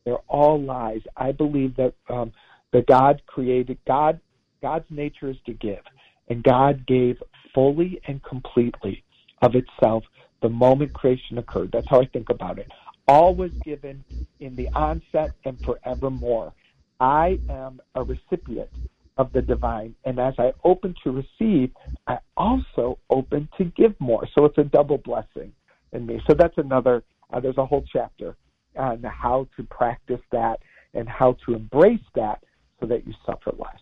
They're 0.04 0.16
all 0.28 0.60
lies. 0.60 1.00
I 1.16 1.32
believe 1.32 1.76
that 1.76 1.94
um, 2.08 2.32
that 2.72 2.86
God 2.86 3.22
created 3.26 3.78
God. 3.86 4.20
God's 4.62 4.86
nature 4.90 5.30
is 5.30 5.36
to 5.46 5.52
give, 5.52 5.82
and 6.28 6.42
God 6.42 6.86
gave 6.86 7.22
fully 7.54 8.00
and 8.06 8.22
completely 8.22 9.04
of 9.42 9.54
itself 9.54 10.04
the 10.42 10.48
moment 10.48 10.92
creation 10.92 11.38
occurred. 11.38 11.70
That's 11.72 11.86
how 11.88 12.00
I 12.00 12.06
think 12.06 12.30
about 12.30 12.58
it 12.58 12.70
all 13.06 13.34
was 13.34 13.50
given 13.64 14.04
in 14.40 14.56
the 14.56 14.68
onset 14.68 15.32
and 15.44 15.58
forevermore. 15.64 16.52
I 17.00 17.38
am 17.50 17.80
a 17.94 18.02
recipient 18.02 18.70
of 19.16 19.32
the 19.32 19.42
divine, 19.42 19.94
and 20.04 20.18
as 20.18 20.34
I 20.38 20.52
open 20.64 20.94
to 21.04 21.10
receive, 21.12 21.70
I 22.06 22.18
also 22.36 22.98
open 23.10 23.48
to 23.58 23.64
give 23.64 23.94
more. 24.00 24.26
So 24.34 24.44
it's 24.44 24.58
a 24.58 24.64
double 24.64 24.98
blessing 24.98 25.52
in 25.92 26.06
me. 26.06 26.20
So 26.26 26.34
that's 26.34 26.58
another. 26.58 27.04
Uh, 27.32 27.40
there's 27.40 27.58
a 27.58 27.66
whole 27.66 27.84
chapter 27.92 28.36
on 28.76 29.02
how 29.04 29.46
to 29.56 29.62
practice 29.64 30.20
that 30.32 30.60
and 30.94 31.08
how 31.08 31.36
to 31.46 31.54
embrace 31.54 32.00
that 32.14 32.42
so 32.80 32.86
that 32.86 33.06
you 33.06 33.14
suffer 33.24 33.52
less. 33.56 33.80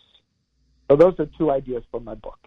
So 0.90 0.96
those 0.96 1.14
are 1.18 1.28
two 1.38 1.50
ideas 1.50 1.82
from 1.90 2.04
my 2.04 2.14
book. 2.14 2.38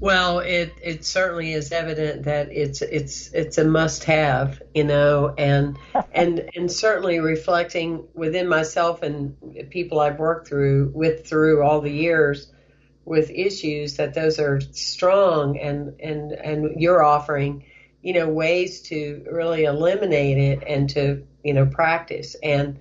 Well, 0.00 0.38
it 0.38 0.74
it 0.80 1.04
certainly 1.04 1.52
is 1.52 1.72
evident 1.72 2.22
that 2.24 2.52
it's 2.52 2.82
it's 2.82 3.32
it's 3.32 3.58
a 3.58 3.64
must 3.64 4.04
have, 4.04 4.62
you 4.72 4.84
know, 4.84 5.34
and 5.36 5.76
and 6.12 6.48
and 6.54 6.70
certainly 6.70 7.18
reflecting 7.18 8.06
within 8.14 8.46
myself 8.46 9.02
and 9.02 9.36
people 9.70 9.98
I've 9.98 10.20
worked 10.20 10.46
through 10.46 10.92
with 10.94 11.26
through 11.26 11.64
all 11.64 11.80
the 11.80 11.90
years 11.90 12.52
with 13.04 13.30
issues 13.30 13.96
that 13.96 14.14
those 14.14 14.38
are 14.38 14.60
strong 14.60 15.58
and 15.58 15.98
and 16.00 16.30
and 16.30 16.80
you're 16.80 17.02
offering, 17.02 17.64
you 18.00 18.12
know, 18.12 18.28
ways 18.28 18.82
to 18.82 19.24
really 19.28 19.64
eliminate 19.64 20.38
it 20.38 20.62
and 20.64 20.88
to, 20.90 21.26
you 21.42 21.54
know, 21.54 21.66
practice. 21.66 22.36
And 22.40 22.78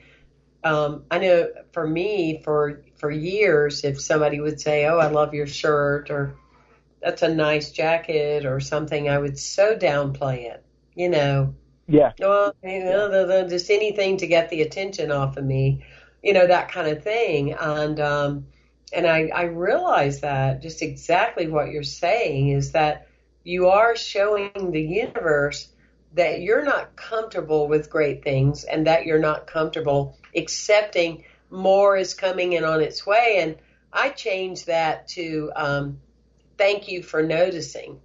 um, 0.63 1.05
I 1.09 1.17
know 1.17 1.49
for 1.71 1.87
me 1.87 2.41
for 2.43 2.83
for 2.97 3.09
years 3.09 3.83
if 3.83 3.99
somebody 3.99 4.39
would 4.39 4.61
say, 4.61 4.85
"Oh, 4.85 4.99
I 4.99 5.07
love 5.07 5.33
your 5.33 5.47
shirt," 5.47 6.11
or 6.11 6.35
that's 7.07 7.21
a 7.21 7.33
nice 7.33 7.71
jacket 7.71 8.45
or 8.45 8.59
something, 8.59 9.07
I 9.07 9.17
would 9.17 9.39
so 9.39 9.77
downplay 9.77 10.51
it, 10.51 10.61
you 10.93 11.07
know. 11.07 11.55
Yeah. 11.87 12.11
Well, 12.19 12.53
you 12.61 12.83
know, 12.83 13.47
just 13.47 13.69
anything 13.69 14.17
to 14.17 14.27
get 14.27 14.49
the 14.49 14.61
attention 14.61 15.09
off 15.09 15.37
of 15.37 15.45
me, 15.45 15.85
you 16.21 16.33
know, 16.33 16.45
that 16.45 16.69
kind 16.69 16.89
of 16.89 17.01
thing. 17.01 17.53
And, 17.53 17.97
um, 18.01 18.47
and 18.91 19.07
I, 19.07 19.29
I 19.33 19.43
realize 19.43 20.19
that 20.19 20.61
just 20.61 20.81
exactly 20.81 21.47
what 21.47 21.71
you're 21.71 21.83
saying 21.83 22.49
is 22.49 22.73
that 22.73 23.07
you 23.45 23.69
are 23.69 23.95
showing 23.95 24.71
the 24.71 24.81
universe 24.81 25.69
that 26.15 26.41
you're 26.41 26.65
not 26.65 26.97
comfortable 26.97 27.69
with 27.69 27.89
great 27.89 28.21
things 28.21 28.65
and 28.65 28.85
that 28.85 29.05
you're 29.05 29.17
not 29.17 29.47
comfortable 29.47 30.17
accepting 30.35 31.23
more 31.49 31.95
is 31.95 32.13
coming 32.13 32.51
in 32.51 32.65
on 32.65 32.81
its 32.81 33.05
way. 33.05 33.37
And 33.39 33.55
I 33.93 34.09
changed 34.09 34.67
that 34.67 35.07
to, 35.09 35.53
um, 35.55 35.99
thank 36.57 36.87
you 36.87 37.03
for 37.03 37.23
noticing. 37.23 37.99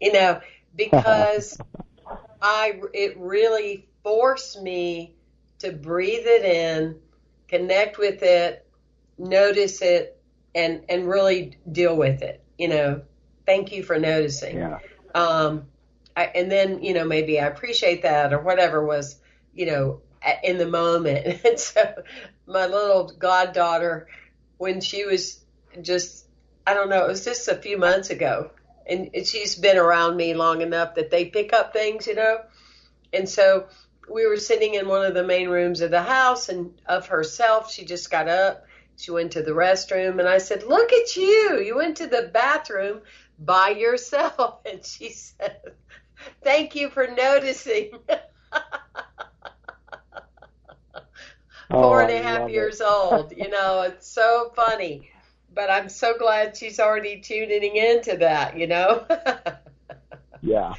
You 0.00 0.12
know, 0.12 0.40
because 0.74 1.58
I 2.42 2.80
it 2.92 3.16
really 3.18 3.88
forced 4.02 4.62
me 4.62 5.14
to 5.58 5.72
breathe 5.72 6.26
it 6.26 6.44
in, 6.44 7.00
connect 7.48 7.98
with 7.98 8.22
it, 8.22 8.66
notice 9.18 9.82
it, 9.82 10.20
and 10.54 10.84
and 10.88 11.08
really 11.08 11.58
deal 11.70 11.96
with 11.96 12.22
it. 12.22 12.42
You 12.58 12.68
know, 12.68 13.02
thank 13.46 13.72
you 13.72 13.82
for 13.82 13.98
noticing. 13.98 14.56
Yeah. 14.56 14.78
Um, 15.14 15.66
I, 16.16 16.26
and 16.26 16.50
then 16.50 16.82
you 16.82 16.94
know 16.94 17.04
maybe 17.04 17.40
I 17.40 17.46
appreciate 17.46 18.02
that 18.02 18.32
or 18.32 18.40
whatever 18.40 18.84
was 18.84 19.20
you 19.54 19.66
know 19.66 20.00
in 20.42 20.58
the 20.58 20.66
moment. 20.66 21.40
And 21.44 21.58
so 21.58 22.02
my 22.46 22.66
little 22.66 23.12
goddaughter, 23.18 24.08
when 24.58 24.80
she 24.80 25.04
was 25.04 25.40
just 25.82 26.25
I 26.66 26.74
don't 26.74 26.90
know, 26.90 27.04
it 27.04 27.08
was 27.08 27.24
just 27.24 27.46
a 27.48 27.54
few 27.54 27.78
months 27.78 28.10
ago. 28.10 28.50
And 28.88 29.10
she's 29.24 29.54
been 29.56 29.78
around 29.78 30.16
me 30.16 30.34
long 30.34 30.62
enough 30.62 30.96
that 30.96 31.10
they 31.10 31.26
pick 31.26 31.52
up 31.52 31.72
things, 31.72 32.06
you 32.06 32.14
know. 32.14 32.38
And 33.12 33.28
so 33.28 33.66
we 34.08 34.26
were 34.26 34.36
sitting 34.36 34.74
in 34.74 34.88
one 34.88 35.04
of 35.04 35.14
the 35.14 35.24
main 35.24 35.48
rooms 35.48 35.80
of 35.80 35.90
the 35.90 36.02
house, 36.02 36.48
and 36.48 36.72
of 36.86 37.08
herself, 37.08 37.72
she 37.72 37.84
just 37.84 38.10
got 38.10 38.28
up. 38.28 38.64
She 38.96 39.10
went 39.10 39.32
to 39.32 39.42
the 39.42 39.50
restroom, 39.52 40.18
and 40.20 40.28
I 40.28 40.38
said, 40.38 40.62
Look 40.62 40.92
at 40.92 41.16
you. 41.16 41.60
You 41.64 41.76
went 41.76 41.96
to 41.98 42.06
the 42.06 42.30
bathroom 42.32 43.02
by 43.38 43.70
yourself. 43.70 44.60
And 44.70 44.84
she 44.84 45.10
said, 45.10 45.60
Thank 46.42 46.74
you 46.76 46.90
for 46.90 47.06
noticing. 47.08 47.98
oh, 50.94 51.00
Four 51.70 52.02
and 52.02 52.10
a 52.10 52.22
half 52.22 52.48
years 52.48 52.80
it. 52.80 52.86
old. 52.86 53.32
You 53.36 53.50
know, 53.50 53.82
it's 53.82 54.08
so 54.08 54.52
funny 54.54 55.10
but 55.56 55.70
I'm 55.70 55.88
so 55.88 56.16
glad 56.16 56.56
she's 56.56 56.78
already 56.78 57.20
tuning 57.20 57.74
into 57.74 58.16
that. 58.18 58.56
You 58.56 58.68
know. 58.68 59.06
yeah. 60.42 60.74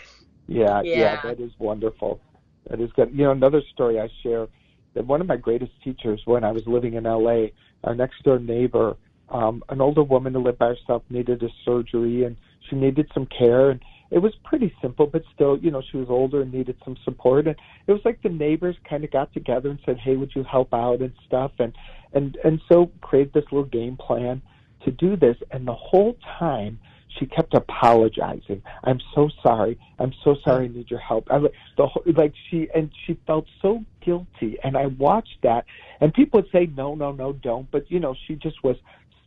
yeah, 0.47 0.81
yeah, 0.81 0.81
yeah. 0.83 1.21
That 1.23 1.41
is 1.41 1.51
wonderful. 1.59 2.21
That 2.69 2.79
is 2.79 2.89
good. 2.93 3.09
You 3.11 3.25
know, 3.25 3.31
another 3.31 3.61
story 3.73 3.99
I 3.99 4.07
share 4.23 4.47
that 4.93 5.05
one 5.05 5.19
of 5.19 5.27
my 5.27 5.37
greatest 5.37 5.71
teachers 5.83 6.21
when 6.23 6.43
I 6.43 6.51
was 6.51 6.65
living 6.65 6.93
in 6.93 7.03
LA, 7.03 7.47
our 7.83 7.95
next 7.95 8.23
door 8.23 8.39
neighbor, 8.39 8.95
um, 9.29 9.63
an 9.67 9.81
older 9.81 10.03
woman 10.03 10.33
who 10.33 10.43
lived 10.43 10.59
by 10.59 10.67
herself 10.67 11.03
needed 11.09 11.43
a 11.43 11.49
surgery 11.65 12.23
and 12.23 12.37
she 12.69 12.75
needed 12.77 13.09
some 13.13 13.25
care 13.25 13.71
and 13.71 13.81
it 14.09 14.19
was 14.19 14.33
pretty 14.45 14.73
simple, 14.81 15.05
but 15.05 15.23
still, 15.33 15.57
you 15.57 15.69
know, 15.69 15.81
she 15.91 15.97
was 15.97 16.07
older 16.09 16.41
and 16.41 16.53
needed 16.53 16.77
some 16.85 16.95
support. 17.03 17.45
And 17.47 17.57
it 17.87 17.91
was 17.91 18.01
like 18.05 18.21
the 18.21 18.29
neighbors 18.29 18.77
kind 18.89 19.03
of 19.03 19.11
got 19.11 19.33
together 19.33 19.69
and 19.69 19.79
said, 19.85 19.97
"Hey, 19.97 20.15
would 20.15 20.33
you 20.33 20.43
help 20.43 20.73
out 20.73 21.01
and 21.01 21.11
stuff?" 21.25 21.51
And 21.59 21.73
and 22.13 22.37
and 22.43 22.61
so 22.69 22.89
created 23.01 23.33
this 23.33 23.43
little 23.51 23.65
game 23.65 23.97
plan 23.97 24.41
to 24.87 24.91
do 24.91 25.15
this. 25.15 25.35
And 25.51 25.67
the 25.67 25.73
whole 25.73 26.17
time, 26.39 26.79
she 27.19 27.25
kept 27.25 27.53
apologizing. 27.53 28.61
I'm 28.83 28.99
so 29.13 29.29
sorry. 29.43 29.79
I'm 29.99 30.13
so 30.23 30.35
sorry. 30.43 30.65
I 30.65 30.67
need 30.69 30.89
your 30.89 30.99
help. 30.99 31.27
I, 31.31 31.39
the 31.77 31.87
whole, 31.87 32.03
like 32.15 32.33
she 32.49 32.67
and 32.73 32.89
she 33.05 33.19
felt 33.25 33.45
so 33.61 33.83
guilty. 34.05 34.57
And 34.63 34.77
I 34.77 34.87
watched 34.87 35.37
that, 35.43 35.65
and 35.99 36.13
people 36.13 36.41
would 36.41 36.51
say, 36.51 36.69
"No, 36.75 36.95
no, 36.95 37.11
no, 37.11 37.33
don't." 37.33 37.69
But 37.71 37.89
you 37.89 37.99
know, 37.99 38.15
she 38.27 38.35
just 38.35 38.63
was 38.63 38.75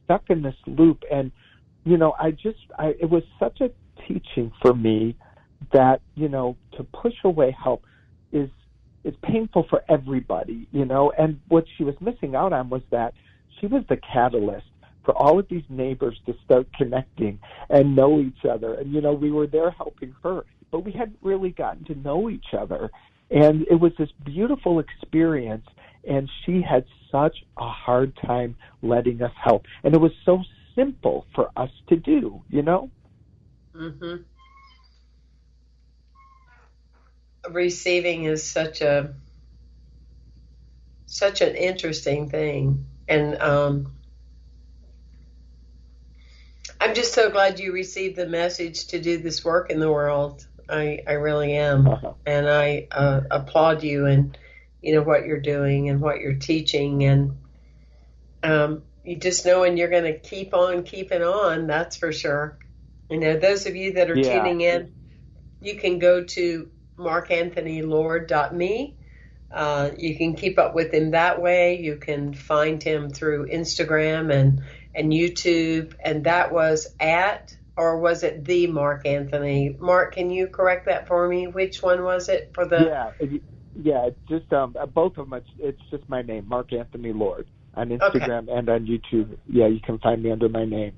stuck 0.05 0.31
in 0.31 0.43
this 0.43 0.55
loop. 0.67 1.03
And 1.11 1.33
you 1.85 1.97
know, 1.97 2.15
I 2.19 2.31
just, 2.31 2.59
I 2.79 2.95
it 3.01 3.11
was 3.11 3.23
such 3.39 3.61
a 3.61 3.71
teaching 4.07 4.53
for 4.63 4.75
me 4.75 5.17
that 5.73 6.01
you 6.15 6.29
know 6.29 6.57
to 6.77 6.85
push 6.85 7.15
away 7.25 7.57
help 7.63 7.85
is 8.33 8.51
is 9.05 9.15
painful 9.23 9.67
for 9.69 9.83
everybody. 9.89 10.69
You 10.71 10.85
know, 10.85 11.13
and 11.19 11.41
what 11.49 11.65
she 11.77 11.85
was 11.85 11.95
missing 12.01 12.35
out 12.37 12.53
on 12.53 12.71
was 12.71 12.83
that 12.91 13.15
she 13.59 13.67
was 13.67 13.83
the 13.89 13.97
catalyst 13.97 14.67
for 15.05 15.17
all 15.17 15.39
of 15.39 15.49
these 15.49 15.65
neighbors 15.69 16.21
to 16.27 16.35
start 16.45 16.67
connecting 16.77 17.39
and 17.69 17.97
know 17.97 18.21
each 18.21 18.45
other. 18.49 18.75
And, 18.75 18.93
you 18.93 19.01
know, 19.01 19.13
we 19.13 19.31
were 19.31 19.47
there 19.47 19.71
helping 19.71 20.15
her, 20.23 20.45
but 20.71 20.81
we 20.81 20.93
hadn't 20.93 21.19
really 21.23 21.51
gotten 21.51 21.85
to 21.87 21.95
know 21.95 22.29
each 22.31 22.55
other. 22.57 22.91
And 23.31 23.67
it 23.71 23.77
was 23.77 23.93
this 23.99 24.11
beautiful 24.25 24.79
experience. 24.79 25.67
And 26.07 26.31
she 26.45 26.63
had 26.63 26.85
such 27.11 27.37
a 27.59 27.69
hard 27.69 28.17
time 28.17 28.57
letting 28.83 29.23
us 29.23 29.33
help. 29.43 29.65
And 29.85 29.95
it 29.95 30.01
was 30.01 30.13
so 30.25 30.43
simple 30.75 31.27
for 31.35 31.51
us 31.57 31.71
to 31.89 31.97
do, 31.97 32.43
you 32.49 32.63
know? 32.63 32.91
Mm-hmm. 33.75 34.23
Receiving 37.53 38.25
is 38.25 38.43
such 38.43 38.81
a 38.83 39.15
such 41.07 41.41
an 41.41 41.57
interesting 41.57 42.29
thing, 42.29 42.87
and 43.09 43.37
um, 43.43 43.93
I'm 46.81 46.95
just 46.95 47.13
so 47.13 47.31
glad 47.31 47.61
you 47.61 47.73
received 47.73 48.17
the 48.17 48.27
message 48.27 48.87
to 48.89 48.99
do 48.99 49.19
this 49.19 49.45
work 49.45 49.71
in 49.71 49.81
the 49.81 49.91
world. 49.91 50.47
I, 50.69 51.01
I 51.07 51.13
really 51.13 51.55
am. 51.55 51.87
Uh-huh. 51.87 52.15
And 52.25 52.49
I 52.49 52.89
uh, 52.91 53.21
applaud 53.31 53.83
you 53.83 54.07
and, 54.07 54.37
you 54.81 54.95
know, 54.95 55.03
what 55.03 55.27
you're 55.27 55.41
doing 55.41 55.91
and 55.91 56.01
what 56.01 56.21
you're 56.21 56.37
teaching. 56.37 57.05
And 57.05 57.37
um, 58.43 58.83
you 59.05 59.17
just 59.17 59.45
knowing 59.45 59.77
you're 59.77 59.91
going 59.91 60.05
to 60.05 60.19
keep 60.19 60.55
on 60.55 60.85
keeping 60.85 61.23
on, 61.23 61.67
that's 61.67 61.97
for 61.97 62.13
sure. 62.13 62.59
You 63.11 63.19
know, 63.19 63.39
those 63.39 63.67
of 63.67 63.77
you 63.77 63.95
that 63.95 64.11
are 64.11 64.17
yeah. 64.17 64.39
tuning 64.39 64.63
in, 64.63 64.95
you 65.61 65.77
can 65.77 65.99
go 65.99 66.25
to 66.25 66.71
markanthonylord.me. 66.97 68.97
Uh, 69.53 69.91
you 69.99 70.17
can 70.17 70.35
keep 70.35 70.59
up 70.59 70.75
with 70.75 70.95
him 70.95 71.11
that 71.11 71.43
way. 71.43 71.79
You 71.79 71.97
can 71.97 72.33
find 72.33 72.83
him 72.83 73.11
through 73.11 73.49
Instagram 73.49 74.33
and 74.33 74.63
and 74.95 75.13
YouTube, 75.13 75.95
and 76.03 76.25
that 76.25 76.53
was 76.53 76.89
at 76.99 77.57
or 77.77 77.99
was 77.99 78.23
it 78.23 78.45
the 78.45 78.67
Mark 78.67 79.07
Anthony? 79.07 79.75
Mark, 79.79 80.15
can 80.15 80.31
you 80.31 80.49
correct 80.49 80.87
that 80.87 81.09
for 81.09 81.27
me? 81.27 81.47
Which 81.47 81.83
one 81.83 82.03
was 82.03 82.29
it 82.29 82.51
for 82.55 82.67
the? 82.67 83.13
Yeah, 83.21 83.39
yeah, 83.83 84.11
just 84.29 84.53
um, 84.53 84.77
both 84.93 85.17
of 85.17 85.31
them. 85.31 85.35
It's, 85.35 85.51
it's 85.59 85.91
just 85.91 86.09
my 86.09 86.23
name, 86.23 86.47
Mark 86.47 86.73
Anthony 86.73 87.13
Lord, 87.13 87.47
on 87.75 87.89
Instagram 87.89 88.45
okay. 88.45 88.53
and 88.53 88.69
on 88.69 88.87
YouTube. 88.87 89.37
Yeah, 89.49 89.67
you 89.67 89.81
can 89.81 89.99
find 89.99 90.23
me 90.23 90.31
under 90.31 90.49
my 90.49 90.65
name. 90.65 90.93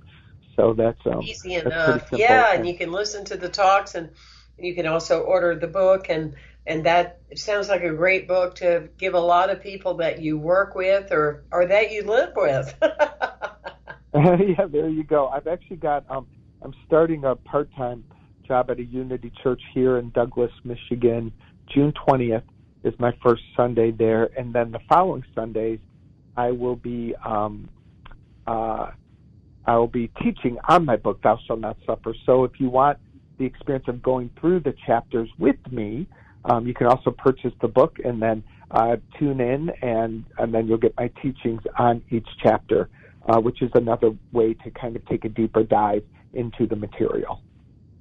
So 0.57 0.75
that's 0.75 0.99
um, 1.07 1.23
easy 1.23 1.55
enough. 1.55 2.09
Yeah, 2.13 2.53
and 2.53 2.67
you 2.67 2.77
can 2.77 2.91
listen 2.91 3.25
to 3.27 3.37
the 3.37 3.49
talks, 3.49 3.95
and 3.95 4.11
you 4.59 4.75
can 4.75 4.87
also 4.87 5.21
order 5.21 5.55
the 5.55 5.69
book, 5.69 6.07
and 6.09 6.35
and 6.67 6.87
that 6.87 7.21
sounds 7.35 7.69
like 7.69 7.83
a 7.83 7.93
great 7.93 8.29
book 8.29 8.57
to 8.57 8.89
give 8.99 9.15
a 9.15 9.21
lot 9.21 9.51
of 9.51 9.63
people 9.63 9.95
that 9.95 10.21
you 10.21 10.39
work 10.39 10.75
with 10.75 11.13
or 11.13 11.45
or 11.53 11.67
that 11.67 11.93
you 11.93 12.03
live 12.03 12.33
with. 12.35 12.75
yeah, 14.15 14.67
there 14.71 14.91
you 14.91 15.05
go. 15.05 15.29
I've 15.29 15.47
actually 15.47 15.77
got 15.77 16.05
um 16.11 16.27
I'm 16.61 16.75
starting 16.87 17.25
a 17.25 17.35
part-time 17.35 18.05
job 18.47 18.71
at 18.71 18.79
a 18.79 18.85
Unity 18.85 19.33
Church 19.43 19.61
here 19.73 19.99
in 19.99 20.11
Douglas, 20.11 20.53
Michigan. 20.65 21.33
June 21.75 21.93
20th 22.07 22.43
is 22.85 22.95
my 22.99 23.13
first 23.23 23.43
Sunday 23.57 23.91
there, 23.91 24.29
and 24.39 24.55
then 24.55 24.71
the 24.71 24.81
following 24.89 25.25
Sundays 25.35 25.79
I 26.37 26.51
will 26.51 26.77
be 26.77 27.15
um 27.25 27.71
uh 28.47 28.91
I 29.65 29.77
will 29.77 29.87
be 29.87 30.09
teaching 30.23 30.59
on 30.69 30.85
my 30.85 30.97
book 30.97 31.23
Thou 31.23 31.39
Shalt 31.47 31.61
Not 31.61 31.79
Suffer. 31.87 32.15
So 32.27 32.45
if 32.45 32.53
you 32.59 32.69
want 32.69 32.99
the 33.39 33.47
experience 33.47 33.87
of 33.89 34.03
going 34.03 34.29
through 34.39 34.61
the 34.61 34.75
chapters 34.87 35.31
with 35.39 35.57
me, 35.71 36.07
um, 36.45 36.67
you 36.67 36.75
can 36.75 36.87
also 36.87 37.13
purchase 37.13 37.53
the 37.63 37.69
book 37.69 37.97
and 38.05 38.21
then 38.21 38.43
uh, 38.73 38.97
tune 39.19 39.41
in, 39.41 39.71
and 39.81 40.27
and 40.37 40.53
then 40.53 40.69
you'll 40.69 40.77
get 40.77 40.95
my 40.99 41.09
teachings 41.23 41.63
on 41.79 42.03
each 42.11 42.29
chapter 42.43 42.91
uh, 43.29 43.41
which 43.41 43.63
is 43.63 43.71
another 43.75 44.13
way 44.33 44.55
to 44.55 44.71
kind 44.71 44.97
of 44.97 45.05
take 45.07 45.25
a 45.25 45.29
deeper 45.29 45.63
dive 45.63 46.05
into 46.35 46.67
the 46.67 46.77
material. 46.77 47.43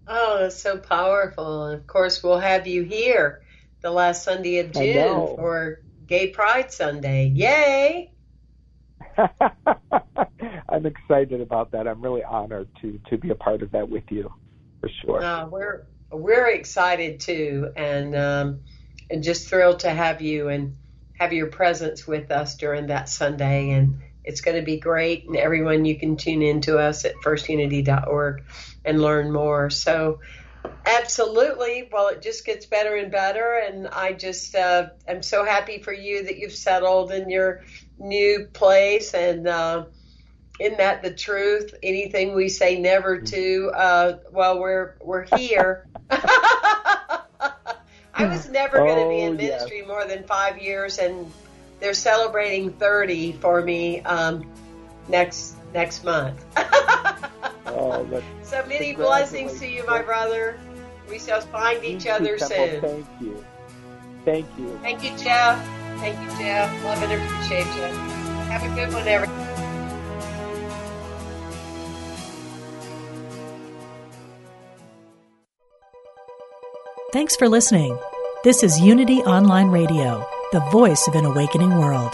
Oh, 0.08 0.40
that's 0.40 0.62
so 0.62 0.78
powerful. 0.78 1.66
And 1.66 1.80
of 1.80 1.88
course, 1.88 2.24
we'll 2.24 2.40
have 2.40 2.68
you 2.68 2.84
here 2.84 3.42
the 3.82 3.92
last 3.92 4.24
Sunday 4.24 4.60
of 4.60 4.72
June 4.72 5.36
for 5.36 5.80
Gay 6.08 6.28
Pride 6.28 6.72
Sunday. 6.72 7.28
Yay! 7.28 8.12
I'm 10.70 10.86
excited 10.86 11.42
about 11.42 11.72
that. 11.72 11.88
I'm 11.88 12.02
really 12.02 12.24
honored 12.24 12.70
to 12.82 13.00
to 13.10 13.18
be 13.18 13.30
a 13.30 13.36
part 13.36 13.62
of 13.62 13.72
that 13.72 13.90
with 13.90 14.04
you, 14.10 14.32
for 14.80 14.90
sure. 15.04 15.24
Uh, 15.24 15.48
we're 15.48 15.86
we're 16.12 16.48
excited 16.48 17.20
too, 17.20 17.72
and 17.76 18.16
um, 18.16 18.62
and 19.10 19.24
just 19.24 19.48
thrilled 19.48 19.80
to 19.80 19.90
have 19.90 20.22
you 20.22 20.48
and 20.50 20.76
have 21.20 21.34
your 21.34 21.48
presence 21.48 22.08
with 22.08 22.32
us 22.32 22.56
during 22.56 22.88
that 22.88 23.08
Sunday 23.10 23.72
and 23.72 24.00
it's 24.24 24.42
going 24.42 24.58
to 24.58 24.64
be 24.64 24.78
great, 24.78 25.28
and 25.28 25.36
everyone 25.36 25.86
you 25.86 25.98
can 25.98 26.18
tune 26.18 26.42
in 26.42 26.62
to 26.62 26.78
us 26.78 27.06
at 27.06 27.16
firstunity.org 27.24 28.44
and 28.86 29.02
learn 29.02 29.32
more. 29.32 29.70
So, 29.70 30.20
absolutely. 30.86 31.90
Well, 31.92 32.10
it 32.10 32.22
just 32.22 32.46
gets 32.46 32.66
better 32.66 32.96
and 32.96 33.12
better, 33.12 33.62
and 33.66 33.88
I 33.88 34.14
just 34.14 34.56
uh, 34.56 34.90
am 35.08 35.24
so 35.24 35.46
happy 35.46 35.80
for 35.80 35.94
you 35.94 36.24
that 36.24 36.38
you've 36.38 36.56
settled 36.56 37.12
in 37.12 37.30
your 37.30 37.64
new 37.98 38.48
place 38.54 39.14
and. 39.14 39.48
Uh, 39.48 39.86
isn't 40.60 40.78
that 40.78 41.02
the 41.02 41.12
truth? 41.12 41.74
Anything 41.82 42.36
we 42.36 42.48
say 42.48 42.80
never 42.80 43.20
to, 43.20 43.72
uh, 43.74 44.18
well, 44.32 44.60
we're 44.60 44.96
we're 45.02 45.26
here. 45.36 45.88
I 48.14 48.28
was 48.28 48.50
never 48.50 48.78
going 48.78 49.04
to 49.04 49.10
be 49.10 49.22
in 49.22 49.34
oh, 49.34 49.38
ministry 49.38 49.80
yes. 49.80 49.88
more 49.88 50.06
than 50.06 50.24
five 50.26 50.62
years, 50.62 51.00
and 51.00 51.32
they're 51.82 51.94
celebrating 51.94 52.72
30 52.72 53.34
for 53.34 53.62
me 53.62 54.02
um, 54.02 54.50
next 55.10 55.56
next 55.74 56.04
month. 56.06 56.46
oh, 57.66 58.24
so 58.44 58.66
many 58.68 58.94
blessings 58.94 59.60
to 59.60 59.68
you, 59.68 59.86
my 59.88 60.02
brother. 60.02 60.58
We 61.10 61.20
shall 61.20 61.42
find 61.42 61.84
each 61.84 62.08
other 62.08 62.38
soon. 62.38 62.82
Thank 62.82 63.08
you. 63.20 63.46
Thank 64.24 64.46
you. 64.58 64.80
Thank 64.82 65.04
you, 65.04 65.10
Jeff. 65.18 65.62
Thank 66.00 66.20
you, 66.22 66.38
Jeff. 66.38 66.84
Love 66.86 67.04
and 67.04 67.12
appreciate 67.14 67.66
you. 67.76 67.82
Have 68.52 68.64
a 68.64 68.76
good 68.76 68.94
one, 68.94 69.08
everyone. 69.08 69.48
Thanks 77.12 77.36
for 77.36 77.50
listening. 77.50 77.98
This 78.44 78.64
is 78.64 78.80
Unity 78.80 79.20
Online 79.24 79.68
Radio 79.68 80.26
the 80.52 80.60
voice 80.70 81.08
of 81.08 81.16
an 81.16 81.24
awakening 81.24 81.70
world. 81.78 82.14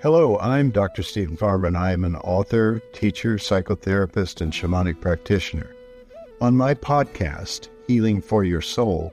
Hello, 0.00 0.38
I'm 0.38 0.70
Dr. 0.70 1.02
Steven 1.02 1.36
Farmer, 1.36 1.66
and 1.66 1.76
I 1.76 1.90
am 1.90 2.04
an 2.04 2.14
author, 2.14 2.80
teacher, 2.92 3.38
psychotherapist, 3.38 4.40
and 4.40 4.52
shamanic 4.52 5.00
practitioner. 5.00 5.74
On 6.40 6.56
my 6.56 6.74
podcast, 6.74 7.70
Healing 7.88 8.22
for 8.22 8.44
Your 8.44 8.60
Soul, 8.60 9.12